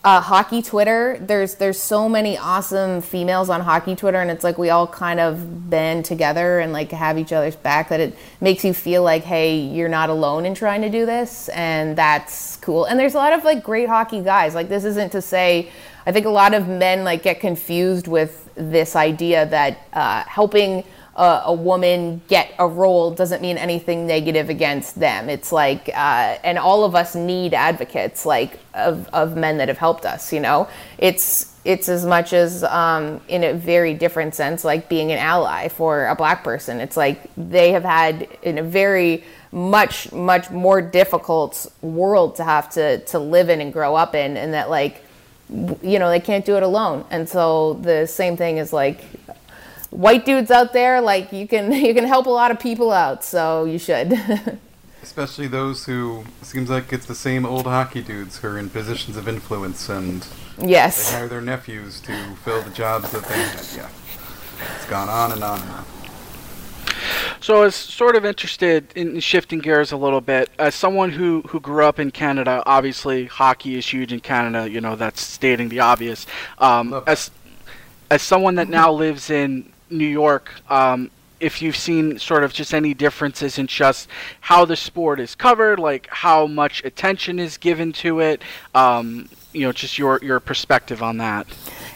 uh, 0.05 0.21
hockey 0.21 0.63
Twitter. 0.63 1.19
There's 1.21 1.57
there's 1.57 1.81
so 1.81 2.09
many 2.09 2.37
awesome 2.37 3.01
females 3.01 3.51
on 3.51 3.61
hockey 3.61 3.97
Twitter, 3.97 4.21
and 4.21 4.31
it's 4.31 4.45
like 4.45 4.59
we 4.59 4.71
all 4.71 4.87
kind 4.87 5.21
of 5.21 5.71
band 5.71 6.05
together 6.05 6.61
and 6.61 6.73
like 6.73 6.91
have 6.93 7.19
each 7.19 7.33
other's 7.33 7.57
back. 7.57 7.89
That 7.89 8.01
it 8.01 8.19
makes 8.41 8.65
you 8.65 8.75
feel 8.75 9.03
like, 9.03 9.25
hey, 9.25 9.59
you're 9.59 9.89
not 9.89 10.11
alone 10.11 10.47
in 10.47 10.55
trying 10.55 10.83
to 10.83 10.91
do 10.91 11.07
this, 11.07 11.49
and 11.51 11.97
that's 11.97 12.57
cool. 12.57 12.85
And 12.85 12.99
there's 12.99 13.15
a 13.15 13.19
lot 13.19 13.33
of 13.33 13.45
like 13.45 13.63
great 13.63 13.89
hockey 13.89 14.21
guys. 14.21 14.55
Like 14.55 14.69
this 14.69 14.85
isn't 14.85 15.13
to 15.13 15.23
say. 15.23 15.71
I 16.07 16.13
think 16.13 16.25
a 16.25 16.31
lot 16.31 16.55
of 16.55 16.69
men 16.69 17.05
like 17.05 17.23
get 17.23 17.39
confused 17.39 18.09
with 18.09 18.49
this 18.55 18.97
idea 18.97 19.45
that 19.47 19.87
uh, 19.93 20.25
helping 20.25 20.85
a, 21.19 21.43
a 21.47 21.53
woman 21.53 22.23
get 22.29 22.55
a 22.61 22.67
role 22.67 23.11
doesn't 23.11 23.43
mean 23.43 23.59
anything 23.59 24.07
negative 24.07 24.49
against 24.49 24.99
them. 24.99 25.29
It's 25.29 25.51
like, 25.51 25.89
uh, 25.89 26.39
and 26.45 26.59
all 26.59 26.85
of 26.85 26.95
us 26.95 27.17
need 27.17 27.55
advocates 27.55 28.25
like 28.25 28.61
of, 28.73 29.09
of 29.13 29.37
men 29.37 29.59
that 29.59 29.67
have 29.67 29.79
helped 29.79 30.07
us. 30.07 30.33
You 30.33 30.41
know, 30.41 30.69
it's 30.97 31.53
it's 31.65 31.89
as 31.89 32.07
much 32.07 32.33
as 32.33 32.63
um, 32.65 33.21
in 33.29 33.43
a 33.43 33.53
very 33.53 33.95
different 33.95 34.35
sense, 34.37 34.65
like 34.65 34.89
being 34.89 35.11
an 35.11 35.19
ally 35.19 35.69
for 35.69 36.07
a 36.07 36.15
black 36.15 36.45
person. 36.45 36.81
It's 36.81 36.97
like 36.97 37.21
they 37.37 37.73
have 37.73 37.85
had 37.85 38.29
in 38.43 38.59
a 38.59 38.63
very 38.63 39.25
much 39.51 40.13
much 40.13 40.51
more 40.51 40.81
difficult 40.81 41.67
world 41.83 42.37
to 42.37 42.45
have 42.45 42.71
to 42.71 42.99
to 43.07 43.19
live 43.19 43.49
in 43.49 43.61
and 43.61 43.73
grow 43.73 43.97
up 43.97 44.15
in 44.15 44.37
and 44.37 44.53
that 44.53 44.71
like 44.71 45.03
you 45.83 45.99
know 45.99 46.11
they 46.11 46.21
can't 46.21 46.45
do 46.45 46.59
it 46.59 46.63
alone 46.63 47.03
and 47.11 47.27
so 47.27 47.73
the 47.81 48.07
same 48.07 48.37
thing 48.37 48.59
is 48.59 48.75
like 48.75 49.03
white 49.91 50.25
dudes 50.25 50.51
out 50.51 50.73
there 50.73 51.01
like 51.01 51.33
you 51.33 51.47
can 51.49 51.73
you 51.87 51.95
can 51.95 52.05
help 52.05 52.27
a 52.27 52.31
lot 52.31 52.51
of 52.51 52.59
people 52.59 52.93
out 52.93 53.25
so 53.25 53.65
you 53.65 53.79
should 53.79 54.13
Especially 55.03 55.47
those 55.47 55.87
who 55.87 56.25
seems 56.43 56.69
like 56.69 56.93
it's 56.93 57.07
the 57.07 57.15
same 57.15 57.47
old 57.47 57.65
hockey 57.65 58.03
dudes 58.03 58.39
who 58.39 58.49
are 58.49 58.59
in 58.59 58.69
positions 58.69 59.17
of 59.17 59.27
influence 59.27 59.89
and 59.89 60.27
they 60.59 60.73
yes 60.73 61.13
hire 61.13 61.29
their 61.29 61.41
nephews 61.41 62.01
to 62.01 62.35
fill 62.45 62.61
the 62.63 62.71
jobs 62.71 63.11
that 63.13 63.25
they 63.25 63.35
had. 63.35 63.67
Yeah, 63.77 63.89
it's 64.77 64.87
gone 64.87 65.09
on 65.09 65.33
and 65.33 65.43
on 65.43 65.63
and 65.63 65.71
on. 65.71 65.85
So 67.41 67.59
I 67.59 67.61
was 67.61 67.75
sort 67.75 68.17
of 68.17 68.25
interested 68.25 68.93
in 68.97 69.21
shifting 69.21 69.61
gears 69.61 69.93
a 69.93 69.97
little 69.97 70.21
bit. 70.21 70.51
As 70.59 70.75
someone 70.75 71.11
who, 71.13 71.43
who 71.49 71.61
grew 71.61 71.85
up 71.85 72.01
in 72.01 72.11
Canada, 72.11 72.63
obviously 72.67 73.27
hockey 73.27 73.77
is 73.77 73.87
huge 73.87 74.13
in 74.13 74.21
Canada. 74.21 74.69
You 74.69 74.81
know 74.81 74.97
that's 74.97 75.21
stating 75.21 75.69
the 75.69 75.81
obvious. 75.81 76.27
Um, 76.59 77.03
as 77.07 77.31
as 78.11 78.21
someone 78.21 78.57
that 78.57 78.69
now 78.69 78.93
lives 78.93 79.31
in 79.31 79.73
New 79.91 80.07
York, 80.07 80.51
um, 80.71 81.11
if 81.41 81.63
you've 81.63 81.77
seen 81.77 82.19
sort 82.19 82.43
of 82.43 82.53
just 82.53 82.75
any 82.75 82.95
differences 82.95 83.59
in 83.59 83.67
just 83.67 84.09
how 84.41 84.65
the 84.65 84.77
sport 84.77 85.21
is 85.21 85.35
covered, 85.35 85.79
like 85.79 86.09
how 86.11 86.47
much 86.47 86.85
attention 86.85 87.39
is 87.39 87.57
given 87.57 87.93
to 87.93 88.21
it, 88.21 88.43
um, 88.75 89.29
you 89.53 89.63
know, 89.63 89.73
just 89.73 89.99
your 89.99 90.19
your 90.23 90.41
perspective 90.41 91.03
on 91.03 91.19
that. 91.19 91.47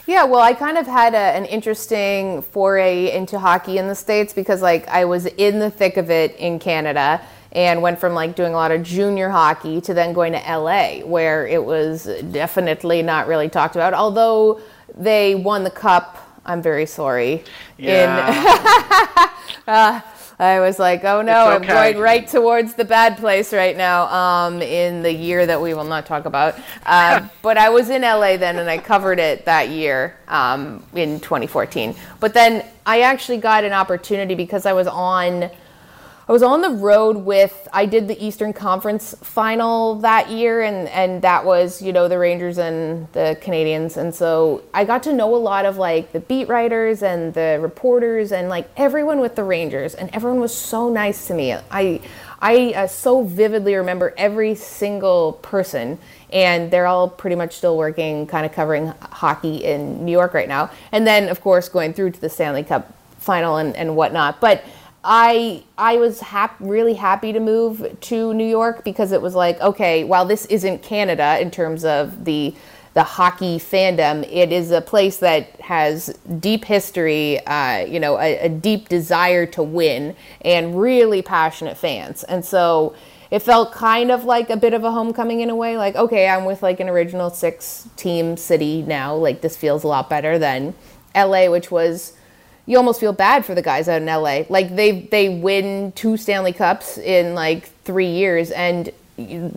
Yeah, 0.06 0.24
well, 0.24 0.40
I 0.40 0.52
kind 0.52 0.78
of 0.78 0.86
had 0.86 1.14
a, 1.14 1.16
an 1.16 1.44
interesting 1.44 2.42
foray 2.42 3.12
into 3.12 3.38
hockey 3.38 3.78
in 3.78 3.86
the 3.86 3.94
States 3.94 4.32
because, 4.32 4.60
like, 4.60 4.88
I 4.88 5.04
was 5.04 5.26
in 5.26 5.60
the 5.60 5.70
thick 5.70 5.96
of 5.96 6.10
it 6.10 6.34
in 6.36 6.58
Canada 6.58 7.20
and 7.52 7.80
went 7.82 8.00
from, 8.00 8.12
like, 8.12 8.34
doing 8.34 8.52
a 8.52 8.56
lot 8.56 8.72
of 8.72 8.82
junior 8.82 9.30
hockey 9.30 9.80
to 9.82 9.94
then 9.94 10.12
going 10.12 10.32
to 10.32 10.38
LA, 10.40 11.06
where 11.06 11.46
it 11.46 11.62
was 11.64 12.08
definitely 12.32 13.02
not 13.02 13.28
really 13.28 13.48
talked 13.48 13.76
about. 13.76 13.94
Although 13.94 14.60
they 14.96 15.36
won 15.36 15.62
the 15.62 15.70
cup, 15.70 16.31
I'm 16.44 16.62
very 16.62 16.86
sorry. 16.86 17.44
Yeah. 17.78 19.30
I 20.42 20.58
was 20.58 20.80
like, 20.80 21.04
oh 21.04 21.22
no, 21.22 21.52
okay. 21.52 21.54
I'm 21.54 21.62
going 21.62 21.98
right 21.98 22.26
towards 22.26 22.74
the 22.74 22.84
bad 22.84 23.16
place 23.16 23.52
right 23.52 23.76
now 23.76 24.06
um, 24.06 24.60
in 24.60 25.02
the 25.02 25.12
year 25.12 25.46
that 25.46 25.60
we 25.60 25.72
will 25.72 25.84
not 25.84 26.04
talk 26.04 26.24
about. 26.24 26.58
Uh, 26.84 27.28
but 27.42 27.56
I 27.56 27.68
was 27.68 27.90
in 27.90 28.02
LA 28.02 28.36
then 28.36 28.58
and 28.58 28.68
I 28.68 28.78
covered 28.78 29.20
it 29.20 29.44
that 29.44 29.68
year 29.68 30.16
um, 30.26 30.84
in 30.94 31.20
2014. 31.20 31.94
But 32.18 32.34
then 32.34 32.66
I 32.84 33.02
actually 33.02 33.38
got 33.38 33.62
an 33.62 33.72
opportunity 33.72 34.34
because 34.34 34.66
I 34.66 34.72
was 34.72 34.88
on. 34.88 35.50
I 36.28 36.30
was 36.30 36.44
on 36.44 36.62
the 36.62 36.70
road 36.70 37.16
with 37.16 37.66
I 37.72 37.84
did 37.84 38.06
the 38.06 38.24
Eastern 38.24 38.52
Conference 38.52 39.12
final 39.22 39.96
that 39.96 40.30
year 40.30 40.62
and 40.62 40.88
and 40.88 41.20
that 41.22 41.44
was, 41.44 41.82
you 41.82 41.92
know, 41.92 42.06
the 42.06 42.18
Rangers 42.18 42.58
and 42.58 43.08
the 43.12 43.36
Canadiens 43.42 43.96
and 43.96 44.14
so 44.14 44.62
I 44.72 44.84
got 44.84 45.02
to 45.04 45.12
know 45.12 45.34
a 45.34 45.36
lot 45.36 45.64
of 45.64 45.78
like 45.78 46.12
the 46.12 46.20
beat 46.20 46.46
writers 46.46 47.02
and 47.02 47.34
the 47.34 47.58
reporters 47.60 48.30
and 48.30 48.48
like 48.48 48.68
everyone 48.76 49.18
with 49.18 49.34
the 49.34 49.42
Rangers 49.42 49.94
and 49.96 50.10
everyone 50.14 50.38
was 50.38 50.54
so 50.54 50.88
nice 50.88 51.26
to 51.26 51.34
me. 51.34 51.54
I 51.54 52.00
I 52.40 52.72
uh, 52.76 52.86
so 52.86 53.24
vividly 53.24 53.74
remember 53.74 54.14
every 54.16 54.54
single 54.54 55.32
person 55.42 55.98
and 56.32 56.70
they're 56.70 56.86
all 56.86 57.08
pretty 57.08 57.36
much 57.36 57.56
still 57.56 57.76
working 57.76 58.28
kind 58.28 58.46
of 58.46 58.52
covering 58.52 58.86
hockey 59.00 59.64
in 59.64 60.04
New 60.04 60.12
York 60.12 60.34
right 60.34 60.48
now. 60.48 60.70
And 60.92 61.04
then 61.04 61.28
of 61.28 61.40
course 61.40 61.68
going 61.68 61.94
through 61.94 62.12
to 62.12 62.20
the 62.20 62.28
Stanley 62.28 62.62
Cup 62.62 62.94
final 63.18 63.56
and, 63.56 63.74
and 63.76 63.96
whatnot. 63.96 64.40
But 64.40 64.64
I 65.04 65.64
I 65.76 65.96
was 65.96 66.20
hap- 66.20 66.56
really 66.60 66.94
happy 66.94 67.32
to 67.32 67.40
move 67.40 67.96
to 68.02 68.34
New 68.34 68.46
York 68.46 68.84
because 68.84 69.12
it 69.12 69.20
was 69.20 69.34
like 69.34 69.60
okay, 69.60 70.04
while 70.04 70.24
this 70.24 70.46
isn't 70.46 70.82
Canada 70.82 71.40
in 71.40 71.50
terms 71.50 71.84
of 71.84 72.24
the 72.24 72.54
the 72.94 73.02
hockey 73.02 73.58
fandom, 73.58 74.22
it 74.30 74.52
is 74.52 74.70
a 74.70 74.82
place 74.82 75.16
that 75.16 75.58
has 75.62 76.08
deep 76.40 76.66
history, 76.66 77.44
uh, 77.46 77.78
you 77.86 77.98
know, 77.98 78.18
a, 78.18 78.38
a 78.40 78.48
deep 78.50 78.90
desire 78.90 79.46
to 79.46 79.62
win 79.62 80.14
and 80.42 80.78
really 80.78 81.22
passionate 81.22 81.76
fans, 81.76 82.22
and 82.24 82.44
so 82.44 82.94
it 83.30 83.40
felt 83.40 83.72
kind 83.72 84.10
of 84.10 84.24
like 84.24 84.50
a 84.50 84.56
bit 84.58 84.74
of 84.74 84.84
a 84.84 84.90
homecoming 84.92 85.40
in 85.40 85.50
a 85.50 85.56
way. 85.56 85.76
Like 85.76 85.96
okay, 85.96 86.28
I'm 86.28 86.44
with 86.44 86.62
like 86.62 86.78
an 86.78 86.88
original 86.88 87.30
six 87.30 87.88
team 87.96 88.36
city 88.36 88.82
now. 88.82 89.16
Like 89.16 89.40
this 89.40 89.56
feels 89.56 89.82
a 89.82 89.88
lot 89.88 90.08
better 90.08 90.38
than 90.38 90.74
L.A., 91.14 91.48
which 91.48 91.72
was 91.72 92.12
you 92.66 92.76
almost 92.76 93.00
feel 93.00 93.12
bad 93.12 93.44
for 93.44 93.54
the 93.54 93.62
guys 93.62 93.88
out 93.88 94.02
in 94.02 94.06
LA. 94.06 94.42
Like 94.48 94.74
they 94.74 95.02
they 95.02 95.28
win 95.28 95.92
two 95.92 96.16
Stanley 96.16 96.52
Cups 96.52 96.98
in 96.98 97.34
like 97.34 97.70
three 97.84 98.10
years, 98.10 98.50
and 98.50 98.92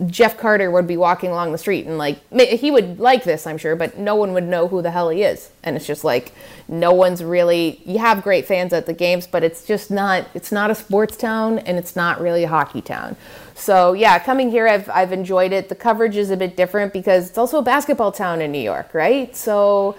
Jeff 0.06 0.36
Carter 0.36 0.70
would 0.70 0.86
be 0.86 0.96
walking 0.96 1.30
along 1.30 1.52
the 1.52 1.58
street 1.58 1.86
and 1.86 1.96
like 1.96 2.18
he 2.30 2.70
would 2.70 3.00
like 3.00 3.24
this, 3.24 3.46
I'm 3.46 3.56
sure, 3.56 3.74
but 3.74 3.98
no 3.98 4.14
one 4.14 4.34
would 4.34 4.44
know 4.44 4.68
who 4.68 4.82
the 4.82 4.90
hell 4.90 5.08
he 5.08 5.22
is. 5.22 5.50
And 5.64 5.76
it's 5.76 5.86
just 5.86 6.04
like 6.04 6.32
no 6.68 6.92
one's 6.92 7.22
really. 7.22 7.80
You 7.84 7.98
have 7.98 8.22
great 8.22 8.46
fans 8.46 8.72
at 8.72 8.86
the 8.86 8.92
games, 8.92 9.26
but 9.26 9.42
it's 9.42 9.64
just 9.64 9.90
not. 9.90 10.26
It's 10.34 10.52
not 10.52 10.70
a 10.70 10.74
sports 10.74 11.16
town, 11.16 11.60
and 11.60 11.78
it's 11.78 11.96
not 11.96 12.20
really 12.20 12.44
a 12.44 12.48
hockey 12.48 12.82
town. 12.82 13.16
So 13.54 13.94
yeah, 13.94 14.18
coming 14.18 14.50
here, 14.50 14.68
I've 14.68 14.90
I've 14.90 15.12
enjoyed 15.12 15.52
it. 15.52 15.68
The 15.68 15.74
coverage 15.74 16.16
is 16.16 16.30
a 16.30 16.36
bit 16.36 16.56
different 16.56 16.92
because 16.92 17.28
it's 17.30 17.38
also 17.38 17.58
a 17.58 17.62
basketball 17.62 18.12
town 18.12 18.40
in 18.40 18.52
New 18.52 18.58
York, 18.58 18.92
right? 18.94 19.34
So. 19.36 19.96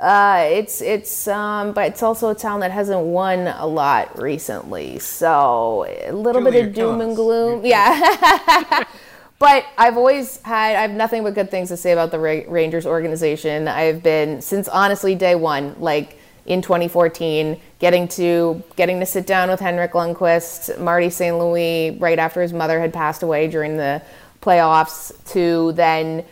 Uh, 0.00 0.48
it's 0.50 0.80
it's 0.80 1.28
um, 1.28 1.72
but 1.72 1.88
it's 1.88 2.02
also 2.02 2.30
a 2.30 2.34
town 2.34 2.60
that 2.60 2.70
hasn't 2.70 3.00
won 3.00 3.48
a 3.48 3.66
lot 3.66 4.18
recently, 4.18 4.98
so 4.98 5.84
a 6.06 6.10
little 6.10 6.40
Julia, 6.40 6.62
bit 6.62 6.68
of 6.68 6.74
doom 6.74 7.02
and 7.02 7.14
gloom. 7.14 7.66
Yeah, 7.66 8.84
but 9.38 9.66
I've 9.76 9.98
always 9.98 10.40
had 10.40 10.76
I 10.76 10.80
have 10.80 10.92
nothing 10.92 11.22
but 11.22 11.34
good 11.34 11.50
things 11.50 11.68
to 11.68 11.76
say 11.76 11.92
about 11.92 12.12
the 12.12 12.18
Ra- 12.18 12.48
Rangers 12.48 12.86
organization. 12.86 13.68
I've 13.68 14.02
been 14.02 14.40
since 14.40 14.68
honestly 14.68 15.14
day 15.14 15.34
one, 15.34 15.76
like 15.78 16.16
in 16.46 16.62
2014, 16.62 17.60
getting 17.78 18.08
to 18.08 18.62
getting 18.76 19.00
to 19.00 19.06
sit 19.06 19.26
down 19.26 19.50
with 19.50 19.60
Henrik 19.60 19.92
Lundqvist, 19.92 20.80
Marty 20.80 21.10
St. 21.10 21.38
Louis, 21.38 21.98
right 22.00 22.18
after 22.18 22.40
his 22.40 22.54
mother 22.54 22.80
had 22.80 22.94
passed 22.94 23.22
away 23.22 23.48
during 23.48 23.76
the 23.76 24.00
playoffs, 24.40 25.12
to 25.32 25.72
then 25.72 26.24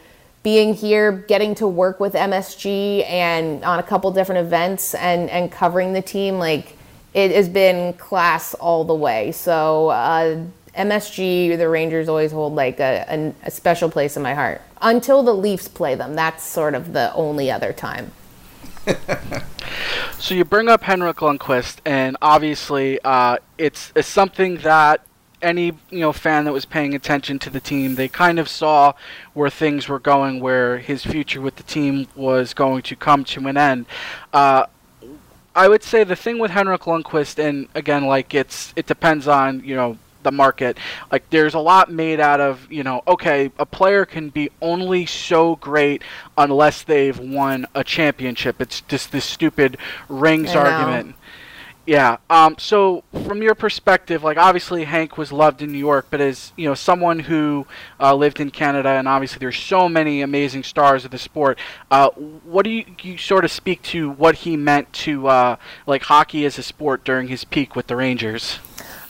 being 0.48 0.72
here, 0.72 1.12
getting 1.12 1.54
to 1.54 1.68
work 1.68 2.00
with 2.00 2.14
MSG 2.14 3.04
and 3.06 3.62
on 3.64 3.78
a 3.78 3.82
couple 3.82 4.11
different 4.11 4.46
events 4.46 4.94
and, 4.94 5.28
and 5.28 5.52
covering 5.52 5.92
the 5.92 6.00
team, 6.00 6.38
like 6.38 6.74
it 7.12 7.30
has 7.32 7.50
been 7.50 7.92
class 7.92 8.54
all 8.54 8.82
the 8.82 8.94
way. 8.94 9.30
So 9.32 9.90
uh, 9.90 10.42
MSG, 10.74 11.58
the 11.58 11.68
Rangers 11.68 12.08
always 12.08 12.32
hold 12.32 12.54
like 12.54 12.80
a, 12.80 13.04
a, 13.11 13.34
a 13.48 13.50
special 13.50 13.90
place 13.90 14.16
in 14.16 14.22
my 14.22 14.32
heart 14.32 14.62
until 14.80 15.22
the 15.22 15.34
Leafs 15.34 15.68
play 15.68 15.94
them. 15.94 16.14
That's 16.14 16.44
sort 16.44 16.74
of 16.74 16.94
the 16.94 17.12
only 17.12 17.50
other 17.50 17.74
time. 17.74 18.11
So 20.18 20.34
you 20.34 20.44
bring 20.44 20.68
up 20.68 20.82
Henrik 20.82 21.18
Lundqvist, 21.18 21.76
and 21.84 22.16
obviously, 22.20 22.98
uh, 23.04 23.37
it's, 23.56 23.92
it's 23.94 24.08
something 24.08 24.56
that 24.58 25.06
any 25.42 25.66
you 25.90 26.01
know 26.01 26.12
fan 26.12 26.44
that 26.44 26.53
was 26.53 26.64
paying 26.64 26.94
attention 26.94 27.38
to 27.40 27.51
the 27.51 27.61
team, 27.61 27.94
they 27.94 28.09
kind 28.09 28.38
of 28.38 28.48
saw 28.48 28.92
where 29.35 29.51
things 29.51 29.88
were 29.88 29.98
going, 29.98 30.40
where 30.40 30.79
his 30.79 31.05
future 31.05 31.40
with 31.40 31.57
the 31.57 31.62
team 31.62 32.09
was 32.14 32.55
going 32.55 32.83
to 32.83 32.96
come 32.96 33.24
to 33.24 33.46
an 33.46 33.57
end. 33.57 33.87
Uh, 34.33 34.66
I 35.55 35.68
would 35.68 35.83
say 35.83 36.05
the 36.05 36.16
thing 36.16 36.38
with 36.38 36.53
Henrik 36.53 36.83
Lundqvist, 36.83 37.38
and 37.38 37.68
again, 37.74 38.07
like 38.07 38.35
it's 38.35 38.73
it 38.77 38.87
depends 38.87 39.27
on 39.27 39.65
you 39.65 39.75
know 39.75 39.98
the 40.23 40.33
market. 40.33 40.79
Like 41.10 41.29
there's 41.31 41.54
a 41.54 41.58
lot 41.58 41.90
made 41.90 42.21
out 42.21 42.40
of 42.40 42.71
you 42.71 42.83
know 42.83 43.02
okay, 43.06 43.50
a 43.58 43.67
player 43.67 44.04
can 44.04 44.29
be 44.31 44.50
only 44.60 45.06
so 45.06 45.56
great 45.56 46.02
unless 46.37 46.83
they've 46.83 47.19
won 47.19 47.67
a 47.75 47.83
championship. 47.83 48.60
It's 48.60 48.83
just 48.83 49.10
this 49.12 49.25
stupid 49.25 49.79
rings 50.08 50.54
argument. 50.54 51.17
Yeah. 51.88 52.18
Um. 52.28 52.56
So, 52.58 53.02
from 53.24 53.40
your 53.40 53.54
perspective, 53.54 54.22
like 54.22 54.36
obviously 54.36 54.84
Hank 54.84 55.16
was 55.16 55.32
loved 55.32 55.62
in 55.62 55.72
New 55.72 55.78
York, 55.78 56.08
but 56.10 56.20
as 56.20 56.52
you 56.54 56.68
know, 56.68 56.74
someone 56.74 57.18
who 57.18 57.66
uh, 57.98 58.14
lived 58.14 58.40
in 58.40 58.50
Canada, 58.50 58.90
and 58.90 59.08
obviously 59.08 59.38
there's 59.38 59.56
so 59.56 59.88
many 59.88 60.20
amazing 60.20 60.64
stars 60.64 61.06
of 61.06 61.12
the 61.12 61.18
sport. 61.18 61.58
Uh, 61.90 62.10
what 62.10 62.64
do 62.64 62.70
you, 62.70 62.84
you 63.00 63.16
sort 63.16 63.42
of 63.42 63.50
speak 63.50 63.80
to 63.84 64.10
what 64.10 64.34
he 64.34 64.54
meant 64.54 64.92
to 64.92 65.28
uh, 65.28 65.56
like 65.86 66.02
hockey 66.02 66.44
as 66.44 66.58
a 66.58 66.62
sport 66.62 67.04
during 67.04 67.28
his 67.28 67.44
peak 67.44 67.74
with 67.74 67.86
the 67.86 67.96
Rangers? 67.96 68.58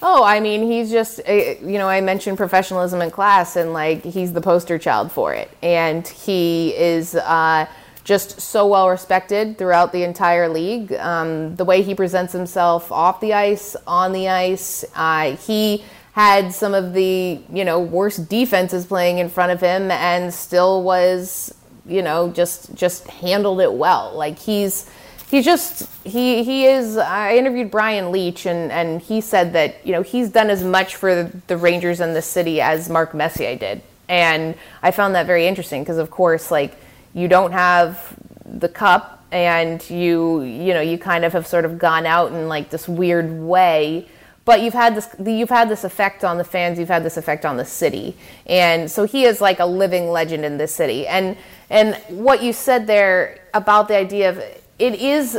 Oh, 0.01 0.23
I 0.23 0.39
mean, 0.39 0.63
he's 0.63 0.93
just, 0.93 1.21
uh, 1.29 1.33
you 1.33 1.79
know, 1.79 1.89
I 1.89 2.01
mentioned 2.01 2.37
professionalism 2.37 3.03
in 3.03 3.11
class, 3.11 3.57
and 3.57 3.73
like 3.73 4.05
he's 4.05 4.33
the 4.33 4.41
poster 4.41 4.79
child 4.79 5.11
for 5.11 5.35
it. 5.35 5.51
And 5.65 6.07
he 6.07 6.77
is 6.77 7.17
uh, 7.17 7.67
just 8.09 8.41
so 8.41 8.67
well 8.67 8.89
respected 8.89 9.59
throughout 9.59 9.93
the 9.93 10.03
entire 10.03 10.49
league. 10.49 10.95
Um, 10.95 11.55
the 11.57 11.65
way 11.67 11.83
he 11.83 11.95
presents 11.95 12.33
himself 12.33 12.91
off 12.91 13.21
the 13.21 13.35
ice, 13.35 13.77
on 13.87 14.13
the 14.13 14.31
ice, 14.31 14.83
uh, 14.95 15.37
he 15.37 15.85
had 16.13 16.55
some 16.55 16.73
of 16.73 16.95
the, 16.95 17.39
you 17.53 17.67
know, 17.67 17.79
worst 17.79 18.31
defenses 18.31 18.87
playing 18.87 19.19
in 19.19 19.29
front 19.29 19.53
of 19.53 19.61
him 19.61 19.91
and 19.91 20.33
still 20.33 20.83
was, 20.83 21.55
you 21.85 22.01
know, 22.01 22.31
just 22.31 22.75
just 22.75 23.07
handled 23.09 23.61
it 23.61 23.75
well. 23.75 24.15
Like 24.15 24.39
he's 24.39 24.89
he 25.31 25.43
just 25.43 25.87
he 26.05 26.43
he 26.43 26.65
is 26.65 26.97
i 26.97 27.37
interviewed 27.37 27.71
brian 27.71 28.11
leetch 28.11 28.47
and 28.47 28.73
and 28.73 29.03
he 29.03 29.21
said 29.21 29.53
that 29.53 29.87
you 29.87 29.93
know 29.93 30.01
he's 30.01 30.31
done 30.31 30.49
as 30.49 30.65
much 30.65 30.97
for 30.97 31.25
the 31.49 31.57
rangers 31.59 32.01
and 32.01 32.17
the 32.17 32.23
city 32.23 32.63
as 32.63 32.89
mark 32.89 33.13
messier 33.13 33.55
did 33.55 33.83
and 34.09 34.55
i 34.83 34.91
found 34.91 35.15
that 35.15 35.27
very 35.27 35.47
interesting 35.47 35.83
because 35.83 35.99
of 35.99 36.11
course 36.11 36.51
like 36.51 36.75
you 37.19 37.29
don't 37.29 37.53
have 37.53 38.15
the 38.45 38.69
cup 38.69 39.25
and 39.31 39.89
you 39.91 40.43
you 40.43 40.73
know 40.73 40.81
you 40.81 40.97
kind 40.97 41.25
of 41.25 41.33
have 41.33 41.47
sort 41.47 41.65
of 41.65 41.79
gone 41.79 42.07
out 42.07 42.33
in 42.33 42.49
like 42.49 42.71
this 42.71 42.89
weird 42.89 43.31
way 43.31 44.09
but 44.45 44.63
you've 44.63 44.73
had 44.73 44.95
this 44.95 45.09
you've 45.25 45.51
had 45.51 45.69
this 45.69 45.85
effect 45.85 46.25
on 46.25 46.39
the 46.39 46.45
fans 46.45 46.79
you've 46.79 46.89
had 46.89 47.05
this 47.05 47.17
effect 47.17 47.45
on 47.45 47.57
the 47.57 47.65
city 47.65 48.17
and 48.47 48.91
so 48.91 49.05
he 49.05 49.25
is 49.25 49.41
like 49.41 49.59
a 49.59 49.67
living 49.67 50.11
legend 50.11 50.45
in 50.45 50.57
this 50.57 50.75
city 50.75 51.07
and 51.07 51.37
and 51.69 51.95
what 52.09 52.43
you 52.43 52.53
said 52.53 52.87
there 52.87 53.39
about 53.53 53.89
the 53.89 53.97
idea 53.97 54.31
of 54.31 54.39
it 54.39 54.95
is 54.95 55.39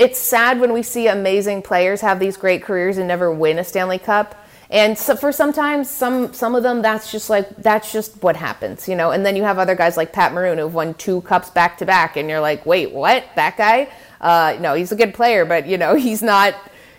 it's 0.00 0.18
sad 0.18 0.58
when 0.58 0.72
we 0.72 0.82
see 0.82 1.08
amazing 1.08 1.60
players 1.60 2.00
have 2.00 2.18
these 2.18 2.38
great 2.38 2.62
careers 2.62 2.96
and 2.96 3.06
never 3.06 3.30
win 3.30 3.58
a 3.58 3.64
Stanley 3.64 3.98
Cup. 3.98 4.34
And 4.70 4.96
so 4.96 5.16
for 5.16 5.32
sometimes 5.32 5.90
some 5.90 6.32
some 6.32 6.54
of 6.54 6.62
them 6.62 6.80
that's 6.80 7.10
just 7.10 7.28
like 7.28 7.56
that's 7.56 7.90
just 7.92 8.22
what 8.22 8.36
happens, 8.36 8.88
you 8.88 8.94
know. 8.94 9.10
And 9.10 9.26
then 9.26 9.34
you 9.34 9.42
have 9.42 9.58
other 9.58 9.74
guys 9.74 9.96
like 9.96 10.12
Pat 10.12 10.32
Maroon 10.32 10.58
who've 10.58 10.72
won 10.72 10.94
two 10.94 11.22
cups 11.22 11.50
back 11.50 11.78
to 11.78 11.86
back, 11.86 12.16
and 12.16 12.30
you're 12.30 12.40
like, 12.40 12.64
wait, 12.64 12.92
what? 12.92 13.24
That 13.34 13.56
guy? 13.56 13.88
Uh, 14.20 14.56
no, 14.60 14.74
he's 14.74 14.92
a 14.92 14.96
good 14.96 15.12
player, 15.12 15.44
but 15.44 15.66
you 15.66 15.76
know 15.76 15.94
he's 15.96 16.22
not 16.22 16.54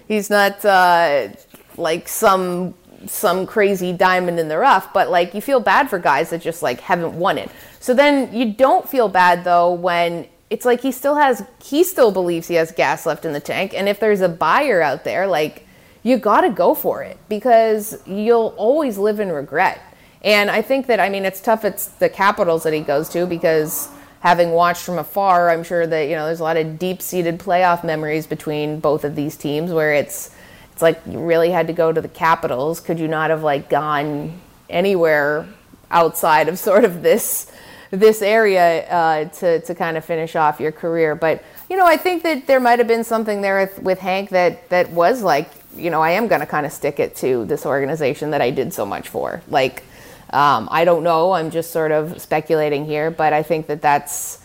he's 0.09 0.29
not 0.29 0.63
uh, 0.65 1.29
like 1.77 2.09
some 2.09 2.73
some 3.05 3.47
crazy 3.47 3.93
diamond 3.93 4.37
in 4.37 4.49
the 4.49 4.57
rough. 4.57 4.91
But 4.91 5.09
like 5.09 5.33
you 5.33 5.39
feel 5.39 5.61
bad 5.61 5.89
for 5.89 5.97
guys 5.97 6.31
that 6.31 6.41
just 6.41 6.61
like 6.61 6.81
haven't 6.81 7.13
won 7.13 7.37
it. 7.37 7.49
So 7.79 7.93
then 7.93 8.33
you 8.33 8.53
don't 8.53 8.87
feel 8.87 9.07
bad 9.07 9.45
though 9.45 9.71
when 9.71 10.27
it's 10.49 10.65
like 10.65 10.81
he 10.81 10.91
still 10.91 11.15
has 11.15 11.41
he 11.63 11.85
still 11.85 12.11
believes 12.11 12.49
he 12.49 12.55
has 12.55 12.73
gas 12.73 13.05
left 13.05 13.23
in 13.23 13.31
the 13.31 13.39
tank 13.39 13.73
and 13.73 13.87
if 13.87 14.01
there's 14.01 14.19
a 14.19 14.27
buyer 14.27 14.81
out 14.81 15.05
there 15.05 15.25
like 15.25 15.65
you 16.03 16.17
got 16.17 16.41
to 16.41 16.49
go 16.49 16.73
for 16.73 17.03
it 17.03 17.17
because 17.29 17.97
you'll 18.07 18.53
always 18.57 18.97
live 18.97 19.19
in 19.19 19.31
regret 19.31 19.81
and 20.21 20.49
i 20.49 20.61
think 20.61 20.87
that 20.87 20.99
i 20.99 21.09
mean 21.09 21.25
it's 21.25 21.41
tough 21.41 21.63
it's 21.65 21.87
the 21.87 22.09
capitals 22.09 22.63
that 22.63 22.73
he 22.73 22.81
goes 22.81 23.09
to 23.09 23.25
because 23.25 23.89
having 24.21 24.51
watched 24.51 24.83
from 24.83 24.97
afar 24.97 25.49
i'm 25.49 25.63
sure 25.63 25.85
that 25.85 26.03
you 26.03 26.15
know 26.15 26.25
there's 26.25 26.39
a 26.39 26.43
lot 26.43 26.57
of 26.57 26.79
deep-seated 26.79 27.39
playoff 27.39 27.83
memories 27.83 28.27
between 28.27 28.79
both 28.79 29.03
of 29.03 29.15
these 29.15 29.35
teams 29.35 29.71
where 29.71 29.93
it's 29.93 30.33
it's 30.73 30.81
like 30.81 30.99
you 31.05 31.19
really 31.19 31.51
had 31.51 31.67
to 31.67 31.73
go 31.73 31.91
to 31.91 32.01
the 32.01 32.09
capitals 32.09 32.79
could 32.79 32.99
you 32.99 33.07
not 33.07 33.29
have 33.29 33.43
like 33.43 33.69
gone 33.69 34.39
anywhere 34.69 35.47
outside 35.91 36.47
of 36.47 36.57
sort 36.57 36.83
of 36.85 37.01
this 37.01 37.51
this 37.91 38.21
area 38.21 38.87
uh, 38.89 39.25
to, 39.25 39.59
to 39.61 39.75
kind 39.75 39.97
of 39.97 40.05
finish 40.05 40.35
off 40.35 40.59
your 40.59 40.71
career. 40.71 41.13
But, 41.13 41.43
you 41.69 41.75
know, 41.75 41.85
I 41.85 41.97
think 41.97 42.23
that 42.23 42.47
there 42.47 42.59
might 42.59 42.79
have 42.79 42.87
been 42.87 43.03
something 43.03 43.41
there 43.41 43.59
with, 43.59 43.79
with 43.79 43.99
Hank 43.99 44.29
that, 44.29 44.69
that 44.69 44.89
was 44.91 45.21
like, 45.21 45.49
you 45.75 45.89
know, 45.89 46.01
I 46.01 46.11
am 46.11 46.27
going 46.27 46.41
to 46.41 46.47
kind 46.47 46.65
of 46.65 46.71
stick 46.71 46.99
it 46.99 47.15
to 47.17 47.45
this 47.45 47.65
organization 47.65 48.31
that 48.31 48.41
I 48.41 48.49
did 48.51 48.73
so 48.73 48.85
much 48.85 49.09
for. 49.09 49.41
Like, 49.47 49.83
um, 50.31 50.67
I 50.71 50.85
don't 50.85 51.03
know. 51.03 51.31
I'm 51.31 51.51
just 51.51 51.71
sort 51.71 51.91
of 51.91 52.21
speculating 52.21 52.85
here, 52.85 53.11
but 53.11 53.33
I 53.33 53.43
think 53.43 53.67
that 53.67 53.81
that's 53.81 54.41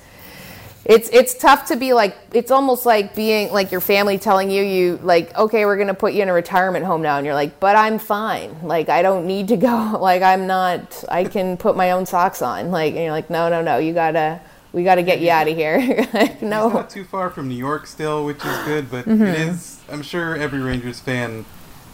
it's 0.89 1.09
it's 1.12 1.35
tough 1.35 1.66
to 1.66 1.77
be 1.77 1.93
like 1.93 2.16
it's 2.33 2.53
almost 2.53 2.87
like 2.87 3.14
being 3.16 3.53
like 3.53 3.72
your 3.72 3.81
family 3.81 4.18
telling 4.18 4.51
you 4.51 4.62
you 4.62 4.99
like 5.03 5.37
okay 5.37 5.66
we're 5.66 5.77
to 5.85 5.95
put 5.95 6.12
you 6.12 6.22
in 6.22 6.29
a 6.29 6.33
retirement 6.33 6.85
home 6.85 7.03
now 7.03 7.16
and 7.16 7.27
you're 7.27 7.35
like 7.35 7.59
but 7.59 7.74
I'm 7.74 7.99
fine 7.99 8.62
like 8.62 8.89
I 8.89 9.03
don't 9.03 9.27
need 9.27 9.49
to 9.49 9.57
go 9.57 9.99
like 10.01 10.22
I'm 10.22 10.47
not 10.47 11.03
I 11.09 11.24
can 11.24 11.57
put 11.57 11.77
my 11.77 11.91
own 11.91 12.07
socks 12.07 12.41
on 12.41 12.70
like 12.70 12.95
and 12.95 13.03
you're 13.03 13.11
like 13.11 13.31
no 13.31 13.49
no 13.49 13.62
no 13.62 13.79
you 13.79 13.93
got 13.95 14.12
to 14.12 14.41
we 14.73 14.85
got 14.85 14.97
to 14.97 15.03
get 15.03 15.21
you 15.21 15.31
out 15.31 15.49
of 15.49 15.57
here 15.57 16.07
like, 16.12 16.43
no 16.43 16.69
He's 16.69 16.75
not 16.75 16.91
too 16.91 17.05
far 17.05 17.31
from 17.31 17.49
New 17.49 17.57
York 17.57 17.87
still 17.87 18.25
which 18.25 18.45
is 18.45 18.59
good 18.64 18.91
but 18.91 19.05
mm-hmm. 19.05 19.23
it 19.23 19.39
is 19.39 19.81
I'm 19.91 20.03
sure 20.03 20.37
every 20.37 20.61
Rangers 20.61 21.01
fan 21.01 21.45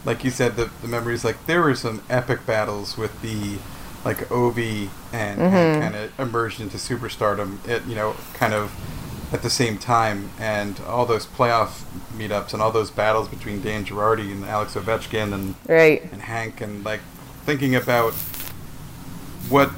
like 0.05 0.23
you 0.23 0.31
said 0.31 0.55
the 0.55 0.69
the 0.81 0.87
memories 0.87 1.23
like 1.23 1.45
there 1.45 1.61
were 1.61 1.75
some 1.75 2.03
epic 2.09 2.45
battles 2.45 2.97
with 2.97 3.21
the 3.21 3.57
like 4.05 4.17
Ovi 4.29 4.89
and, 5.13 5.39
mm-hmm. 5.39 5.55
and 5.55 5.81
kind 5.81 5.95
of 5.95 6.19
emerged 6.19 6.59
into 6.59 6.77
superstardom 6.77 7.65
at 7.67 7.85
you 7.87 7.95
know 7.95 8.15
kind 8.33 8.53
of 8.53 8.71
at 9.33 9.41
the 9.41 9.49
same 9.49 9.79
time, 9.79 10.29
and 10.39 10.79
all 10.81 11.07
those 11.07 11.25
playoff 11.25 11.81
meetups 12.15 12.53
and 12.53 12.61
all 12.61 12.71
those 12.71 12.91
battles 12.91 13.27
between 13.27 13.61
Dan 13.61 13.83
Girardi 13.83 14.31
and 14.31 14.45
Alex 14.45 14.75
Ovechkin 14.75 15.33
and 15.33 15.55
right. 15.67 16.03
and 16.11 16.21
Hank 16.21 16.61
and 16.61 16.85
like 16.85 17.01
thinking 17.43 17.75
about 17.75 18.13
what 19.49 19.71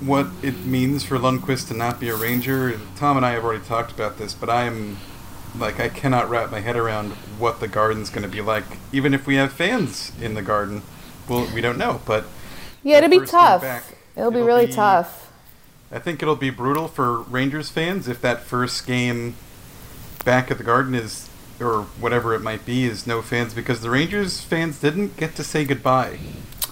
what 0.00 0.26
it 0.42 0.64
means 0.64 1.04
for 1.04 1.18
Lundqvist 1.18 1.68
to 1.68 1.74
not 1.74 1.98
be 1.98 2.08
a 2.08 2.16
Ranger. 2.16 2.78
Tom 2.96 3.16
and 3.16 3.26
I 3.26 3.32
have 3.32 3.44
already 3.44 3.64
talked 3.64 3.92
about 3.92 4.18
this, 4.18 4.34
but 4.34 4.48
I 4.48 4.64
am 4.64 4.98
like 5.56 5.80
I 5.80 5.88
cannot 5.88 6.28
wrap 6.28 6.50
my 6.50 6.60
head 6.60 6.76
around 6.76 7.12
what 7.38 7.60
the 7.60 7.68
garden's 7.68 8.10
going 8.10 8.22
to 8.22 8.28
be 8.28 8.40
like. 8.40 8.64
Even 8.92 9.14
if 9.14 9.26
we 9.26 9.36
have 9.36 9.52
fans 9.52 10.12
in 10.20 10.34
the 10.34 10.42
garden, 10.42 10.82
well, 11.28 11.48
we 11.52 11.60
don't 11.60 11.78
know. 11.78 12.00
But 12.06 12.24
yeah, 12.82 12.98
it'll 12.98 13.10
be 13.10 13.26
tough. 13.26 13.62
Back, 13.62 13.84
it'll, 14.14 14.28
it'll, 14.28 14.40
be 14.40 14.46
really 14.46 14.66
be, 14.66 14.72
tough. 14.72 15.32
I 15.90 15.98
think 15.98 16.22
it'll 16.22 16.36
be 16.36 16.50
brutal 16.50 16.88
for 16.88 17.22
Rangers 17.22 17.70
fans 17.70 18.08
if 18.08 18.20
that 18.20 18.42
first 18.42 18.86
game 18.86 19.34
back 20.24 20.50
at 20.50 20.58
the 20.58 20.64
Garden 20.64 20.94
is, 20.94 21.28
or 21.60 21.82
whatever 21.98 22.34
it 22.34 22.40
might 22.40 22.64
be, 22.64 22.84
is 22.84 23.06
no 23.06 23.22
fans 23.22 23.54
because 23.54 23.80
the 23.80 23.90
Rangers 23.90 24.40
fans 24.40 24.80
didn't 24.80 25.16
get 25.16 25.34
to 25.36 25.44
say 25.44 25.64
goodbye. 25.64 26.18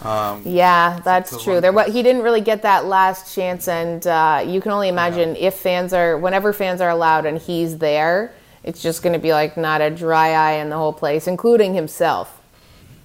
Um, 0.02 0.42
yeah, 0.44 1.00
that's 1.04 1.42
true. 1.42 1.60
There, 1.60 1.72
he 1.84 2.02
didn't 2.02 2.22
really 2.22 2.40
get 2.40 2.62
that 2.62 2.84
last 2.84 3.34
chance, 3.34 3.66
and 3.68 4.06
uh, 4.06 4.44
you 4.46 4.60
can 4.60 4.72
only 4.72 4.88
imagine 4.88 5.30
yeah. 5.30 5.48
if 5.48 5.54
fans 5.54 5.92
are, 5.92 6.18
whenever 6.18 6.52
fans 6.52 6.80
are 6.80 6.90
allowed, 6.90 7.26
and 7.26 7.38
he's 7.38 7.78
there, 7.78 8.32
it's 8.62 8.82
just 8.82 9.02
going 9.02 9.12
to 9.12 9.18
be 9.18 9.32
like 9.32 9.56
not 9.56 9.80
a 9.80 9.90
dry 9.90 10.32
eye 10.32 10.60
in 10.60 10.68
the 10.68 10.76
whole 10.76 10.92
place, 10.92 11.26
including 11.26 11.74
himself, 11.74 12.40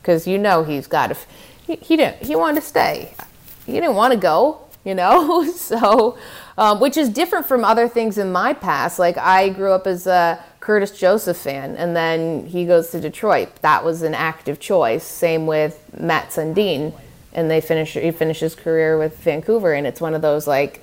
because 0.01 0.27
you 0.27 0.37
know 0.37 0.63
he's 0.63 0.87
got 0.87 1.07
to 1.07 1.17
he, 1.65 1.75
he 1.77 1.95
didn't 1.95 2.23
he 2.23 2.35
wanted 2.35 2.61
to 2.61 2.67
stay. 2.67 3.13
He 3.65 3.73
didn't 3.73 3.95
want 3.95 4.13
to 4.13 4.19
go 4.19 4.61
you 4.83 4.95
know? 4.95 5.45
So 5.51 6.17
um, 6.57 6.79
which 6.79 6.97
is 6.97 7.09
different 7.09 7.45
from 7.45 7.63
other 7.63 7.87
things 7.87 8.17
in 8.17 8.31
my 8.31 8.53
past. 8.53 8.99
Like 8.99 9.17
i 9.17 9.49
grew 9.49 9.71
up 9.71 9.87
as 9.87 10.05
a 10.05 10.43
curtis 10.61 10.91
joseph 10.91 11.37
fan 11.37 11.75
and 11.75 11.95
then 11.95 12.45
he 12.45 12.65
goes 12.65 12.91
to 12.91 13.01
detroit. 13.01 13.53
That 13.57 13.83
was 13.83 14.03
an 14.03 14.13
active 14.13 14.59
choice. 14.59 15.03
Same 15.03 15.45
with 15.45 15.83
Mats 15.99 16.37
sundin 16.37 16.93
and 17.33 17.51
they 17.51 17.59
finish 17.59 17.93
he 17.93 18.11
finished 18.11 18.41
his 18.41 18.55
career 18.55 18.97
with 18.97 19.17
vancouver 19.17 19.73
and 19.73 19.85
it's 19.85 19.99
one 19.99 20.13
of 20.13 20.21
those 20.21 20.47
like 20.47 20.81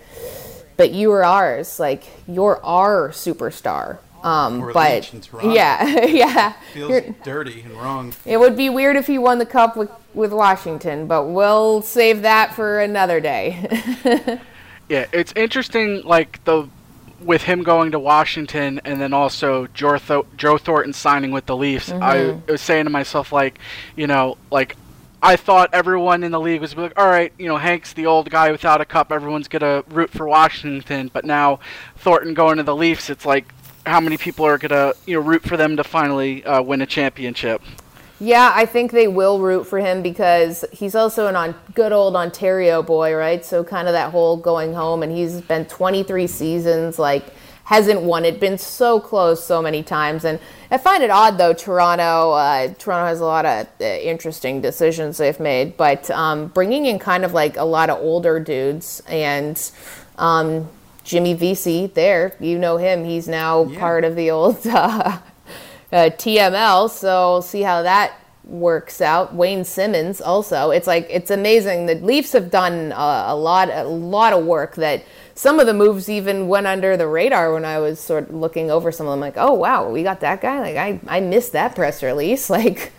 but 0.77 0.91
you 0.93 1.11
are 1.13 1.25
ours 1.25 1.81
like 1.81 2.05
you're 2.27 2.61
our 2.65 3.11
superstar. 3.11 3.99
Um, 4.23 4.65
or 4.65 4.73
but 4.73 5.13
yeah, 5.45 5.87
yeah, 6.07 6.53
feels 6.73 6.91
You're, 6.91 7.15
dirty 7.23 7.61
and 7.61 7.73
wrong. 7.75 8.13
It 8.25 8.39
would 8.39 8.57
be 8.57 8.69
weird 8.69 8.97
if 8.97 9.07
he 9.07 9.17
won 9.17 9.39
the 9.39 9.47
cup 9.47 9.77
with 9.77 9.91
with 10.13 10.33
Washington, 10.33 11.07
but 11.07 11.27
we'll 11.27 11.83
save 11.83 12.23
that 12.23 12.53
for 12.55 12.81
another 12.81 13.21
day. 13.21 13.69
yeah, 14.89 15.07
it's 15.13 15.33
interesting, 15.37 16.03
like 16.03 16.43
the 16.45 16.69
with 17.21 17.43
him 17.43 17.63
going 17.63 17.91
to 17.93 17.99
Washington 17.99 18.81
and 18.85 19.01
then 19.01 19.13
also 19.13 19.67
Joe, 19.69 19.99
Joe 20.37 20.59
Thornton 20.59 20.93
signing 20.93 21.31
with 21.31 21.47
the 21.47 21.57
Leafs. 21.57 21.91
Mm-hmm. 21.91 22.03
I 22.03 22.51
was 22.51 22.61
saying 22.61 22.85
to 22.85 22.91
myself, 22.91 23.33
like, 23.33 23.59
you 23.97 24.07
know, 24.07 24.37
like 24.51 24.77
I 25.23 25.37
thought 25.37 25.71
everyone 25.73 26.23
in 26.23 26.31
the 26.31 26.41
league 26.41 26.61
was 26.61 26.77
like, 26.77 26.97
all 26.97 27.09
right, 27.09 27.33
you 27.39 27.49
know, 27.49 27.57
Hank's 27.57 27.93
the 27.93 28.07
old 28.07 28.31
guy 28.31 28.53
without 28.53 28.81
a 28.81 28.85
cup. 28.85 29.11
Everyone's 29.11 29.49
gonna 29.49 29.83
root 29.89 30.11
for 30.11 30.29
Washington, 30.29 31.11
but 31.13 31.25
now 31.25 31.59
Thornton 31.97 32.35
going 32.35 32.59
to 32.59 32.63
the 32.63 32.77
Leafs, 32.77 33.11
it's 33.11 33.27
like 33.27 33.53
how 33.85 34.01
many 34.01 34.17
people 34.17 34.45
are 34.45 34.59
gonna 34.59 34.93
you 35.07 35.15
know 35.15 35.21
root 35.21 35.43
for 35.43 35.57
them 35.57 35.77
to 35.77 35.83
finally 35.83 36.45
uh, 36.45 36.63
win 36.63 36.81
a 36.83 36.87
championship. 36.87 37.63
Yeah, 38.21 38.53
I 38.53 38.67
think 38.67 38.91
they 38.91 39.07
will 39.07 39.39
root 39.39 39.65
for 39.65 39.79
him 39.79 40.03
because 40.03 40.65
he's 40.73 40.97
also 40.97 41.29
an 41.29 41.37
on 41.37 41.55
good 41.75 41.93
old 41.93 42.17
Ontario 42.17 42.83
boy, 42.83 43.15
right? 43.15 43.45
So 43.45 43.63
kind 43.63 43.87
of 43.87 43.93
that 43.93 44.11
whole 44.11 44.37
going 44.37 44.75
home, 44.75 45.03
and 45.05 45.13
he's 45.13 45.41
been 45.41 45.67
23 45.67 46.27
seasons, 46.27 46.99
like 46.99 47.25
hasn't 47.65 48.01
won 48.01 48.25
it, 48.25 48.41
been 48.41 48.59
so 48.59 48.99
close 48.99 49.45
so 49.45 49.63
many 49.63 49.83
times. 49.83 50.25
And 50.25 50.41
I 50.71 50.79
find 50.79 51.03
it 51.05 51.11
odd 51.11 51.39
though. 51.39 51.53
Toronto, 51.53 52.33
uh, 52.33 52.75
Toronto 52.79 53.07
has 53.07 53.21
a 53.21 53.25
lot 53.25 53.47
of 53.47 53.69
uh, 53.81 53.85
interesting 53.85 54.61
decisions 54.61 55.19
they've 55.19 55.39
made, 55.39 55.77
but 55.77 56.11
um, 56.11 56.49
bringing 56.49 56.87
in 56.87 56.99
kind 56.99 57.25
of 57.25 57.35
like 57.35 57.57
a 57.57 57.65
lot 57.65 57.91
of 57.91 57.99
older 58.01 58.41
dudes 58.41 59.03
and. 59.07 59.71
Um, 60.17 60.69
Jimmy 61.05 61.33
Vesey 61.33 61.87
there. 61.87 62.37
You 62.39 62.59
know 62.59 62.77
him. 62.77 63.03
He's 63.03 63.27
now 63.27 63.65
yeah. 63.65 63.79
part 63.79 64.05
of 64.05 64.15
the 64.15 64.31
old 64.31 64.59
uh, 64.67 65.19
uh, 65.93 66.11
TML. 66.17 66.91
So 66.91 67.41
see 67.41 67.63
how 67.63 67.83
that 67.83 68.13
works 68.45 69.01
out. 69.01 69.35
Wayne 69.35 69.65
Simmonds 69.65 70.21
also. 70.21 70.71
It's 70.71 70.87
like 70.87 71.07
it's 71.11 71.31
amazing. 71.31 71.87
The 71.87 71.97
Leafs 71.97 72.33
have 72.33 72.51
done 72.51 72.93
a, 72.93 73.25
a, 73.29 73.37
lot, 73.37 73.71
a 73.71 73.85
lot 73.85 74.33
of 74.33 74.45
work. 74.45 74.77
That 74.77 75.05
some 75.35 75.61
of 75.61 75.67
the 75.67 75.75
moves 75.75 76.09
even 76.09 76.49
went 76.49 76.67
under 76.67 76.97
the 76.97 77.07
radar 77.07 77.53
when 77.53 77.65
I 77.65 77.79
was 77.79 78.01
sort 78.01 78.29
of 78.29 78.35
looking 78.35 78.71
over 78.71 78.91
some 78.91 79.07
of 79.07 79.13
them. 79.13 79.21
Like, 79.21 79.37
oh 79.37 79.55
wow, 79.55 79.89
we 79.89 80.03
got 80.03 80.21
that 80.21 80.41
guy. 80.41 80.61
Like 80.61 80.77
I, 80.77 81.01
I 81.07 81.21
missed 81.21 81.53
that 81.53 81.75
press 81.75 82.03
release. 82.03 82.51
Like, 82.59 82.93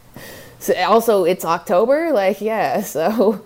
so 0.59 0.73
also 0.83 1.25
it's 1.25 1.43
October. 1.43 2.11
Like 2.13 2.39
yeah, 2.39 2.81
so 2.83 3.45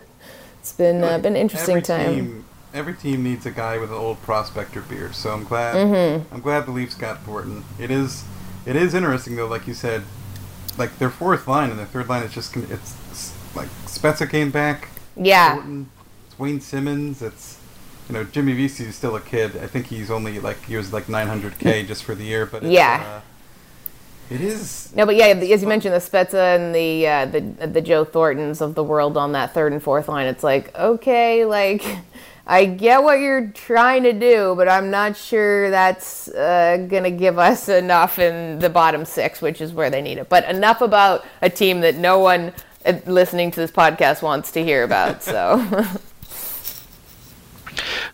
it's 0.60 0.74
been 0.74 1.04
uh, 1.04 1.18
been 1.18 1.36
interesting 1.36 1.82
time. 1.82 2.16
Team 2.16 2.46
every 2.74 2.94
team 2.94 3.24
needs 3.24 3.46
a 3.46 3.52
guy 3.52 3.78
with 3.78 3.92
an 3.92 3.98
old 3.98 4.22
prospector 4.24 4.82
beard. 4.82 5.16
So 5.16 5.32
I'm 5.32 5.44
glad 5.44 5.76
mm-hmm. 5.76 6.34
I'm 6.34 6.42
glad 6.42 6.66
the 6.66 6.72
Leafs 6.72 6.96
got 6.96 7.22
Thornton. 7.24 7.64
It 7.80 7.92
is 7.92 8.24
It 8.66 8.76
is 8.76 8.94
interesting 8.94 9.36
though, 9.36 9.48
like 9.48 9.68
you 9.68 9.74
said, 9.74 10.04
like 10.78 10.98
their 11.00 11.10
fourth 11.10 11.48
line 11.48 11.70
and 11.70 11.78
their 11.80 11.86
third 11.86 12.08
line 12.10 12.24
is 12.24 12.34
just 12.34 12.56
it's, 12.56 12.96
it's 13.12 13.34
like 13.56 13.68
Spezza 13.86 14.30
came 14.30 14.52
back. 14.52 14.90
Yeah. 15.16 15.64
It's 16.28 16.40
Wayne 16.40 16.62
Simmonds. 16.62 17.22
It's 17.22 17.60
you 18.10 18.14
know 18.14 18.24
Jimmy 18.24 18.54
Vesey 18.54 18.86
is 18.86 18.96
still 18.96 19.16
a 19.16 19.22
kid. 19.22 19.58
I 19.58 19.68
think 19.68 19.88
he's 19.88 20.10
only 20.10 20.40
like 20.40 20.64
he 20.66 20.76
was 20.78 20.92
like 20.94 21.06
900k 21.06 21.86
just 21.88 22.04
for 22.04 22.16
the 22.16 22.24
year, 22.24 22.46
but 22.46 22.64
it's, 22.64 22.72
Yeah. 22.72 23.04
uh, 23.18 23.22
it 24.34 24.40
is. 24.42 24.92
No, 24.96 25.06
but 25.06 25.16
yeah, 25.16 25.26
as 25.28 25.62
you 25.62 25.68
mentioned, 25.68 25.94
the 25.94 26.00
Spezza 26.00 26.56
and 26.56 26.74
the 26.74 27.06
uh, 27.08 27.26
the 27.26 27.68
the 27.68 27.82
Joe 27.82 28.06
Thorntons 28.06 28.62
of 28.62 28.74
the 28.74 28.84
world 28.84 29.18
on 29.18 29.34
that 29.34 29.54
third 29.54 29.74
and 29.74 29.84
fourth 29.84 30.08
line. 30.08 30.28
It's 30.28 30.44
like 30.44 30.74
okay, 30.78 31.44
like 31.46 31.84
I 32.46 32.66
get 32.66 33.04
what 33.04 33.20
you're 33.20 33.48
trying 33.48 34.04
to 34.04 34.14
do, 34.14 34.54
but 34.58 34.68
I'm 34.68 34.92
not 34.92 35.16
sure 35.16 35.70
that's 35.70 36.28
uh, 36.28 36.86
gonna 36.90 37.12
give 37.12 37.40
us 37.40 37.70
enough 37.70 38.20
in 38.20 38.60
the 38.60 38.70
bottom 38.70 39.06
six, 39.06 39.42
which 39.42 39.62
is 39.62 39.72
where 39.72 39.90
they 39.90 40.02
need 40.02 40.18
it. 40.18 40.30
But 40.30 40.44
enough 40.50 40.82
about 40.82 41.26
a 41.42 41.50
team 41.50 41.82
that 41.82 41.96
no 41.96 42.20
one 42.20 42.54
uh, 42.86 43.00
listening 43.06 43.52
to 43.52 43.60
this 43.60 43.72
podcast 43.72 44.22
wants 44.22 44.52
to 44.52 44.64
hear 44.64 44.84
about. 44.84 45.24
So 45.24 45.86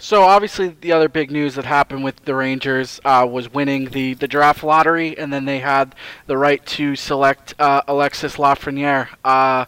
So 0.01 0.23
obviously, 0.23 0.69
the 0.69 0.93
other 0.93 1.09
big 1.09 1.29
news 1.29 1.55
that 1.55 1.65
happened 1.65 2.05
with 2.05 2.23
the 2.23 2.33
Rangers 2.33 3.01
uh, 3.03 3.27
was 3.29 3.51
winning 3.51 3.89
the, 3.89 4.13
the 4.13 4.29
draft 4.29 4.63
lottery, 4.63 5.17
and 5.17 5.31
then 5.31 5.43
they 5.43 5.59
had 5.59 5.93
the 6.25 6.37
right 6.37 6.65
to 6.67 6.95
select 6.95 7.53
uh, 7.59 7.81
Alexis 7.85 8.37
Lafreniere. 8.37 9.09
Uh, 9.25 9.65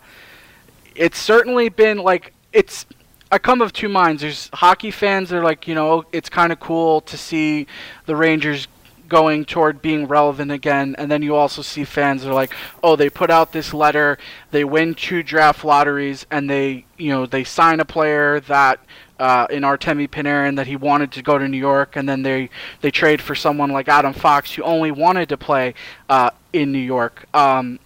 it's 0.96 1.20
certainly 1.20 1.70
been 1.70 1.98
like 1.98 2.34
it's. 2.54 2.86
I 3.32 3.40
come 3.40 3.62
of 3.62 3.72
two 3.72 3.88
minds. 3.88 4.22
There's 4.22 4.50
hockey 4.54 4.92
fans 4.92 5.30
that 5.30 5.38
are 5.38 5.44
like, 5.44 5.66
you 5.66 5.74
know, 5.74 6.04
it's 6.12 6.28
kind 6.28 6.52
of 6.52 6.60
cool 6.60 7.00
to 7.02 7.18
see 7.18 7.66
the 8.06 8.16
Rangers 8.16 8.68
going 9.08 9.46
toward 9.46 9.82
being 9.82 10.08
relevant 10.08 10.52
again, 10.52 10.96
and 10.98 11.12
then 11.12 11.22
you 11.22 11.36
also 11.36 11.62
see 11.62 11.84
fans 11.84 12.24
that 12.24 12.30
are 12.30 12.34
like, 12.34 12.54
oh, 12.82 12.96
they 12.96 13.10
put 13.10 13.30
out 13.30 13.52
this 13.52 13.74
letter, 13.74 14.18
they 14.52 14.64
win 14.64 14.96
two 14.96 15.22
draft 15.22 15.66
lotteries, 15.66 16.26
and 16.32 16.50
they, 16.50 16.86
you 16.98 17.10
know, 17.10 17.26
they 17.26 17.44
sign 17.44 17.82
a 17.82 17.86
player 17.86 18.40
that 18.42 18.80
uh, 19.20 19.48
in 19.50 19.64
Artemi 19.64 20.10
Panarin 20.10 20.56
that 20.56 20.68
he 20.68 20.78
wanted 20.78 21.12
to 21.12 21.22
go 21.22 21.38
to 21.38 21.48
New 21.48 21.58
York, 21.58 21.96
and 21.96 22.08
then 22.08 22.22
they 22.22 22.50
they 22.80 22.90
trade 22.90 23.22
for 23.22 23.36
someone 23.36 23.70
like 23.72 23.88
Adam 23.90 24.14
Fox 24.14 24.54
who 24.54 24.64
only 24.64 24.92
wanted 24.92 25.30
to 25.30 25.38
play 25.38 25.74
uh, 26.10 26.30
in 26.54 26.72
New 26.72 26.80
York. 26.80 27.26
Um, 27.34 27.80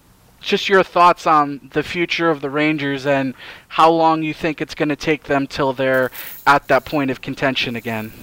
just 0.45 0.69
your 0.69 0.83
thoughts 0.83 1.27
on 1.27 1.69
the 1.73 1.83
future 1.83 2.29
of 2.29 2.41
the 2.41 2.49
Rangers 2.49 3.05
and 3.05 3.33
how 3.67 3.91
long 3.91 4.23
you 4.23 4.33
think 4.33 4.61
it's 4.61 4.75
going 4.75 4.89
to 4.89 4.95
take 4.95 5.23
them 5.23 5.47
till 5.47 5.73
they're 5.73 6.11
at 6.47 6.67
that 6.67 6.85
point 6.85 7.11
of 7.11 7.21
contention 7.21 7.75
again. 7.75 8.13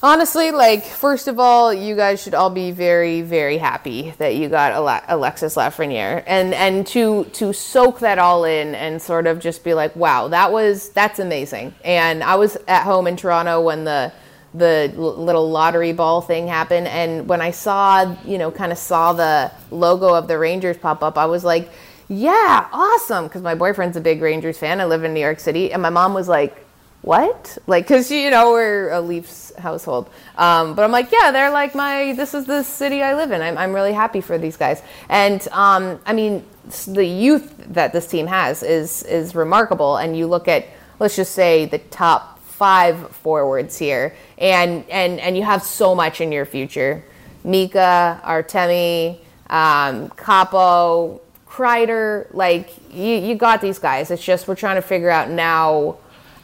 Honestly, 0.00 0.52
like 0.52 0.84
first 0.84 1.26
of 1.26 1.40
all, 1.40 1.74
you 1.74 1.96
guys 1.96 2.22
should 2.22 2.34
all 2.34 2.50
be 2.50 2.70
very, 2.70 3.20
very 3.20 3.58
happy 3.58 4.14
that 4.18 4.36
you 4.36 4.48
got 4.48 5.04
Alexis 5.08 5.56
Lafreniere, 5.56 6.22
and 6.24 6.54
and 6.54 6.86
to 6.88 7.24
to 7.32 7.52
soak 7.52 7.98
that 7.98 8.16
all 8.16 8.44
in 8.44 8.76
and 8.76 9.02
sort 9.02 9.26
of 9.26 9.40
just 9.40 9.64
be 9.64 9.74
like, 9.74 9.94
wow, 9.96 10.28
that 10.28 10.52
was 10.52 10.90
that's 10.90 11.18
amazing. 11.18 11.74
And 11.84 12.22
I 12.22 12.36
was 12.36 12.56
at 12.68 12.84
home 12.84 13.08
in 13.08 13.16
Toronto 13.16 13.60
when 13.60 13.82
the 13.82 14.12
the 14.54 14.92
little 14.96 15.50
lottery 15.50 15.92
ball 15.92 16.20
thing 16.20 16.48
happened, 16.48 16.88
and 16.88 17.28
when 17.28 17.40
I 17.40 17.50
saw, 17.50 18.16
you 18.24 18.38
know, 18.38 18.50
kind 18.50 18.72
of 18.72 18.78
saw 18.78 19.12
the 19.12 19.52
logo 19.70 20.14
of 20.14 20.28
the 20.28 20.38
Rangers 20.38 20.76
pop 20.76 21.02
up, 21.02 21.18
I 21.18 21.26
was 21.26 21.44
like, 21.44 21.70
yeah, 22.08 22.66
awesome, 22.72 23.24
because 23.24 23.42
my 23.42 23.54
boyfriend's 23.54 23.96
a 23.96 24.00
big 24.00 24.22
Rangers 24.22 24.56
fan. 24.56 24.80
I 24.80 24.86
live 24.86 25.04
in 25.04 25.12
New 25.12 25.20
York 25.20 25.40
City, 25.40 25.72
and 25.72 25.82
my 25.82 25.90
mom 25.90 26.14
was 26.14 26.28
like 26.28 26.64
what? 27.02 27.56
Like, 27.66 27.86
cause 27.86 28.10
you 28.10 28.30
know 28.30 28.52
we're 28.52 28.90
a 28.90 29.00
Leafs 29.00 29.54
household. 29.56 30.10
Um, 30.36 30.74
but 30.74 30.84
I'm 30.84 30.90
like, 30.90 31.12
yeah, 31.12 31.30
they're 31.30 31.50
like 31.50 31.74
my. 31.74 32.12
This 32.14 32.34
is 32.34 32.44
the 32.46 32.62
city 32.62 33.02
I 33.02 33.14
live 33.14 33.30
in. 33.30 33.40
I'm 33.40 33.56
I'm 33.56 33.72
really 33.72 33.92
happy 33.92 34.20
for 34.20 34.36
these 34.36 34.56
guys. 34.56 34.82
And 35.08 35.46
um, 35.52 36.00
I 36.04 36.12
mean, 36.12 36.44
the 36.86 37.04
youth 37.04 37.54
that 37.72 37.92
this 37.92 38.06
team 38.06 38.26
has 38.26 38.62
is 38.62 39.04
is 39.04 39.34
remarkable. 39.34 39.96
And 39.96 40.16
you 40.16 40.26
look 40.26 40.48
at, 40.48 40.66
let's 40.98 41.16
just 41.16 41.32
say, 41.32 41.66
the 41.66 41.78
top 41.78 42.37
five 42.58 43.10
forwards 43.16 43.78
here, 43.78 44.14
and 44.36 44.84
and 44.90 45.20
and 45.20 45.36
you 45.36 45.44
have 45.44 45.62
so 45.62 45.94
much 45.94 46.20
in 46.20 46.32
your 46.32 46.44
future. 46.44 47.04
Mika, 47.44 48.20
Artemi, 48.24 49.20
um, 49.48 50.08
Kaapo, 50.10 51.20
Kreider, 51.46 52.26
like 52.34 52.70
you, 52.90 53.14
you 53.14 53.36
got 53.36 53.60
these 53.60 53.78
guys. 53.78 54.10
It's 54.10 54.24
just 54.24 54.48
we're 54.48 54.56
trying 54.56 54.76
to 54.76 54.82
figure 54.82 55.08
out 55.08 55.30
now 55.30 55.98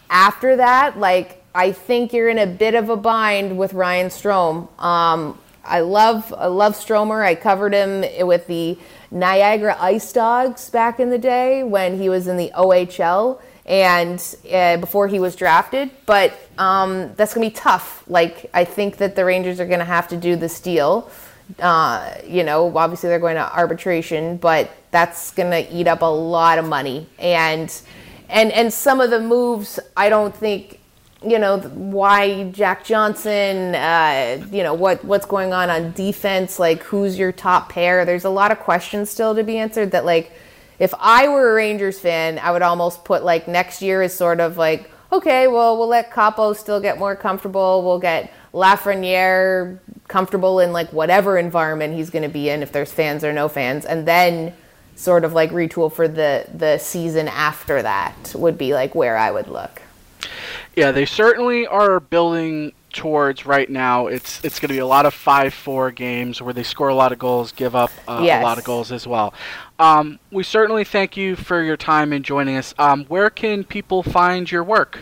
after 0.09 0.57
that, 0.57 0.99
like 0.99 1.43
I 1.55 1.73
think 1.73 2.13
you're 2.13 2.29
in 2.29 2.39
a 2.39 2.47
bit 2.47 2.75
of 2.75 2.91
a 2.91 2.97
bind 2.97 3.59
with 3.59 3.75
Ryan 3.75 4.09
Strome. 4.09 4.69
Um, 4.81 5.39
I 5.65 5.81
love 5.81 6.33
I 6.37 6.47
love 6.47 6.77
Stromer. 6.77 7.25
I 7.25 7.35
covered 7.35 7.75
him 7.75 8.05
with 8.27 8.47
the 8.47 8.79
Niagara 9.11 9.77
Ice 9.81 10.13
Dogs 10.13 10.71
back 10.71 11.01
in 11.01 11.11
the 11.11 11.19
day 11.19 11.65
when 11.65 11.99
he 11.99 12.09
was 12.09 12.29
in 12.29 12.37
the 12.37 12.53
OHL 12.55 13.41
and 13.67 14.37
uh, 14.53 14.77
before 14.79 15.09
he 15.09 15.19
was 15.19 15.37
drafted. 15.37 15.91
But 16.07 16.35
um, 16.59 17.15
that's 17.15 17.35
gonna 17.35 17.47
be 17.47 17.53
tough. 17.53 18.05
Like 18.09 18.51
I 18.53 18.65
think 18.65 18.99
that 18.99 19.17
the 19.17 19.25
Rangers 19.25 19.61
are 19.61 19.67
gonna 19.67 19.85
have 19.85 20.09
to 20.09 20.17
do 20.17 20.37
this 20.37 20.61
deal. 20.61 21.11
Uh, 21.59 22.15
you 22.27 22.43
know, 22.43 22.77
obviously 22.77 23.11
they're 23.11 23.19
going 23.19 23.37
to 23.37 23.55
arbitration, 23.55 24.39
but 24.39 24.71
that's 24.91 25.31
gonna 25.33 25.67
eat 25.71 25.87
up 25.87 26.01
a 26.01 26.07
lot 26.07 26.59
of 26.59 26.65
money 26.65 27.07
and 27.19 27.83
and 28.29 28.53
and 28.53 28.73
some 28.73 29.01
of 29.01 29.11
the 29.11 29.21
moves 29.21 29.79
I 29.97 30.09
don't 30.09 30.35
think 30.35 30.81
you 31.27 31.39
know 31.39 31.59
why 31.59 32.51
Jack 32.51 32.85
Johnson 32.85 33.75
uh, 33.75 34.47
you 34.51 34.63
know 34.63 34.75
what 34.75 35.05
what's 35.05 35.27
going 35.27 35.53
on 35.53 35.71
on 35.71 35.93
defense 35.93 36.59
like 36.59 36.83
who's 36.83 37.19
your 37.19 37.33
top 37.33 37.71
pair 37.71 38.05
there's 38.05 38.25
a 38.25 38.31
lot 38.31 38.53
of 38.53 38.61
questions 38.61 39.11
still 39.11 39.35
to 39.35 39.43
be 39.43 39.59
answered 39.59 39.91
that 39.93 40.05
like 40.05 40.33
if 40.79 40.93
I 40.99 41.29
were 41.29 41.53
a 41.53 41.55
Rangers 41.55 41.99
fan 41.99 42.39
I 42.39 42.51
would 42.53 42.63
almost 42.63 43.05
put 43.05 43.25
like 43.25 43.49
next 43.49 43.83
year 43.83 44.03
is 44.03 44.15
sort 44.15 44.41
of 44.41 44.57
like 44.57 44.91
okay 45.13 45.47
well 45.47 45.79
we'll 45.79 45.89
let 45.89 46.11
Kaapo 46.11 46.57
still 46.57 46.81
get 46.81 46.99
more 46.99 47.17
comfortable 47.17 47.83
we'll 47.85 47.99
get 47.99 48.33
Lafreniere 48.53 49.79
comfortable 50.09 50.61
in 50.61 50.73
like 50.73 50.93
whatever 50.93 51.39
environment 51.39 51.95
he's 51.95 52.11
going 52.11 52.23
to 52.23 52.29
be 52.29 52.49
in 52.49 52.63
if 52.63 52.73
there's 52.73 52.93
fans 52.93 53.25
or 53.25 53.33
no 53.33 53.49
fans 53.49 53.85
and 53.85 54.07
then 54.07 54.53
sort 54.97 55.25
of 55.25 55.33
like 55.33 55.51
retool 55.51 55.93
for 55.93 56.09
the 56.09 56.47
the 56.55 56.79
season 56.79 57.29
after 57.29 57.83
that 57.83 58.35
would 58.35 58.57
be 58.57 58.75
like 58.75 58.95
where 58.95 59.17
I 59.17 59.31
would 59.31 59.49
look. 59.49 59.83
Yeah, 60.77 60.93
they 60.93 61.05
certainly 61.05 61.67
are 61.67 62.01
building 62.01 62.73
towards 62.95 63.45
right 63.45 63.69
now. 63.69 64.07
It's 64.07 64.43
it's 64.45 64.59
going 64.61 64.69
to 64.69 64.75
be 64.75 64.79
a 64.79 64.87
lot 64.87 65.05
of 65.05 65.13
five-four 65.13 65.91
games 65.91 66.41
where 66.41 66.55
they 66.55 66.63
score 66.63 66.89
a 66.89 66.95
lot 66.95 67.13
of 67.13 67.19
goals, 67.19 67.53
give 67.53 67.75
up 67.77 67.91
uh, 68.09 68.23
Yes. 68.25 68.41
a 68.41 68.45
lot 68.45 68.57
of 68.59 68.65
goals 68.65 68.91
as 68.91 69.07
well. 69.07 69.35
Um, 69.79 70.19
we 70.31 70.43
certainly 70.45 70.85
thank 70.85 71.17
you 71.17 71.37
for 71.37 71.63
your 71.63 71.77
time 71.77 72.13
and 72.13 72.25
joining 72.25 72.57
us. 72.57 72.75
Um, 72.79 73.05
where 73.07 73.29
can 73.29 73.65
people 73.65 74.03
find 74.03 74.51
your 74.51 74.65
work? 74.65 75.01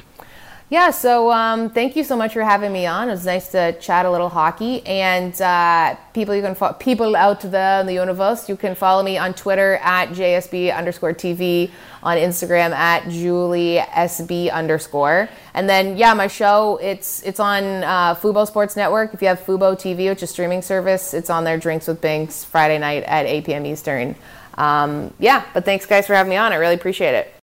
Yeah, 0.72 0.90
so 0.90 1.30
um, 1.30 1.68
thank 1.68 1.96
you 1.96 2.02
so 2.02 2.16
much 2.16 2.32
for 2.32 2.42
having 2.42 2.72
me 2.72 2.86
on. 2.86 3.08
It 3.08 3.12
was 3.12 3.26
nice 3.26 3.48
to 3.48 3.78
chat 3.78 4.06
a 4.06 4.10
little 4.10 4.30
hockey. 4.30 4.80
And 4.86 5.38
uh, 5.38 5.96
people, 6.14 6.34
you 6.34 6.40
can 6.40 6.54
fo- 6.54 6.72
people 6.72 7.14
out 7.14 7.42
there 7.42 7.82
in 7.82 7.86
the 7.86 7.92
universe, 7.92 8.48
you 8.48 8.56
can 8.56 8.74
follow 8.74 9.02
me 9.02 9.18
on 9.18 9.34
Twitter 9.34 9.76
at 9.82 10.08
JSB 10.12 10.74
underscore 10.74 11.12
TV, 11.12 11.70
on 12.02 12.16
Instagram 12.16 12.70
at 12.70 13.06
Julie 13.10 13.80
SB 13.80 14.50
underscore. 14.50 15.28
And 15.52 15.68
then 15.68 15.98
yeah, 15.98 16.14
my 16.14 16.26
show 16.26 16.78
it's 16.80 17.22
it's 17.22 17.38
on 17.38 17.84
uh, 17.84 18.14
Fubo 18.14 18.46
Sports 18.46 18.74
Network. 18.74 19.12
If 19.12 19.20
you 19.20 19.28
have 19.28 19.40
Fubo 19.40 19.74
TV, 19.76 20.08
which 20.08 20.22
is 20.22 20.30
streaming 20.30 20.62
service, 20.62 21.12
it's 21.12 21.28
on 21.28 21.44
there. 21.44 21.58
Drinks 21.58 21.86
with 21.86 22.00
Binks 22.00 22.46
Friday 22.46 22.78
night 22.78 23.02
at 23.02 23.26
8 23.26 23.44
p.m. 23.44 23.66
Eastern. 23.66 24.16
Um, 24.54 25.12
yeah, 25.18 25.44
but 25.52 25.66
thanks 25.66 25.84
guys 25.84 26.06
for 26.06 26.14
having 26.14 26.30
me 26.30 26.36
on. 26.36 26.50
I 26.50 26.56
really 26.56 26.76
appreciate 26.76 27.14
it. 27.14 27.41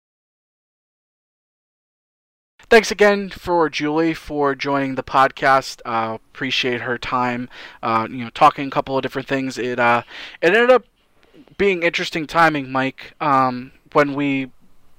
Thanks 2.68 2.90
again 2.90 3.30
for 3.30 3.70
Julie 3.70 4.16
for 4.16 4.56
joining 4.56 4.96
the 4.96 5.04
podcast. 5.04 5.82
Uh, 5.86 6.16
appreciate 6.16 6.82
her 6.82 6.98
time. 6.98 7.48
Uh, 7.84 8.08
you 8.10 8.24
know, 8.24 8.32
talking 8.32 8.68
a 8.68 8.72
couple 8.72 8.98
of 8.98 9.04
different 9.04 9.28
things. 9.28 9.60
It 9.60 9.80
uh, 9.80 10.02
it 10.42 10.48
ended 10.48 10.72
up 10.72 10.84
being 11.58 11.84
interesting 11.84 12.26
timing, 12.26 12.72
Mike. 12.72 13.14
Um, 13.22 13.72
when 13.94 14.16
we 14.16 14.50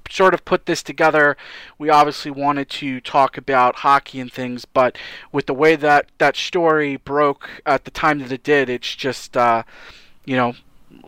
sort 0.09 0.33
of 0.33 0.45
put 0.45 0.67
this 0.67 0.81
together, 0.81 1.37
we 1.77 1.91
obviously 1.91 2.31
wanted 2.31 2.71
to 2.71 3.01
talk 3.01 3.37
about 3.37 3.77
hockey 3.77 4.21
and 4.21 4.33
things, 4.33 4.65
but 4.65 4.97
with 5.33 5.47
the 5.47 5.55
way 5.55 5.75
that 5.75 6.07
that 6.19 6.37
story 6.37 6.97
broke 6.97 7.51
at 7.67 7.85
the 7.85 7.91
time 7.91 8.21
that 8.21 8.31
it 8.31 8.45
did, 8.45 8.71
it's 8.71 8.95
just 8.95 9.37
uh, 9.37 9.65
you 10.25 10.37
know 10.37 10.55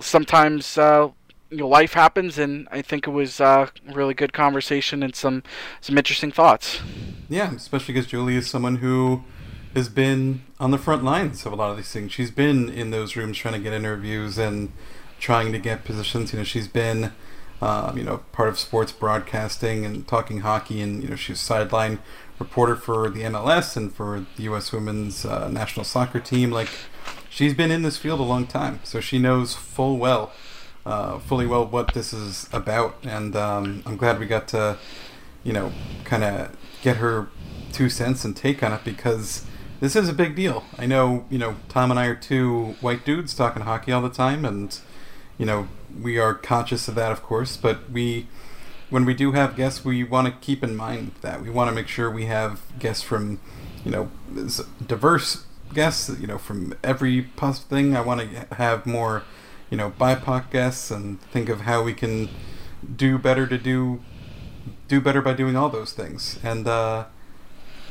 sometimes 0.00 0.76
uh, 0.76 1.08
you 1.50 1.58
know, 1.58 1.68
life 1.68 1.94
happens, 1.94 2.38
and 2.38 2.68
I 2.70 2.82
think 2.82 3.06
it 3.06 3.10
was 3.10 3.40
uh, 3.40 3.68
a 3.88 3.92
really 3.92 4.14
good 4.14 4.32
conversation 4.32 5.02
and 5.02 5.14
some 5.14 5.42
some 5.80 5.96
interesting 5.96 6.30
thoughts. 6.30 6.80
Yeah, 7.28 7.54
especially 7.54 7.94
because 7.94 8.08
Julie 8.08 8.36
is 8.36 8.48
someone 8.48 8.76
who 8.76 9.24
has 9.74 9.88
been 9.88 10.42
on 10.58 10.70
the 10.70 10.78
front 10.78 11.04
lines 11.04 11.44
of 11.46 11.52
a 11.52 11.56
lot 11.56 11.70
of 11.70 11.76
these 11.76 11.90
things. 11.92 12.12
She's 12.12 12.30
been 12.30 12.68
in 12.68 12.90
those 12.90 13.16
rooms 13.16 13.36
trying 13.36 13.54
to 13.54 13.60
get 13.60 13.72
interviews 13.72 14.38
and 14.38 14.72
trying 15.18 15.52
to 15.52 15.58
get 15.58 15.84
positions. 15.84 16.32
You 16.32 16.38
know, 16.38 16.44
she's 16.44 16.68
been, 16.68 17.12
um, 17.60 17.96
you 17.96 18.04
know, 18.04 18.18
part 18.32 18.48
of 18.48 18.58
sports 18.58 18.92
broadcasting 18.92 19.84
and 19.84 20.06
talking 20.06 20.40
hockey, 20.40 20.80
and 20.80 21.02
you 21.02 21.08
know, 21.08 21.16
she's 21.16 21.40
a 21.40 21.44
sideline 21.44 21.98
reporter 22.38 22.76
for 22.76 23.10
the 23.10 23.22
MLS 23.22 23.76
and 23.76 23.92
for 23.92 24.26
the 24.36 24.44
U.S. 24.44 24.72
Women's 24.72 25.24
uh, 25.24 25.48
national 25.48 25.84
soccer 25.84 26.20
team. 26.20 26.50
Like, 26.50 26.68
she's 27.28 27.54
been 27.54 27.70
in 27.70 27.82
this 27.82 27.96
field 27.96 28.20
a 28.20 28.24
long 28.24 28.46
time, 28.46 28.80
so 28.84 29.00
she 29.00 29.18
knows 29.18 29.54
full 29.54 29.98
well, 29.98 30.32
uh, 30.86 31.18
fully 31.18 31.46
well 31.46 31.66
what 31.66 31.94
this 31.94 32.12
is 32.12 32.48
about, 32.52 32.96
and 33.02 33.36
um, 33.36 33.82
I'm 33.86 33.96
glad 33.96 34.18
we 34.18 34.26
got 34.26 34.48
to, 34.48 34.78
you 35.44 35.52
know, 35.52 35.72
kind 36.04 36.24
of 36.24 36.56
get 36.82 36.96
her 36.96 37.28
two 37.72 37.88
cents 37.88 38.24
and 38.24 38.36
take 38.36 38.62
on 38.62 38.72
it 38.72 38.84
because 38.84 39.44
this 39.80 39.94
is 39.94 40.08
a 40.08 40.12
big 40.12 40.34
deal. 40.34 40.64
I 40.76 40.86
know, 40.86 41.24
you 41.30 41.38
know, 41.38 41.56
Tom 41.68 41.90
and 41.90 42.00
I 42.00 42.06
are 42.06 42.14
two 42.14 42.76
white 42.80 43.04
dudes 43.04 43.34
talking 43.34 43.62
hockey 43.62 43.92
all 43.92 44.02
the 44.02 44.10
time, 44.10 44.44
and 44.44 44.78
you 45.36 45.46
know, 45.46 45.68
we 46.02 46.18
are 46.18 46.34
conscious 46.34 46.88
of 46.88 46.94
that, 46.96 47.12
of 47.12 47.22
course, 47.22 47.56
but 47.56 47.90
we 47.90 48.26
when 48.90 49.04
we 49.04 49.14
do 49.14 49.32
have 49.32 49.56
guests, 49.56 49.84
we 49.84 50.02
want 50.02 50.26
to 50.26 50.32
keep 50.40 50.64
in 50.64 50.74
mind 50.74 51.12
that 51.20 51.42
we 51.42 51.50
want 51.50 51.68
to 51.68 51.74
make 51.74 51.88
sure 51.88 52.10
we 52.10 52.24
have 52.24 52.62
guests 52.78 53.02
from, 53.02 53.38
you 53.84 53.90
know, 53.90 54.10
diverse 54.86 55.44
guests, 55.74 56.08
you 56.18 56.26
know, 56.26 56.38
from 56.38 56.74
every 56.82 57.22
possible 57.22 57.68
thing. 57.68 57.94
I 57.96 58.00
want 58.00 58.20
to 58.22 58.54
have 58.54 58.86
more, 58.86 59.24
you 59.70 59.76
know, 59.76 59.90
BIPOC 59.90 60.50
guests 60.50 60.90
and 60.90 61.20
think 61.20 61.48
of 61.48 61.62
how 61.62 61.82
we 61.82 61.94
can 61.94 62.28
do 62.96 63.18
better 63.18 63.46
to 63.46 63.58
do 63.58 64.00
do 64.86 65.00
better 65.00 65.20
by 65.20 65.34
doing 65.34 65.56
all 65.56 65.68
those 65.68 65.92
things. 65.92 66.38
And 66.42 66.66
uh, 66.66 67.04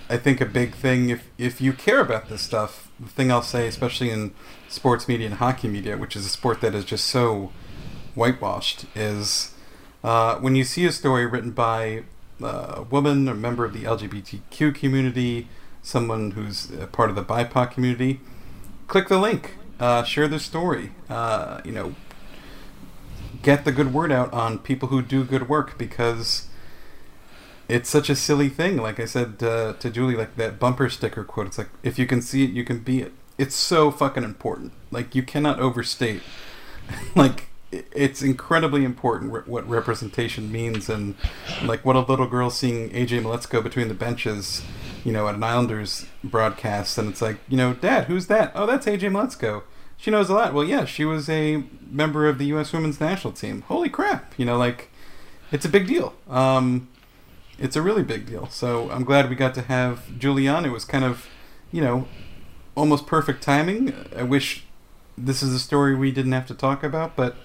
I 0.09 0.17
think 0.17 0.41
a 0.41 0.45
big 0.45 0.73
thing, 0.73 1.09
if 1.09 1.29
if 1.37 1.61
you 1.61 1.73
care 1.73 1.99
about 1.99 2.29
this 2.29 2.41
stuff, 2.41 2.89
the 2.99 3.09
thing 3.09 3.31
I'll 3.31 3.41
say, 3.41 3.67
especially 3.67 4.09
in 4.09 4.33
sports 4.67 5.07
media 5.07 5.27
and 5.27 5.35
hockey 5.35 5.67
media, 5.67 5.97
which 5.97 6.15
is 6.15 6.25
a 6.25 6.29
sport 6.29 6.61
that 6.61 6.73
is 6.73 6.85
just 6.85 7.05
so 7.05 7.51
whitewashed, 8.15 8.85
is 8.95 9.53
uh, 10.03 10.35
when 10.37 10.55
you 10.55 10.63
see 10.63 10.85
a 10.85 10.91
story 10.91 11.25
written 11.25 11.51
by 11.51 12.03
a 12.41 12.83
woman, 12.83 13.27
a 13.27 13.33
member 13.33 13.65
of 13.65 13.73
the 13.73 13.83
LGBTQ 13.83 14.73
community, 14.73 15.47
someone 15.81 16.31
who's 16.31 16.67
part 16.91 17.09
of 17.09 17.15
the 17.15 17.23
BIPOC 17.23 17.71
community, 17.71 18.19
click 18.87 19.07
the 19.09 19.19
link, 19.19 19.56
uh, 19.79 20.03
share 20.03 20.27
the 20.27 20.39
story. 20.39 20.91
Uh, 21.09 21.61
you 21.63 21.71
know, 21.71 21.95
get 23.41 23.65
the 23.65 23.71
good 23.71 23.93
word 23.93 24.11
out 24.11 24.31
on 24.33 24.59
people 24.59 24.89
who 24.89 25.01
do 25.01 25.23
good 25.23 25.49
work 25.49 25.77
because 25.77 26.47
it's 27.67 27.89
such 27.89 28.09
a 28.09 28.15
silly 28.15 28.49
thing. 28.49 28.77
Like 28.77 28.99
I 28.99 29.05
said 29.05 29.41
uh, 29.41 29.73
to 29.73 29.89
Julie, 29.89 30.15
like 30.15 30.35
that 30.35 30.59
bumper 30.59 30.89
sticker 30.89 31.23
quote. 31.23 31.47
It's 31.47 31.57
like 31.57 31.69
if 31.83 31.99
you 31.99 32.05
can 32.07 32.21
see 32.21 32.43
it, 32.43 32.51
you 32.51 32.63
can 32.63 32.79
be 32.79 33.01
it. 33.01 33.13
It's 33.37 33.55
so 33.55 33.91
fucking 33.91 34.23
important. 34.23 34.71
Like 34.91 35.13
you 35.13 35.23
cannot 35.23 35.59
overstate. 35.59 36.21
like 37.15 37.49
it's 37.71 38.21
incredibly 38.21 38.85
important 38.85 39.47
what 39.47 39.67
representation 39.67 40.51
means 40.51 40.89
and 40.89 41.15
like 41.63 41.83
what 41.83 41.95
a 41.95 41.99
little 41.99 42.27
girl 42.27 42.49
seeing 42.49 42.89
AJ 42.91 43.23
Mleczko 43.23 43.61
between 43.61 43.89
the 43.89 43.93
benches, 43.93 44.63
you 45.03 45.11
know, 45.11 45.27
at 45.27 45.35
an 45.35 45.43
Islanders 45.43 46.05
broadcast, 46.23 46.97
and 46.97 47.09
it's 47.09 47.21
like, 47.21 47.37
you 47.49 47.57
know, 47.57 47.73
Dad, 47.73 48.05
who's 48.05 48.27
that? 48.27 48.51
Oh, 48.55 48.65
that's 48.65 48.85
AJ 48.85 49.11
Mleczko. 49.11 49.63
She 49.97 50.11
knows 50.11 50.29
a 50.29 50.33
lot. 50.33 50.53
Well, 50.53 50.63
yeah, 50.63 50.85
she 50.85 51.03
was 51.05 51.27
a 51.27 51.63
member 51.89 52.27
of 52.27 52.37
the 52.37 52.45
U.S. 52.47 52.71
Women's 52.71 53.01
National 53.01 53.33
Team. 53.33 53.63
Holy 53.63 53.89
crap! 53.89 54.33
You 54.37 54.45
know, 54.45 54.57
like 54.57 54.91
it's 55.51 55.65
a 55.65 55.69
big 55.69 55.87
deal. 55.87 56.13
Um, 56.29 56.87
it's 57.57 57.75
a 57.75 57.81
really 57.81 58.03
big 58.03 58.25
deal. 58.27 58.47
So 58.47 58.89
I'm 58.91 59.03
glad 59.03 59.29
we 59.29 59.35
got 59.35 59.55
to 59.55 59.63
have 59.63 60.17
Julian. 60.17 60.65
It 60.65 60.71
was 60.71 60.85
kind 60.85 61.03
of, 61.03 61.27
you 61.71 61.81
know, 61.81 62.07
almost 62.75 63.07
perfect 63.07 63.41
timing. 63.41 63.93
I 64.15 64.23
wish 64.23 64.65
this 65.17 65.41
is 65.41 65.53
a 65.53 65.59
story 65.59 65.95
we 65.95 66.11
didn't 66.11 66.33
have 66.33 66.45
to 66.47 66.53
talk 66.53 66.83
about, 66.83 67.15
but 67.15 67.35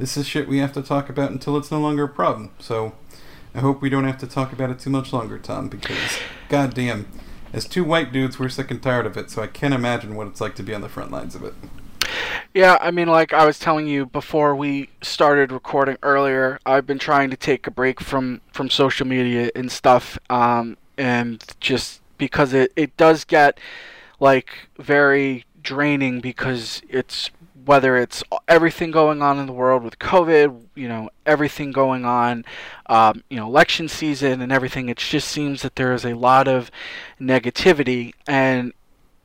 this 0.00 0.16
is 0.16 0.26
shit 0.26 0.48
we 0.48 0.58
have 0.58 0.72
to 0.72 0.82
talk 0.82 1.10
about 1.10 1.30
until 1.30 1.58
it's 1.58 1.70
no 1.70 1.78
longer 1.78 2.04
a 2.04 2.08
problem. 2.08 2.50
So 2.58 2.94
I 3.54 3.60
hope 3.60 3.82
we 3.82 3.90
don't 3.90 4.04
have 4.04 4.18
to 4.18 4.26
talk 4.26 4.50
about 4.52 4.70
it 4.70 4.78
too 4.78 4.90
much 4.90 5.12
longer, 5.12 5.38
Tom, 5.38 5.68
because 5.68 6.18
goddamn, 6.48 7.06
as 7.52 7.66
two 7.66 7.84
white 7.84 8.10
dudes, 8.10 8.38
we're 8.38 8.48
sick 8.48 8.70
and 8.70 8.82
tired 8.82 9.04
of 9.04 9.18
it. 9.18 9.30
So 9.30 9.42
I 9.42 9.46
can't 9.46 9.74
imagine 9.74 10.14
what 10.14 10.26
it's 10.26 10.40
like 10.40 10.54
to 10.56 10.62
be 10.62 10.74
on 10.74 10.80
the 10.80 10.88
front 10.88 11.10
lines 11.10 11.34
of 11.34 11.44
it. 11.44 11.52
Yeah, 12.54 12.78
I 12.80 12.90
mean, 12.90 13.08
like 13.08 13.34
I 13.34 13.44
was 13.44 13.58
telling 13.58 13.86
you 13.86 14.06
before 14.06 14.56
we 14.56 14.88
started 15.02 15.52
recording 15.52 15.98
earlier, 16.02 16.58
I've 16.64 16.86
been 16.86 16.98
trying 16.98 17.30
to 17.30 17.36
take 17.36 17.66
a 17.66 17.70
break 17.70 18.00
from 18.00 18.40
from 18.52 18.70
social 18.70 19.06
media 19.06 19.50
and 19.54 19.70
stuff, 19.70 20.18
um, 20.30 20.76
and 20.96 21.44
just 21.60 22.00
because 22.18 22.52
it 22.52 22.72
it 22.74 22.96
does 22.96 23.24
get 23.24 23.60
like 24.18 24.50
very 24.78 25.44
draining 25.62 26.20
because 26.20 26.82
it's 26.88 27.30
whether 27.70 27.96
it's 27.96 28.24
everything 28.48 28.90
going 28.90 29.22
on 29.22 29.38
in 29.38 29.46
the 29.46 29.52
world 29.52 29.84
with 29.84 29.96
COVID, 30.00 30.60
you 30.74 30.88
know, 30.88 31.08
everything 31.24 31.70
going 31.70 32.04
on, 32.04 32.44
um, 32.86 33.22
you 33.30 33.36
know, 33.36 33.46
election 33.46 33.86
season 33.86 34.40
and 34.40 34.50
everything. 34.50 34.88
It 34.88 34.96
just 34.96 35.28
seems 35.28 35.62
that 35.62 35.76
there 35.76 35.92
is 35.92 36.04
a 36.04 36.14
lot 36.14 36.48
of 36.48 36.68
negativity, 37.20 38.12
and 38.26 38.72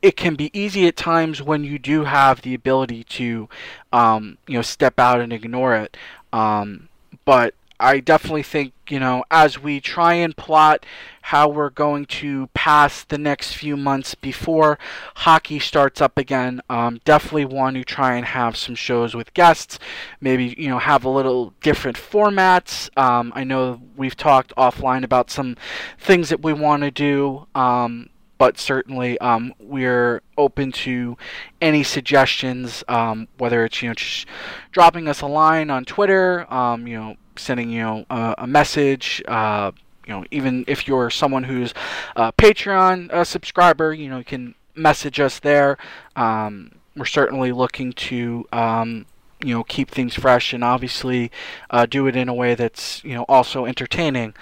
it 0.00 0.16
can 0.16 0.36
be 0.36 0.56
easy 0.56 0.86
at 0.86 0.94
times 0.94 1.42
when 1.42 1.64
you 1.64 1.76
do 1.80 2.04
have 2.04 2.42
the 2.42 2.54
ability 2.54 3.02
to, 3.18 3.48
um, 3.92 4.38
you 4.46 4.54
know, 4.54 4.62
step 4.62 5.00
out 5.00 5.20
and 5.20 5.32
ignore 5.32 5.74
it. 5.74 5.96
Um, 6.32 6.88
but 7.24 7.52
I 7.78 8.00
definitely 8.00 8.42
think, 8.42 8.72
you 8.88 8.98
know, 8.98 9.24
as 9.30 9.58
we 9.62 9.80
try 9.80 10.14
and 10.14 10.36
plot 10.36 10.86
how 11.22 11.48
we're 11.48 11.70
going 11.70 12.06
to 12.06 12.48
pass 12.54 13.04
the 13.04 13.18
next 13.18 13.54
few 13.54 13.76
months 13.76 14.14
before 14.14 14.78
hockey 15.16 15.58
starts 15.58 16.00
up 16.00 16.16
again, 16.16 16.60
um, 16.70 17.00
definitely 17.04 17.44
want 17.44 17.76
to 17.76 17.84
try 17.84 18.16
and 18.16 18.24
have 18.26 18.56
some 18.56 18.74
shows 18.74 19.14
with 19.14 19.34
guests. 19.34 19.78
Maybe, 20.20 20.54
you 20.56 20.68
know, 20.68 20.78
have 20.78 21.04
a 21.04 21.10
little 21.10 21.52
different 21.60 21.96
formats. 21.96 22.96
Um, 22.98 23.32
I 23.34 23.44
know 23.44 23.80
we've 23.96 24.16
talked 24.16 24.54
offline 24.56 25.04
about 25.04 25.30
some 25.30 25.56
things 25.98 26.28
that 26.30 26.42
we 26.42 26.52
want 26.52 26.82
to 26.82 26.90
do. 26.90 27.46
Um, 27.54 28.10
but 28.38 28.58
certainly 28.58 29.18
um, 29.18 29.54
we're 29.58 30.20
open 30.36 30.70
to 30.70 31.16
any 31.60 31.82
suggestions, 31.82 32.84
um, 32.88 33.28
whether 33.38 33.64
it's 33.64 33.80
you 33.80 33.88
know 33.88 33.94
just 33.94 34.26
dropping 34.72 35.08
us 35.08 35.22
a 35.22 35.26
line 35.26 35.70
on 35.70 35.84
Twitter, 35.84 36.52
um, 36.52 36.86
you 36.86 36.98
know 36.98 37.16
sending 37.38 37.70
you 37.70 37.82
know 37.82 38.06
a, 38.10 38.34
a 38.38 38.46
message. 38.46 39.22
Uh, 39.26 39.72
you 40.06 40.12
know, 40.12 40.24
even 40.30 40.64
if 40.68 40.86
you're 40.86 41.10
someone 41.10 41.44
who's 41.44 41.74
a 42.14 42.32
Patreon 42.32 43.10
uh, 43.12 43.24
subscriber, 43.24 43.92
you 43.92 44.08
know, 44.08 44.18
you 44.18 44.24
can 44.24 44.54
message 44.76 45.18
us 45.18 45.40
there. 45.40 45.78
Um, 46.14 46.72
we're 46.96 47.06
certainly 47.06 47.52
looking 47.52 47.92
to 47.92 48.46
um, 48.52 49.06
you 49.42 49.54
know 49.54 49.64
keep 49.64 49.90
things 49.90 50.14
fresh 50.14 50.52
and 50.52 50.64
obviously 50.64 51.30
uh, 51.70 51.86
do 51.86 52.06
it 52.06 52.16
in 52.16 52.28
a 52.28 52.34
way 52.34 52.54
that's 52.54 53.02
you 53.04 53.14
know 53.14 53.24
also 53.28 53.66
entertaining. 53.66 54.34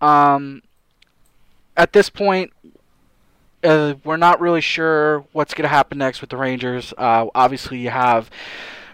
Um, 0.00 0.62
at 1.76 1.92
this 1.92 2.10
point, 2.10 2.52
uh, 3.64 3.94
we're 4.04 4.16
not 4.16 4.40
really 4.40 4.60
sure 4.60 5.24
what's 5.32 5.54
going 5.54 5.64
to 5.64 5.68
happen 5.68 5.98
next 5.98 6.20
with 6.20 6.30
the 6.30 6.36
Rangers. 6.36 6.92
Uh, 6.98 7.26
obviously, 7.34 7.78
you 7.78 7.90
have 7.90 8.30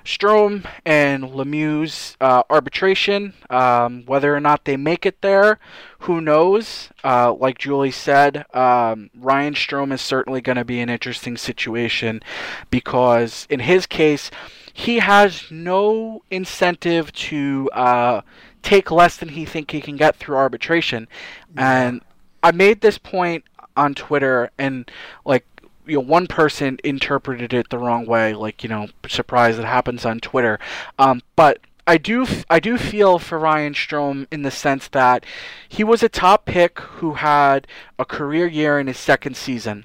Strome 0.08 0.64
and 0.86 1.22
Lemieux's 1.22 2.16
uh, 2.18 2.42
arbitration. 2.48 3.34
Um, 3.50 4.04
whether 4.06 4.34
or 4.34 4.40
not 4.40 4.64
they 4.64 4.78
make 4.78 5.04
it 5.04 5.20
there, 5.20 5.58
who 6.00 6.22
knows? 6.22 6.88
Uh, 7.04 7.34
like 7.34 7.58
Julie 7.58 7.90
said, 7.90 8.46
um, 8.54 9.10
Ryan 9.14 9.52
Strome 9.52 9.92
is 9.92 10.00
certainly 10.00 10.40
going 10.40 10.56
to 10.56 10.64
be 10.64 10.80
an 10.80 10.88
interesting 10.88 11.36
situation 11.36 12.22
because, 12.70 13.46
in 13.50 13.60
his 13.60 13.84
case, 13.84 14.30
he 14.72 15.00
has 15.00 15.50
no 15.50 16.22
incentive 16.30 17.12
to 17.12 17.68
uh, 17.74 18.22
take 18.62 18.90
less 18.90 19.18
than 19.18 19.28
he 19.28 19.44
think 19.44 19.70
he 19.70 19.82
can 19.82 19.96
get 19.96 20.16
through 20.16 20.36
arbitration. 20.36 21.06
And 21.54 22.00
I 22.42 22.52
made 22.52 22.80
this 22.80 22.96
point 22.96 23.44
on 23.76 23.94
Twitter, 23.94 24.50
and 24.58 24.90
like 25.26 25.44
you 25.88 25.96
know, 25.96 26.00
one 26.00 26.26
person 26.26 26.78
interpreted 26.84 27.52
it 27.52 27.70
the 27.70 27.78
wrong 27.78 28.06
way. 28.06 28.34
Like 28.34 28.62
you 28.62 28.68
know, 28.68 28.88
surprise, 29.08 29.58
it 29.58 29.64
happens 29.64 30.04
on 30.04 30.20
Twitter. 30.20 30.58
Um, 30.98 31.22
but 31.36 31.60
I 31.88 31.96
do 31.96 32.26
I 32.50 32.60
do 32.60 32.76
feel 32.76 33.18
for 33.18 33.38
Ryan 33.38 33.72
Strome 33.72 34.26
in 34.30 34.42
the 34.42 34.50
sense 34.50 34.88
that 34.88 35.24
he 35.66 35.82
was 35.82 36.02
a 36.02 36.08
top 36.10 36.44
pick 36.44 36.78
who 36.80 37.14
had 37.14 37.66
a 37.98 38.04
career 38.04 38.46
year 38.46 38.78
in 38.78 38.88
his 38.88 38.98
second 38.98 39.38
season. 39.38 39.84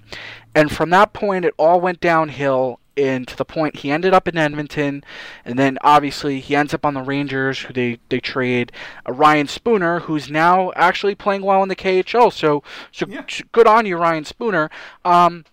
And 0.54 0.70
from 0.70 0.90
that 0.90 1.14
point 1.14 1.46
it 1.46 1.54
all 1.58 1.80
went 1.80 2.02
downhill 2.02 2.82
and 2.98 3.26
to 3.28 3.38
the 3.38 3.46
point 3.46 3.78
he 3.78 3.90
ended 3.90 4.14
up 4.14 4.28
in 4.28 4.38
Edmonton, 4.38 5.04
and 5.46 5.58
then 5.58 5.78
obviously 5.82 6.40
he 6.42 6.56
ends 6.56 6.74
up 6.74 6.86
on 6.86 6.94
the 6.94 7.02
Rangers, 7.02 7.62
who 7.62 7.74
they 7.74 8.00
they 8.10 8.20
trade 8.20 8.72
uh, 9.08 9.14
Ryan 9.14 9.48
Spooner, 9.48 10.02
who's 10.02 10.30
now 10.30 10.72
actually 10.76 11.16
playing 11.16 11.42
well 11.44 11.64
in 11.64 11.70
the 11.70 11.76
KHL. 11.76 12.32
So 12.34 12.64
so 12.92 13.06
yeah. 13.08 13.26
good 13.52 13.68
on 13.68 13.86
you, 13.86 13.98
Ryan 13.98 14.26
Spooner. 14.26 14.70
Um, 15.06 15.46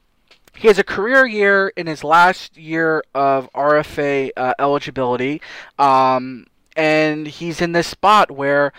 he 0.57 0.69
has 0.69 0.79
a 0.79 0.85
career 0.85 1.27
year 1.27 1.73
in 1.77 1.87
his 1.87 2.05
last 2.05 2.57
year 2.57 3.03
of 3.15 3.51
RFA 3.53 4.31
uh, 4.37 4.55
eligibility, 4.59 5.41
um, 5.79 6.47
and 6.77 7.27
he's 7.27 7.61
in 7.61 7.73
this 7.73 7.87
spot 7.87 8.31
where 8.31 8.73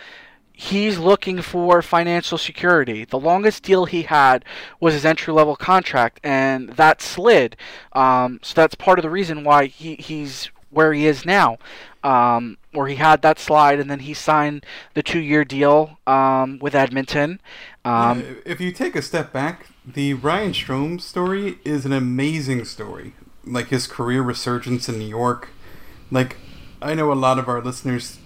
he's 0.61 0.99
looking 0.99 1.41
for 1.41 1.82
financial 1.82 2.38
security. 2.38 3.03
The 3.03 3.19
longest 3.19 3.63
deal 3.63 3.86
he 3.86 4.03
had 4.03 4.45
was 4.80 4.93
his 4.93 5.05
entry 5.05 5.34
level 5.34 5.55
contract, 5.55 6.19
and 6.24 6.69
that 6.69 7.01
slid. 7.01 7.57
Um, 7.93 8.39
so 8.43 8.53
that's 8.55 8.76
part 8.76 8.99
of 8.99 9.03
the 9.03 9.09
reason 9.09 9.43
why 9.43 9.65
he, 9.65 9.95
he's 9.95 10.51
where 10.69 10.93
he 10.93 11.07
is 11.07 11.26
now, 11.26 11.57
um, 12.03 12.57
where 12.74 12.88
he 12.88 12.95
had 12.95 13.24
that 13.24 13.39
slide, 13.39 13.80
and 13.80 13.89
then 13.89 13.99
he 13.99 14.13
signed 14.13 14.65
the 14.93 15.01
two 15.01 15.19
year 15.19 15.43
deal 15.43 15.97
um, 16.05 16.59
with 16.59 16.76
Edmonton. 16.76 17.41
Um, 17.84 18.24
if 18.45 18.61
you 18.61 18.72
take 18.72 18.95
a 18.95 19.01
step 19.01 19.34
back, 19.34 19.67
the 19.86 20.14
Ryan 20.14 20.52
Strome 20.54 21.02
story 21.02 21.58
is 21.64 21.86
an 21.86 21.94
amazing 21.94 22.66
story. 22.66 23.14
like 23.46 23.68
his 23.68 23.88
career 23.88 24.22
resurgence 24.22 24.88
in 24.88 25.00
New 25.00 25.08
York. 25.08 25.50
Like, 26.12 26.38
I 26.82 26.94
know 26.94 27.12
a 27.12 27.16
lot 27.16 27.40
of 27.40 27.48
our 27.48 27.62
listeners 27.62 28.20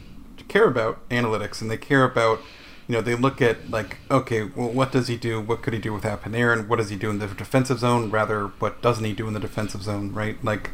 care 0.47 0.67
about 0.67 1.07
analytics 1.09 1.61
and 1.61 1.69
they 1.69 1.77
care 1.77 2.03
about, 2.03 2.39
you 2.87 2.93
know, 2.93 3.01
they 3.01 3.15
look 3.15 3.41
at 3.41 3.69
like, 3.69 3.97
okay, 4.11 4.43
well, 4.43 4.69
what 4.69 4.91
does 4.91 5.07
he 5.07 5.17
do? 5.17 5.41
What 5.41 5.61
could 5.61 5.73
he 5.73 5.79
do 5.79 5.93
without 5.93 6.23
Panarin? 6.23 6.67
What 6.67 6.77
does 6.77 6.89
he 6.89 6.95
do 6.95 7.09
in 7.09 7.19
the 7.19 7.27
defensive 7.27 7.79
zone? 7.79 8.11
Rather, 8.11 8.47
what 8.59 8.81
doesn't 8.81 9.05
he 9.05 9.13
do 9.13 9.27
in 9.27 9.33
the 9.33 9.39
defensive 9.39 9.81
zone? 9.83 10.13
Right? 10.13 10.41
Like, 10.43 10.71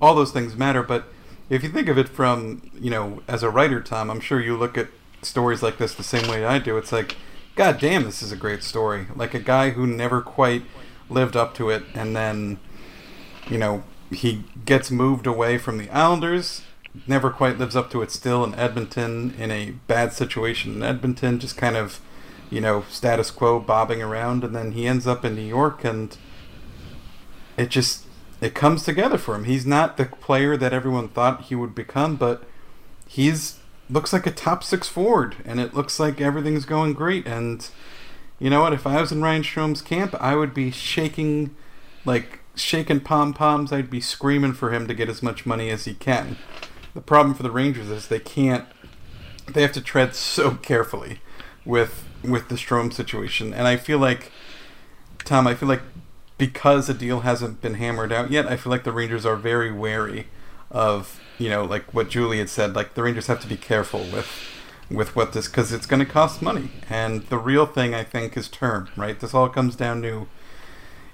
all 0.00 0.14
those 0.14 0.32
things 0.32 0.56
matter. 0.56 0.82
But 0.82 1.04
if 1.50 1.62
you 1.62 1.68
think 1.68 1.88
of 1.88 1.98
it 1.98 2.08
from, 2.08 2.70
you 2.74 2.90
know, 2.90 3.22
as 3.26 3.42
a 3.42 3.50
writer, 3.50 3.80
Tom, 3.80 4.10
I'm 4.10 4.20
sure 4.20 4.40
you 4.40 4.56
look 4.56 4.78
at 4.78 4.88
stories 5.22 5.62
like 5.62 5.78
this 5.78 5.94
the 5.94 6.02
same 6.02 6.28
way 6.30 6.44
I 6.44 6.58
do. 6.58 6.76
It's 6.76 6.92
like, 6.92 7.16
God 7.58 7.80
damn, 7.80 8.04
this 8.04 8.22
is 8.22 8.30
a 8.30 8.36
great 8.36 8.62
story. 8.62 9.08
Like 9.16 9.34
a 9.34 9.40
guy 9.40 9.70
who 9.70 9.84
never 9.84 10.20
quite 10.20 10.62
lived 11.10 11.34
up 11.34 11.54
to 11.54 11.70
it, 11.70 11.82
and 11.92 12.14
then, 12.14 12.60
you 13.50 13.58
know, 13.58 13.82
he 14.12 14.44
gets 14.64 14.92
moved 14.92 15.26
away 15.26 15.58
from 15.58 15.76
the 15.76 15.90
Islanders, 15.90 16.62
never 17.08 17.30
quite 17.30 17.58
lives 17.58 17.74
up 17.74 17.90
to 17.90 18.00
it 18.00 18.12
still 18.12 18.44
in 18.44 18.54
Edmonton, 18.54 19.34
in 19.36 19.50
a 19.50 19.72
bad 19.88 20.12
situation 20.12 20.74
in 20.74 20.84
Edmonton, 20.84 21.40
just 21.40 21.56
kind 21.56 21.76
of, 21.76 21.98
you 22.48 22.60
know, 22.60 22.84
status 22.88 23.32
quo 23.32 23.58
bobbing 23.58 24.00
around, 24.00 24.44
and 24.44 24.54
then 24.54 24.70
he 24.70 24.86
ends 24.86 25.08
up 25.08 25.24
in 25.24 25.34
New 25.34 25.42
York, 25.42 25.82
and 25.82 26.16
it 27.56 27.70
just 27.70 28.04
it 28.40 28.54
comes 28.54 28.84
together 28.84 29.18
for 29.18 29.34
him. 29.34 29.46
He's 29.46 29.66
not 29.66 29.96
the 29.96 30.04
player 30.04 30.56
that 30.56 30.72
everyone 30.72 31.08
thought 31.08 31.46
he 31.46 31.56
would 31.56 31.74
become, 31.74 32.14
but 32.14 32.44
he's 33.08 33.57
looks 33.90 34.12
like 34.12 34.26
a 34.26 34.30
top 34.30 34.62
six 34.62 34.88
forward, 34.88 35.36
and 35.44 35.60
it 35.60 35.74
looks 35.74 35.98
like 35.98 36.20
everything's 36.20 36.64
going 36.64 36.92
great. 36.92 37.26
And 37.26 37.68
you 38.38 38.50
know 38.50 38.60
what? 38.60 38.72
If 38.72 38.86
I 38.86 39.00
was 39.00 39.12
in 39.12 39.22
Ryan 39.22 39.42
Strome's 39.42 39.82
camp, 39.82 40.14
I 40.20 40.34
would 40.34 40.54
be 40.54 40.70
shaking, 40.70 41.54
like 42.04 42.40
shaking 42.54 43.00
pom 43.00 43.32
poms. 43.32 43.72
I'd 43.72 43.90
be 43.90 44.00
screaming 44.00 44.52
for 44.52 44.72
him 44.72 44.86
to 44.88 44.94
get 44.94 45.08
as 45.08 45.22
much 45.22 45.46
money 45.46 45.70
as 45.70 45.84
he 45.84 45.94
can. 45.94 46.36
The 46.94 47.00
problem 47.00 47.34
for 47.34 47.42
the 47.42 47.50
Rangers 47.50 47.90
is 47.90 48.08
they 48.08 48.20
can't. 48.20 48.66
They 49.52 49.62
have 49.62 49.72
to 49.72 49.80
tread 49.80 50.14
so 50.14 50.54
carefully 50.56 51.20
with 51.64 52.04
with 52.22 52.48
the 52.48 52.56
Strome 52.56 52.92
situation, 52.92 53.54
and 53.54 53.66
I 53.66 53.76
feel 53.76 53.98
like 53.98 54.32
Tom. 55.24 55.46
I 55.46 55.54
feel 55.54 55.68
like 55.68 55.82
because 56.36 56.88
a 56.88 56.94
deal 56.94 57.20
hasn't 57.20 57.60
been 57.60 57.74
hammered 57.74 58.12
out 58.12 58.30
yet, 58.30 58.46
I 58.46 58.56
feel 58.56 58.70
like 58.70 58.84
the 58.84 58.92
Rangers 58.92 59.26
are 59.26 59.36
very 59.36 59.72
wary 59.72 60.26
of 60.70 61.20
you 61.38 61.48
know 61.48 61.64
like 61.64 61.94
what 61.94 62.08
Julie 62.10 62.38
had 62.38 62.50
said. 62.50 62.74
Like 62.74 62.94
the 62.94 63.02
Rangers 63.02 63.26
have 63.26 63.40
to 63.40 63.48
be 63.48 63.56
careful 63.56 64.00
with 64.00 64.28
with 64.90 65.14
what 65.14 65.32
this 65.32 65.46
because 65.48 65.72
it's 65.72 65.86
going 65.86 66.04
to 66.04 66.10
cost 66.10 66.42
money, 66.42 66.70
and 66.88 67.22
the 67.26 67.38
real 67.38 67.66
thing 67.66 67.94
I 67.94 68.04
think 68.04 68.36
is 68.36 68.48
term. 68.48 68.88
Right, 68.96 69.18
this 69.18 69.34
all 69.34 69.48
comes 69.48 69.76
down 69.76 70.02
to 70.02 70.28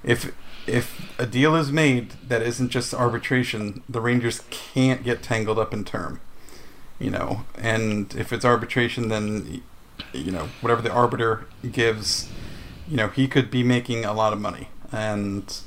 if 0.03 0.35
if 0.67 1.13
a 1.19 1.27
deal 1.27 1.55
is 1.55 1.71
made 1.71 2.13
that 2.29 2.43
isn't 2.43 2.71
just 2.71 2.95
arbitration, 2.95 3.83
the 3.89 4.01
Rangers 4.01 4.43
can't 4.51 5.05
get 5.05 5.23
tangled 5.23 5.59
up 5.59 5.73
in 5.73 5.85
term. 5.85 6.21
You 6.99 7.11
know, 7.11 7.45
and 7.59 8.15
if 8.15 8.33
it's 8.33 8.45
arbitration, 8.45 9.09
then 9.09 9.63
you 10.13 10.31
know 10.31 10.49
whatever 10.61 10.83
the 10.83 10.93
arbiter 10.93 11.47
gives, 11.71 12.29
you 12.89 12.97
know 12.97 13.09
he 13.09 13.29
could 13.29 13.51
be 13.51 13.63
making 13.63 14.05
a 14.05 14.13
lot 14.13 14.33
of 14.33 14.41
money 14.41 14.69
and 14.95 15.61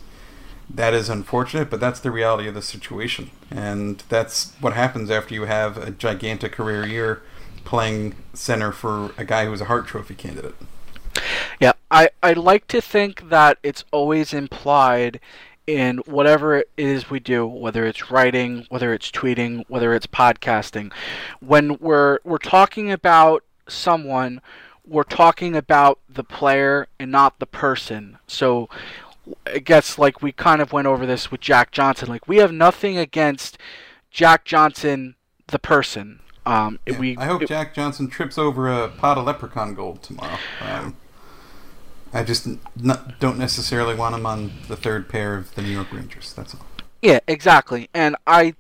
that 0.70 0.94
is 0.94 1.10
unfortunate, 1.10 1.70
but 1.70 1.80
that's 1.80 2.00
the 2.00 2.12
reality 2.12 2.48
of 2.48 2.56
the 2.56 2.62
situation. 2.62 3.32
And 3.50 4.04
that's 4.10 4.54
what 4.60 4.74
happens 4.74 5.10
after 5.10 5.34
you 5.34 5.44
have 5.44 5.78
a 5.78 5.92
gigantic 5.92 6.52
career 6.52 6.86
year 6.86 7.22
playing 7.64 8.16
center 8.34 8.72
for 8.72 9.12
a 9.18 9.26
guy 9.26 9.46
who's 9.46 9.62
a 9.62 9.66
Hart 9.66 9.88
Trophy 9.88 10.16
candidate. 10.16 10.56
Yeah, 11.60 11.74
I, 11.90 12.10
I 12.22 12.34
like 12.34 12.68
to 12.68 12.82
think 12.82 13.30
that 13.30 13.58
it's 13.64 13.84
always 13.92 14.34
implied 14.34 15.20
in 15.66 15.98
whatever 16.06 16.56
it 16.56 16.70
is 16.78 17.10
we 17.10 17.20
do, 17.20 17.46
whether 17.46 17.86
it's 17.86 18.10
writing, 18.10 18.66
whether 18.70 18.94
it's 18.94 19.12
tweeting, 19.12 19.66
whether 19.68 19.94
it's 19.94 20.08
podcasting. 20.08 20.92
When 21.42 21.78
we're 21.80 22.20
we're 22.24 22.38
talking 22.38 22.90
about 22.90 23.44
someone, 23.68 24.42
we're 24.86 25.04
talking 25.04 25.56
about 25.56 26.00
the 26.08 26.24
player 26.24 26.88
and 27.00 27.12
not 27.12 27.40
the 27.40 27.46
person. 27.46 28.18
So 28.28 28.70
I 29.46 29.60
guess 29.60 29.98
like 29.98 30.22
we 30.22 30.32
kind 30.32 30.62
of 30.62 30.74
went 30.74 30.88
over 30.88 31.06
this 31.06 31.32
with 31.32 31.42
Jack 31.42 31.72
Johnson. 31.72 32.10
Like 32.10 32.28
we 32.28 32.38
have 32.38 32.52
nothing 32.52 32.98
against 32.98 33.58
Jack 34.12 34.46
Johnson, 34.46 35.16
the 35.48 35.60
person. 35.60 36.20
Um, 36.46 36.80
yeah, 36.86 36.98
we, 36.98 37.18
I 37.18 37.26
hope 37.26 37.42
it, 37.42 37.50
Jack 37.50 37.74
Johnson 37.74 38.10
trips 38.10 38.38
over 38.38 38.70
a 38.70 38.88
pot 38.88 39.18
of 39.18 39.26
leprechaun 39.26 39.76
gold 39.76 40.02
tomorrow. 40.02 40.38
Um, 40.62 40.96
I 42.14 42.24
just 42.24 42.48
not, 42.76 43.20
don't 43.20 43.38
necessarily 43.38 43.96
want 43.96 44.16
him 44.16 44.26
on 44.26 44.52
the 44.68 44.78
third 44.78 45.10
pair 45.10 45.36
of 45.36 45.54
the 45.56 45.62
New 45.62 45.70
York 45.70 45.92
Rangers. 45.92 46.34
That's 46.34 46.56
all. 46.56 46.66
Yeah, 47.02 47.20
exactly. 47.28 47.90
And 47.94 48.16
I, 48.26 48.56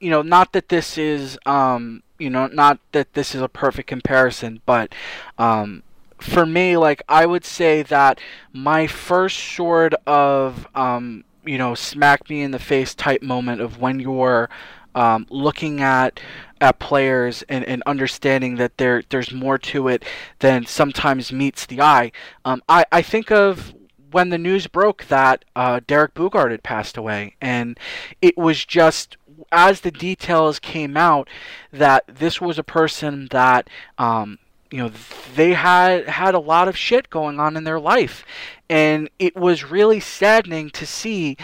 you 0.00 0.10
know, 0.10 0.22
not 0.22 0.52
that 0.52 0.68
this 0.68 0.98
is, 0.98 1.38
um, 1.46 2.02
you 2.18 2.28
know, 2.28 2.46
not 2.46 2.78
that 2.92 3.14
this 3.14 3.34
is 3.34 3.40
a 3.40 3.48
perfect 3.48 3.88
comparison, 3.88 4.60
but 4.66 4.94
um, 5.38 5.82
for 6.20 6.46
me, 6.46 6.76
like 6.76 7.02
I 7.08 7.26
would 7.26 7.44
say 7.44 7.82
that 7.82 8.20
my 8.52 8.86
first 8.86 9.38
sort 9.38 9.94
of 10.06 10.66
um, 10.74 11.24
you 11.44 11.58
know 11.58 11.74
smack 11.74 12.28
me 12.28 12.42
in 12.42 12.50
the 12.50 12.58
face 12.58 12.94
type 12.94 13.22
moment 13.22 13.60
of 13.60 13.80
when 13.80 14.00
you're 14.00 14.48
um, 14.94 15.26
looking 15.30 15.80
at 15.80 16.20
at 16.60 16.78
players 16.78 17.42
and, 17.48 17.64
and 17.64 17.82
understanding 17.86 18.56
that 18.56 18.76
there 18.76 19.02
there's 19.08 19.32
more 19.32 19.58
to 19.58 19.88
it 19.88 20.04
than 20.40 20.66
sometimes 20.66 21.32
meets 21.32 21.66
the 21.66 21.80
eye. 21.80 22.12
Um, 22.44 22.62
I 22.68 22.84
I 22.92 23.02
think 23.02 23.30
of 23.30 23.74
when 24.10 24.30
the 24.30 24.38
news 24.38 24.66
broke 24.66 25.04
that 25.06 25.44
uh, 25.54 25.80
Derek 25.86 26.14
Boogaard 26.14 26.50
had 26.50 26.62
passed 26.62 26.96
away, 26.96 27.36
and 27.40 27.78
it 28.20 28.36
was 28.36 28.64
just 28.64 29.16
as 29.52 29.80
the 29.80 29.90
details 29.90 30.58
came 30.58 30.96
out 30.96 31.28
that 31.72 32.04
this 32.06 32.40
was 32.40 32.58
a 32.58 32.64
person 32.64 33.28
that 33.30 33.68
um, 33.98 34.38
you 34.70 34.78
know 34.78 34.90
they 35.34 35.52
had 35.52 36.08
had 36.08 36.34
a 36.34 36.38
lot 36.38 36.68
of 36.68 36.76
shit 36.76 37.10
going 37.10 37.40
on 37.40 37.56
in 37.56 37.64
their 37.64 37.80
life 37.80 38.24
and 38.68 39.10
it 39.18 39.36
was 39.36 39.64
really 39.64 40.00
saddening 40.00 40.70
to 40.70 40.86
see 40.86 41.36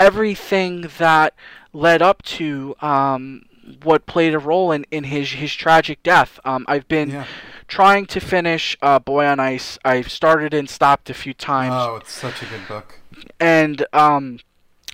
everything 0.00 0.82
that 0.98 1.34
led 1.72 2.02
up 2.02 2.22
to 2.22 2.74
um, 2.80 3.42
what 3.82 4.06
played 4.06 4.34
a 4.34 4.38
role 4.38 4.72
in, 4.72 4.84
in 4.90 5.04
his 5.04 5.32
his 5.32 5.54
tragic 5.54 6.02
death. 6.02 6.38
Um, 6.44 6.64
I've 6.68 6.88
been 6.88 7.10
yeah. 7.10 7.26
trying 7.68 8.06
to 8.06 8.20
finish 8.20 8.76
uh, 8.82 8.98
Boy 8.98 9.26
on 9.26 9.40
Ice. 9.40 9.78
I've 9.84 10.10
started 10.10 10.54
and 10.54 10.68
stopped 10.68 11.10
a 11.10 11.14
few 11.14 11.34
times. 11.34 11.74
Oh, 11.74 11.96
it's 11.96 12.12
such 12.12 12.42
a 12.42 12.46
good 12.46 12.66
book. 12.68 13.00
And 13.40 13.84
um, 13.92 14.40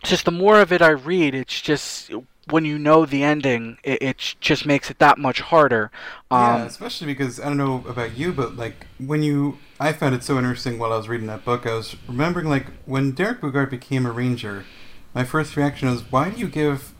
just 0.02 0.24
the 0.24 0.30
more 0.30 0.60
of 0.60 0.72
it 0.72 0.82
I 0.82 0.90
read, 0.90 1.34
it's 1.34 1.60
just 1.60 2.10
when 2.50 2.64
you 2.64 2.78
know 2.78 3.06
the 3.06 3.22
ending, 3.22 3.78
it, 3.82 4.02
it 4.02 4.36
just 4.40 4.66
makes 4.66 4.90
it 4.90 4.98
that 4.98 5.18
much 5.18 5.40
harder. 5.40 5.90
Um, 6.30 6.40
yeah, 6.40 6.64
especially 6.64 7.06
because 7.06 7.40
I 7.40 7.44
don't 7.44 7.56
know 7.56 7.84
about 7.88 8.16
you, 8.16 8.32
but 8.32 8.56
like 8.56 8.86
when 8.98 9.22
you, 9.22 9.58
I 9.78 9.92
found 9.92 10.14
it 10.14 10.22
so 10.22 10.38
interesting 10.38 10.78
while 10.78 10.92
I 10.92 10.96
was 10.96 11.08
reading 11.08 11.26
that 11.28 11.44
book. 11.44 11.66
I 11.66 11.74
was 11.74 11.96
remembering 12.08 12.48
like 12.48 12.66
when 12.86 13.12
Derek 13.12 13.40
Boogaard 13.40 13.70
became 13.70 14.06
a 14.06 14.12
ranger, 14.12 14.64
my 15.14 15.24
first 15.24 15.56
reaction 15.56 15.90
was, 15.90 16.10
why 16.10 16.30
do 16.30 16.38
you 16.38 16.48
give 16.48 16.92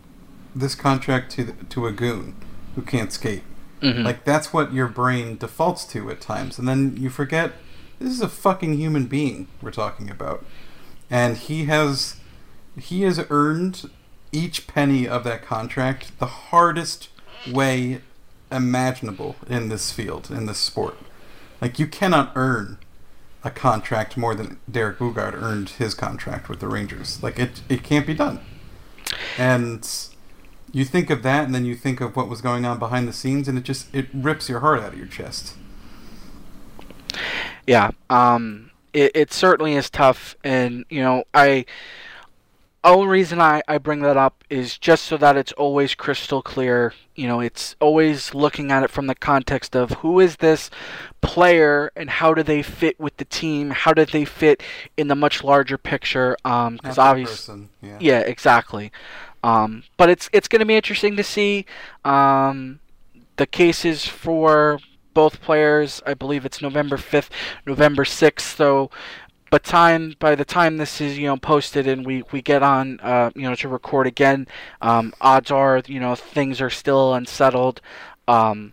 this 0.54 0.74
contract 0.74 1.30
to 1.32 1.52
to 1.52 1.86
a 1.86 1.92
goon 1.92 2.34
who 2.74 2.82
can't 2.82 3.12
skate? 3.12 3.42
Mm-hmm. 3.80 4.02
Like 4.02 4.24
that's 4.24 4.52
what 4.52 4.72
your 4.72 4.88
brain 4.88 5.36
defaults 5.38 5.84
to 5.86 6.10
at 6.10 6.20
times, 6.20 6.58
and 6.58 6.68
then 6.68 6.96
you 6.96 7.08
forget 7.08 7.52
this 7.98 8.12
is 8.12 8.20
a 8.20 8.28
fucking 8.28 8.74
human 8.74 9.06
being 9.06 9.48
we're 9.62 9.70
talking 9.70 10.10
about, 10.10 10.44
and 11.10 11.36
he 11.36 11.64
has 11.66 12.16
he 12.78 13.02
has 13.02 13.24
earned 13.30 13.90
each 14.32 14.66
penny 14.66 15.08
of 15.08 15.24
that 15.24 15.42
contract 15.42 16.18
the 16.18 16.26
hardest 16.26 17.08
way 17.50 18.00
imaginable 18.50 19.36
in 19.48 19.68
this 19.68 19.90
field, 19.90 20.30
in 20.30 20.46
this 20.46 20.58
sport. 20.58 20.96
Like, 21.60 21.78
you 21.78 21.86
cannot 21.86 22.32
earn 22.34 22.78
a 23.42 23.50
contract 23.50 24.16
more 24.16 24.34
than 24.34 24.58
Derek 24.70 24.98
Boogaard 24.98 25.34
earned 25.34 25.70
his 25.70 25.94
contract 25.94 26.48
with 26.48 26.60
the 26.60 26.68
Rangers. 26.68 27.22
Like, 27.22 27.38
it, 27.38 27.62
it 27.68 27.82
can't 27.82 28.06
be 28.06 28.14
done. 28.14 28.40
And 29.38 29.88
you 30.72 30.84
think 30.84 31.10
of 31.10 31.22
that, 31.22 31.44
and 31.44 31.54
then 31.54 31.64
you 31.64 31.74
think 31.74 32.00
of 32.00 32.16
what 32.16 32.28
was 32.28 32.40
going 32.40 32.64
on 32.64 32.78
behind 32.78 33.08
the 33.08 33.12
scenes, 33.12 33.48
and 33.48 33.58
it 33.58 33.64
just 33.64 33.92
it 33.94 34.06
rips 34.14 34.48
your 34.48 34.60
heart 34.60 34.80
out 34.80 34.92
of 34.92 34.98
your 34.98 35.06
chest. 35.06 35.54
Yeah, 37.66 37.90
um, 38.08 38.70
it, 38.92 39.12
it 39.14 39.32
certainly 39.32 39.74
is 39.74 39.90
tough, 39.90 40.36
and 40.44 40.84
you 40.88 41.02
know, 41.02 41.24
I 41.34 41.64
only 42.82 43.08
reason 43.08 43.40
I, 43.40 43.62
I 43.68 43.78
bring 43.78 44.00
that 44.00 44.16
up 44.16 44.42
is 44.48 44.78
just 44.78 45.04
so 45.04 45.16
that 45.18 45.36
it's 45.36 45.52
always 45.52 45.94
crystal 45.94 46.40
clear. 46.40 46.94
You 47.14 47.26
know, 47.26 47.40
it's 47.40 47.76
always 47.80 48.34
looking 48.34 48.72
at 48.72 48.82
it 48.82 48.90
from 48.90 49.06
the 49.06 49.14
context 49.14 49.76
of 49.76 49.90
who 49.90 50.18
is 50.20 50.36
this 50.36 50.70
player 51.20 51.92
and 51.94 52.08
how 52.08 52.32
do 52.32 52.42
they 52.42 52.62
fit 52.62 52.98
with 52.98 53.16
the 53.18 53.26
team? 53.26 53.70
How 53.70 53.92
do 53.92 54.06
they 54.06 54.24
fit 54.24 54.62
in 54.96 55.08
the 55.08 55.14
much 55.14 55.44
larger 55.44 55.76
picture? 55.76 56.36
Because 56.42 56.98
um, 56.98 57.04
obviously, 57.04 57.68
yeah. 57.82 57.98
yeah. 58.00 58.20
exactly. 58.20 58.90
Um, 59.42 59.84
but 59.96 60.08
it's 60.10 60.28
it's 60.32 60.48
going 60.48 60.60
to 60.60 60.66
be 60.66 60.76
interesting 60.76 61.16
to 61.16 61.24
see 61.24 61.66
um, 62.04 62.80
the 63.36 63.46
cases 63.46 64.06
for 64.06 64.78
both 65.12 65.40
players. 65.40 66.02
I 66.06 66.14
believe 66.14 66.44
it's 66.44 66.62
November 66.62 66.96
fifth, 66.96 67.30
November 67.66 68.04
sixth. 68.04 68.56
So 68.56 68.90
but 69.50 69.64
time 69.64 70.14
by 70.18 70.34
the 70.34 70.44
time 70.44 70.76
this 70.76 71.00
is 71.00 71.18
you 71.18 71.26
know 71.26 71.36
posted 71.36 71.86
and 71.86 72.06
we 72.06 72.22
we 72.32 72.40
get 72.40 72.62
on 72.62 73.00
uh, 73.00 73.30
you 73.34 73.42
know 73.42 73.54
to 73.56 73.68
record 73.68 74.06
again, 74.06 74.46
um, 74.80 75.12
odds 75.20 75.50
are 75.50 75.82
you 75.86 76.00
know 76.00 76.14
things 76.14 76.60
are 76.60 76.70
still 76.70 77.14
unsettled. 77.14 77.80
Um, 78.28 78.72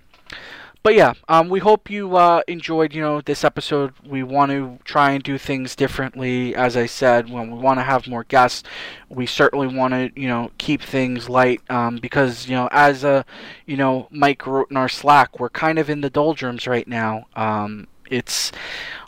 but 0.87 0.95
yeah, 0.95 1.15
um, 1.27 1.49
we 1.49 1.59
hope 1.59 1.89
you 1.89 2.15
uh, 2.15 2.43
enjoyed, 2.47 2.93
you 2.93 3.01
know, 3.01 3.19
this 3.19 3.43
episode. 3.43 3.93
We 4.05 4.23
want 4.23 4.51
to 4.51 4.79
try 4.85 5.11
and 5.11 5.21
do 5.21 5.37
things 5.37 5.75
differently. 5.75 6.55
As 6.55 6.77
I 6.77 6.85
said, 6.85 7.29
when 7.29 7.51
we 7.51 7.59
want 7.59 7.79
to 7.79 7.83
have 7.83 8.07
more 8.07 8.23
guests, 8.23 8.63
we 9.09 9.25
certainly 9.25 9.67
want 9.67 9.93
to, 9.93 10.11
you 10.15 10.29
know, 10.29 10.49
keep 10.57 10.81
things 10.81 11.27
light 11.27 11.59
um, 11.69 11.97
because, 11.97 12.47
you 12.47 12.55
know, 12.55 12.69
as 12.71 13.03
a, 13.03 13.25
you 13.65 13.75
know, 13.75 14.07
Mike 14.11 14.47
wrote 14.47 14.71
in 14.71 14.77
our 14.77 14.87
Slack, 14.87 15.41
we're 15.41 15.49
kind 15.49 15.77
of 15.77 15.89
in 15.89 15.99
the 15.99 16.09
doldrums 16.09 16.67
right 16.67 16.87
now. 16.87 17.25
Um, 17.35 17.87
it's 18.09 18.51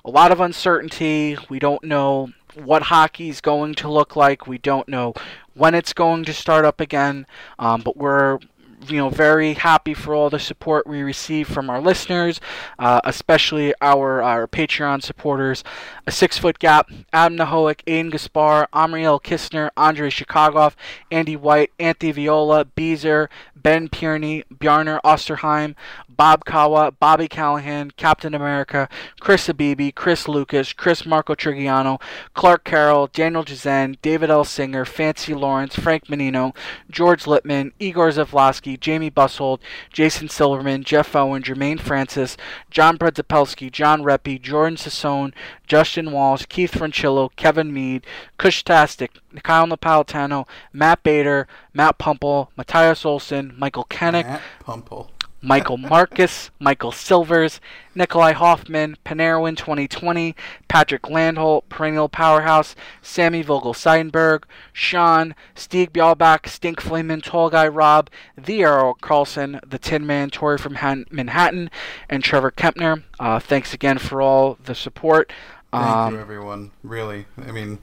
a 0.06 0.10
lot 0.10 0.32
of 0.32 0.40
uncertainty. 0.40 1.38
We 1.50 1.60
don't 1.60 1.84
know 1.84 2.32
what 2.56 2.84
hockey 2.84 3.30
is 3.30 3.42
going 3.42 3.76
to 3.76 3.90
look 3.90 4.16
like. 4.16 4.48
We 4.48 4.58
don't 4.58 4.88
know 4.88 5.14
when 5.54 5.76
it's 5.76 5.94
going 5.94 6.26
to 6.26 6.34
start 6.34 6.66
up 6.66 6.80
again. 6.80 7.26
Um, 7.58 7.82
but 7.82 7.98
we're 7.98 8.40
you 8.88 8.98
know 8.98 9.10
very 9.10 9.54
happy 9.54 9.94
for 9.94 10.16
all 10.16 10.30
the 10.30 10.40
support 10.40 10.88
we 10.88 11.02
receive 11.02 11.48
from 11.48 11.70
our 11.70 11.82
listeners, 11.82 12.40
uh, 12.78 13.02
especially 13.04 13.74
our 13.82 14.22
our 14.22 14.48
Patreon 14.48 15.04
supporters. 15.04 15.64
A 16.08 16.12
six 16.12 16.38
foot 16.38 16.60
gap: 16.60 16.90
Adam 17.12 17.38
Nahoic, 17.38 17.84
Aiden 17.86 18.12
Gaspar, 18.12 18.68
Amriel 18.74 19.22
Kistner, 19.22 19.70
Andre 19.76 20.10
Chicagoff, 20.10 20.76
Andy 21.12 21.36
White, 21.36 21.72
Anthony 21.80 22.12
Viola, 22.12 22.66
Beezer, 22.66 23.30
Ben 23.56 23.90
Pierney, 23.90 24.44
Bjarner 24.54 25.00
Osterheim, 25.04 25.76
Bob 26.20 26.44
Kawa, 26.44 26.92
Bobby 26.92 27.30
Callahan, 27.30 27.92
Captain 27.92 28.36
America, 28.36 28.90
Chris 29.22 29.48
Abibi, 29.48 29.96
Chris 29.96 30.28
Lucas, 30.28 30.74
Chris 30.74 31.06
Marco 31.06 31.34
Trigiano, 31.34 32.02
Clark 32.34 32.66
Carroll, 32.66 33.08
Daniel 33.08 33.46
Jazen, 33.46 33.96
David 34.02 34.30
L. 34.30 34.44
Singer, 34.44 34.84
Fancy 34.84 35.34
Lawrence, 35.34 35.78
Frank 35.78 36.10
Menino, 36.10 36.54
George 36.92 37.24
Littman, 37.24 37.72
Igor 37.80 38.10
Zavlosky, 38.10 38.78
Jamie 38.78 39.10
Bushold, 39.10 39.60
Jason 39.94 40.28
Silverman, 40.28 40.84
Jeff 40.84 41.16
Owen, 41.16 41.42
Jermaine 41.42 41.80
Francis, 41.80 42.36
John 42.70 42.98
Bredzapelski, 42.98 43.72
John 43.72 44.04
Reppy, 44.04 44.42
Jordan 44.42 44.76
Sassone, 44.76 45.32
Justin 45.68 46.12
Walsh, 46.12 46.48
Keith 46.48 46.72
Franchillo, 46.72 47.30
Kevin 47.38 47.74
Mead, 47.74 48.06
Kush 48.38 48.62
Kushtastic, 48.66 49.12
Kyle 49.42 49.68
Napolitano, 49.68 50.46
Matt 50.74 51.02
Bader, 51.02 51.48
Matt 51.74 51.98
Pumple, 51.98 52.52
Matthias 52.58 53.06
Olson, 53.06 53.54
Michael 53.58 53.86
Kennick, 53.90 54.26
Matt 54.26 54.42
Pumple. 54.60 55.12
Michael 55.42 55.78
Marcus, 55.78 56.52
Michael 56.60 56.92
Silvers, 56.92 57.62
Nikolai 57.96 58.34
Hoffman, 58.34 58.98
Panarin 59.06 59.56
2020, 59.56 60.36
Patrick 60.68 61.04
Landholt, 61.04 61.64
Perennial 61.70 62.10
Powerhouse, 62.10 62.76
Sammy 63.02 63.42
Vogel 63.42 63.74
Seidenberg, 63.74 64.44
Sean, 64.74 65.34
Steve 65.56 65.94
Bjalbach, 65.94 66.48
Stink 66.48 66.82
Flamin, 66.82 67.22
Tall 67.24 67.50
Guy 67.50 67.68
Rob, 67.68 68.10
The 68.38 68.62
Errol 68.64 68.96
Carlson, 68.96 69.60
The 69.66 69.80
Tin 69.80 70.06
Man, 70.06 70.30
Tori 70.30 70.58
from 70.58 70.76
Han- 70.76 71.06
Manhattan, 71.10 71.70
and 72.10 72.24
Trevor 72.24 72.52
Kempner. 72.52 73.04
Uh, 73.20 73.40
thanks 73.40 73.74
again 73.74 73.98
for 73.98 74.22
all 74.22 74.58
the 74.64 74.76
support. 74.76 75.32
Thank 75.72 75.86
Um, 75.86 76.14
you, 76.16 76.20
everyone. 76.20 76.72
Really, 76.84 77.28
I 77.38 77.52
mean, 77.52 77.80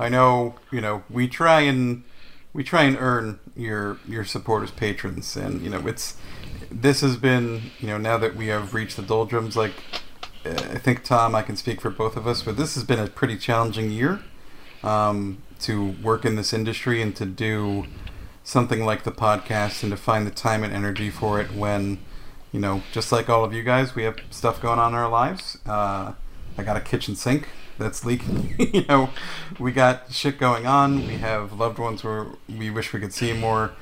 I 0.00 0.08
know 0.08 0.54
you 0.72 0.80
know 0.80 1.02
we 1.10 1.28
try 1.28 1.60
and 1.60 2.02
we 2.54 2.64
try 2.64 2.84
and 2.84 2.96
earn 2.98 3.38
your 3.54 3.98
your 4.08 4.24
supporters, 4.24 4.70
patrons, 4.70 5.36
and 5.36 5.60
you 5.60 5.68
know 5.68 5.86
it's 5.86 6.16
this 6.70 7.00
has 7.00 7.16
been 7.16 7.70
you 7.78 7.86
know 7.86 7.98
now 7.98 8.18
that 8.18 8.36
we 8.36 8.48
have 8.48 8.74
reached 8.74 8.96
the 8.96 9.02
doldrums. 9.02 9.56
Like 9.56 9.72
uh, 10.44 10.50
I 10.50 10.78
think 10.78 11.04
Tom, 11.04 11.34
I 11.34 11.42
can 11.42 11.56
speak 11.56 11.80
for 11.80 11.90
both 11.90 12.16
of 12.16 12.26
us, 12.26 12.42
but 12.42 12.56
this 12.56 12.74
has 12.74 12.84
been 12.84 12.98
a 12.98 13.06
pretty 13.06 13.36
challenging 13.36 13.90
year 13.90 14.20
um, 14.82 15.42
to 15.60 15.92
work 16.02 16.24
in 16.24 16.36
this 16.36 16.52
industry 16.52 17.02
and 17.02 17.14
to 17.16 17.26
do 17.26 17.86
something 18.44 18.84
like 18.84 19.04
the 19.04 19.12
podcast 19.12 19.82
and 19.82 19.92
to 19.92 19.96
find 19.96 20.26
the 20.26 20.30
time 20.30 20.64
and 20.64 20.72
energy 20.72 21.10
for 21.10 21.40
it 21.40 21.52
when 21.52 21.98
you 22.52 22.60
know 22.60 22.82
just 22.92 23.12
like 23.12 23.28
all 23.28 23.44
of 23.44 23.52
you 23.52 23.62
guys 23.62 23.94
we 23.94 24.04
have 24.04 24.16
stuff 24.30 24.60
going 24.60 24.78
on 24.78 24.92
in 24.92 24.98
our 24.98 25.10
lives. 25.10 25.58
Uh, 25.66 26.12
i 26.56 26.62
got 26.64 26.76
a 26.76 26.80
kitchen 26.80 27.14
sink 27.14 27.48
that's 27.78 28.04
leaking 28.04 28.54
you 28.74 28.84
know. 28.88 29.10
We 29.58 29.72
got 29.72 30.12
shit 30.12 30.38
going 30.38 30.66
on. 30.66 31.06
We 31.06 31.14
have 31.14 31.52
loved 31.52 31.78
ones 31.78 32.04
where 32.04 32.26
we 32.48 32.70
wish 32.70 32.92
we 32.92 33.00
could 33.00 33.14
see 33.14 33.32
more 33.32 33.72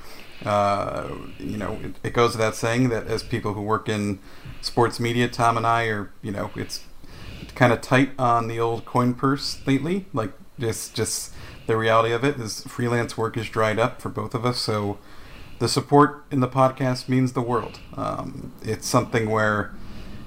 uh, 0.45 1.09
you 1.39 1.57
know 1.57 1.79
it, 1.83 1.95
it 2.03 2.13
goes 2.13 2.33
without 2.33 2.55
saying 2.55 2.89
that 2.89 3.07
as 3.07 3.23
people 3.23 3.55
who 3.55 3.63
work 3.63 3.89
in 3.89 4.19
sports 4.61 5.01
media 5.01 5.29
tom 5.29 5.57
and 5.57 5.67
i 5.67 5.85
are 5.85 6.11
you 6.23 6.31
know 6.31 6.51
it's 6.57 6.81
kind 7.57 7.73
of 7.73 7.81
tight 7.81 8.11
on 8.19 8.47
the 8.47 8.61
old 8.61 8.85
coin 8.85 9.15
purse 9.15 9.59
lately. 9.67 10.07
Like 10.13 10.33
just 10.61 10.95
just 10.95 11.33
the 11.67 11.77
reality 11.77 12.13
of 12.13 12.23
it 12.23 12.39
is 12.39 12.61
freelance 12.63 13.19
work 13.19 13.37
is 13.37 13.49
dried 13.49 13.81
up 13.81 14.01
for 14.01 14.11
both 14.11 14.35
of 14.35 14.47
us. 14.47 14.59
So 14.59 14.99
the 15.59 15.69
support 15.69 16.25
in 16.31 16.41
the 16.41 16.49
podcast 16.49 17.09
means 17.09 17.33
the 17.33 17.41
world. 17.41 17.81
Um, 17.97 18.53
it's 18.63 18.87
something 18.87 19.29
where 19.29 19.75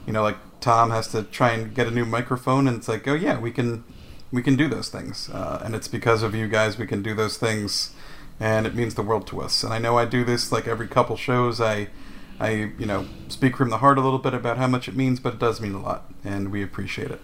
you 0.06 0.12
know 0.12 0.24
like 0.24 0.38
Tom 0.60 0.92
has 0.92 1.08
to 1.10 1.24
try 1.24 1.52
and 1.52 1.74
get 1.74 1.88
a 1.88 1.92
new 1.92 2.06
microphone, 2.06 2.68
and 2.68 2.76
it's 2.76 2.90
like 2.90 3.08
oh 3.08 3.14
yeah 3.14 3.40
we 3.40 3.52
can 3.52 3.86
we 4.32 4.44
can 4.44 4.56
do 4.56 4.68
those 4.68 4.90
things, 4.90 5.30
uh, 5.30 5.62
and 5.64 5.74
it's 5.76 5.88
because 5.88 6.22
of 6.24 6.36
you 6.36 6.48
guys 6.48 6.78
we 6.78 6.86
can 6.86 7.02
do 7.02 7.16
those 7.16 7.38
things, 7.38 7.94
and 8.40 8.66
it 8.66 8.76
means 8.76 8.96
the 8.96 9.02
world 9.02 9.28
to 9.28 9.42
us. 9.42 9.64
And 9.64 9.74
I 9.74 9.80
know 9.80 9.98
I 9.98 10.06
do 10.06 10.24
this 10.24 10.52
like 10.52 10.68
every 10.68 10.88
couple 10.88 11.18
shows. 11.18 11.60
I 11.60 11.90
I, 12.40 12.72
you 12.78 12.86
know, 12.86 13.06
speak 13.28 13.58
from 13.58 13.70
the 13.70 13.80
heart 13.80 13.98
a 13.98 14.02
little 14.02 14.20
bit 14.20 14.34
about 14.34 14.58
how 14.58 14.68
much 14.68 14.88
it 14.88 14.96
means, 14.96 15.20
but 15.20 15.34
it 15.34 15.40
does 15.40 15.60
mean 15.60 15.74
a 15.74 15.82
lot, 15.82 16.10
and 16.24 16.52
we 16.52 16.64
appreciate 16.64 17.12
it. 17.12 17.22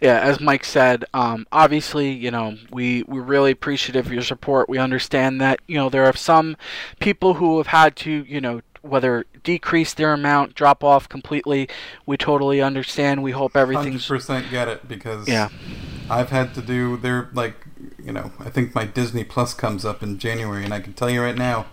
yeah, 0.00 0.20
as 0.20 0.40
Mike 0.40 0.64
said, 0.64 1.04
um, 1.12 1.46
obviously, 1.50 2.10
you 2.10 2.30
know, 2.30 2.56
we 2.70 3.02
we're 3.04 3.22
really 3.22 3.50
appreciative 3.50 4.06
of 4.06 4.12
your 4.12 4.22
support. 4.22 4.68
We 4.68 4.78
understand 4.78 5.40
that 5.40 5.60
you 5.66 5.76
know 5.76 5.88
there 5.88 6.04
are 6.04 6.14
some 6.14 6.56
people 7.00 7.34
who 7.34 7.58
have 7.58 7.66
had 7.68 7.96
to, 7.96 8.24
you 8.28 8.40
know, 8.40 8.62
whether 8.82 9.24
decrease 9.42 9.94
their 9.94 10.12
amount, 10.12 10.54
drop 10.54 10.84
off 10.84 11.08
completely. 11.08 11.68
We 12.06 12.16
totally 12.16 12.60
understand. 12.60 13.22
We 13.22 13.32
hope 13.32 13.54
Hundred 13.54 13.76
everything's 13.76 14.06
percent 14.06 14.50
get 14.50 14.68
it 14.68 14.86
because 14.86 15.26
yeah, 15.28 15.48
I've 16.10 16.30
had 16.30 16.54
to 16.54 16.62
do 16.62 16.96
their 16.96 17.30
like, 17.32 17.56
you 18.04 18.12
know, 18.12 18.32
I 18.38 18.50
think 18.50 18.74
my 18.74 18.84
Disney 18.84 19.24
Plus 19.24 19.54
comes 19.54 19.84
up 19.84 20.02
in 20.02 20.18
January, 20.18 20.64
and 20.64 20.72
I 20.74 20.80
can 20.80 20.92
tell 20.92 21.10
you 21.10 21.22
right 21.22 21.36
now, 21.36 21.66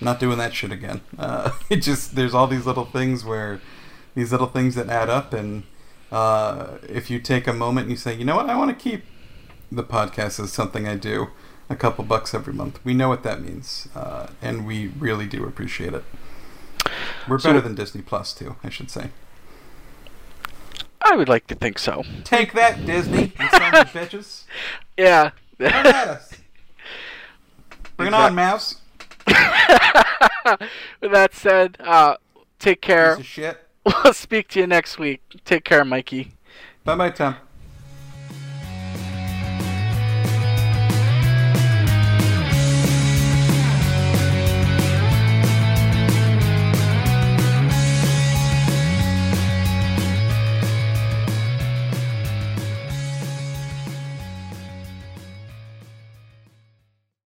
I'm 0.00 0.04
not 0.04 0.20
doing 0.20 0.38
that 0.38 0.54
shit 0.54 0.72
again. 0.72 1.00
Uh, 1.18 1.52
it 1.68 1.76
just 1.76 2.14
there's 2.16 2.34
all 2.34 2.46
these 2.46 2.64
little 2.66 2.86
things 2.86 3.24
where 3.24 3.60
these 4.14 4.32
little 4.32 4.46
things 4.46 4.74
that 4.74 4.88
add 4.88 5.08
up, 5.10 5.32
and 5.34 5.64
uh, 6.10 6.78
if 6.88 7.10
you 7.10 7.18
take 7.20 7.46
a 7.46 7.52
moment 7.52 7.84
and 7.84 7.90
you 7.92 7.96
say, 7.96 8.14
you 8.14 8.24
know 8.24 8.36
what, 8.36 8.48
I 8.50 8.56
want 8.56 8.70
to 8.70 8.90
keep 8.90 9.04
the 9.70 9.84
podcast 9.84 10.40
as 10.42 10.52
something 10.52 10.88
I 10.88 10.96
do, 10.96 11.28
a 11.68 11.76
couple 11.76 12.04
bucks 12.04 12.34
every 12.34 12.52
month. 12.54 12.80
We 12.84 12.94
know 12.94 13.08
what 13.08 13.22
that 13.22 13.40
means, 13.42 13.88
uh, 13.94 14.28
and 14.42 14.66
we 14.66 14.88
really 14.98 15.26
do 15.26 15.44
appreciate 15.44 15.92
it. 15.94 16.04
We're 17.28 17.38
So- 17.38 17.50
better 17.50 17.60
than 17.60 17.74
Disney 17.74 18.02
Plus 18.02 18.32
too, 18.34 18.56
I 18.64 18.70
should 18.70 18.90
say. 18.90 19.10
I 21.02 21.16
would 21.16 21.28
like 21.28 21.46
to 21.48 21.54
think 21.54 21.78
so. 21.78 22.02
Take 22.24 22.52
that, 22.54 22.84
Disney, 22.84 23.22
you 23.24 23.30
bitches. 23.38 24.44
Yeah. 24.96 25.30
Come 25.68 25.86
at 25.86 26.08
us. 26.08 26.34
Bring 27.96 28.08
it 28.08 28.14
on, 28.14 28.34
mouse. 28.34 28.76
With 29.26 31.12
that 31.12 31.34
said, 31.34 31.76
uh, 31.80 32.16
take 32.58 32.80
care. 32.80 33.16
Piece 33.16 33.20
of 33.20 33.26
shit. 33.26 33.68
We'll 33.84 34.12
speak 34.14 34.48
to 34.48 34.60
you 34.60 34.66
next 34.66 34.98
week. 34.98 35.20
Take 35.44 35.64
care, 35.64 35.84
Mikey. 35.84 36.32
Bye 36.84 36.96
bye, 36.96 37.10
Tom. 37.10 37.36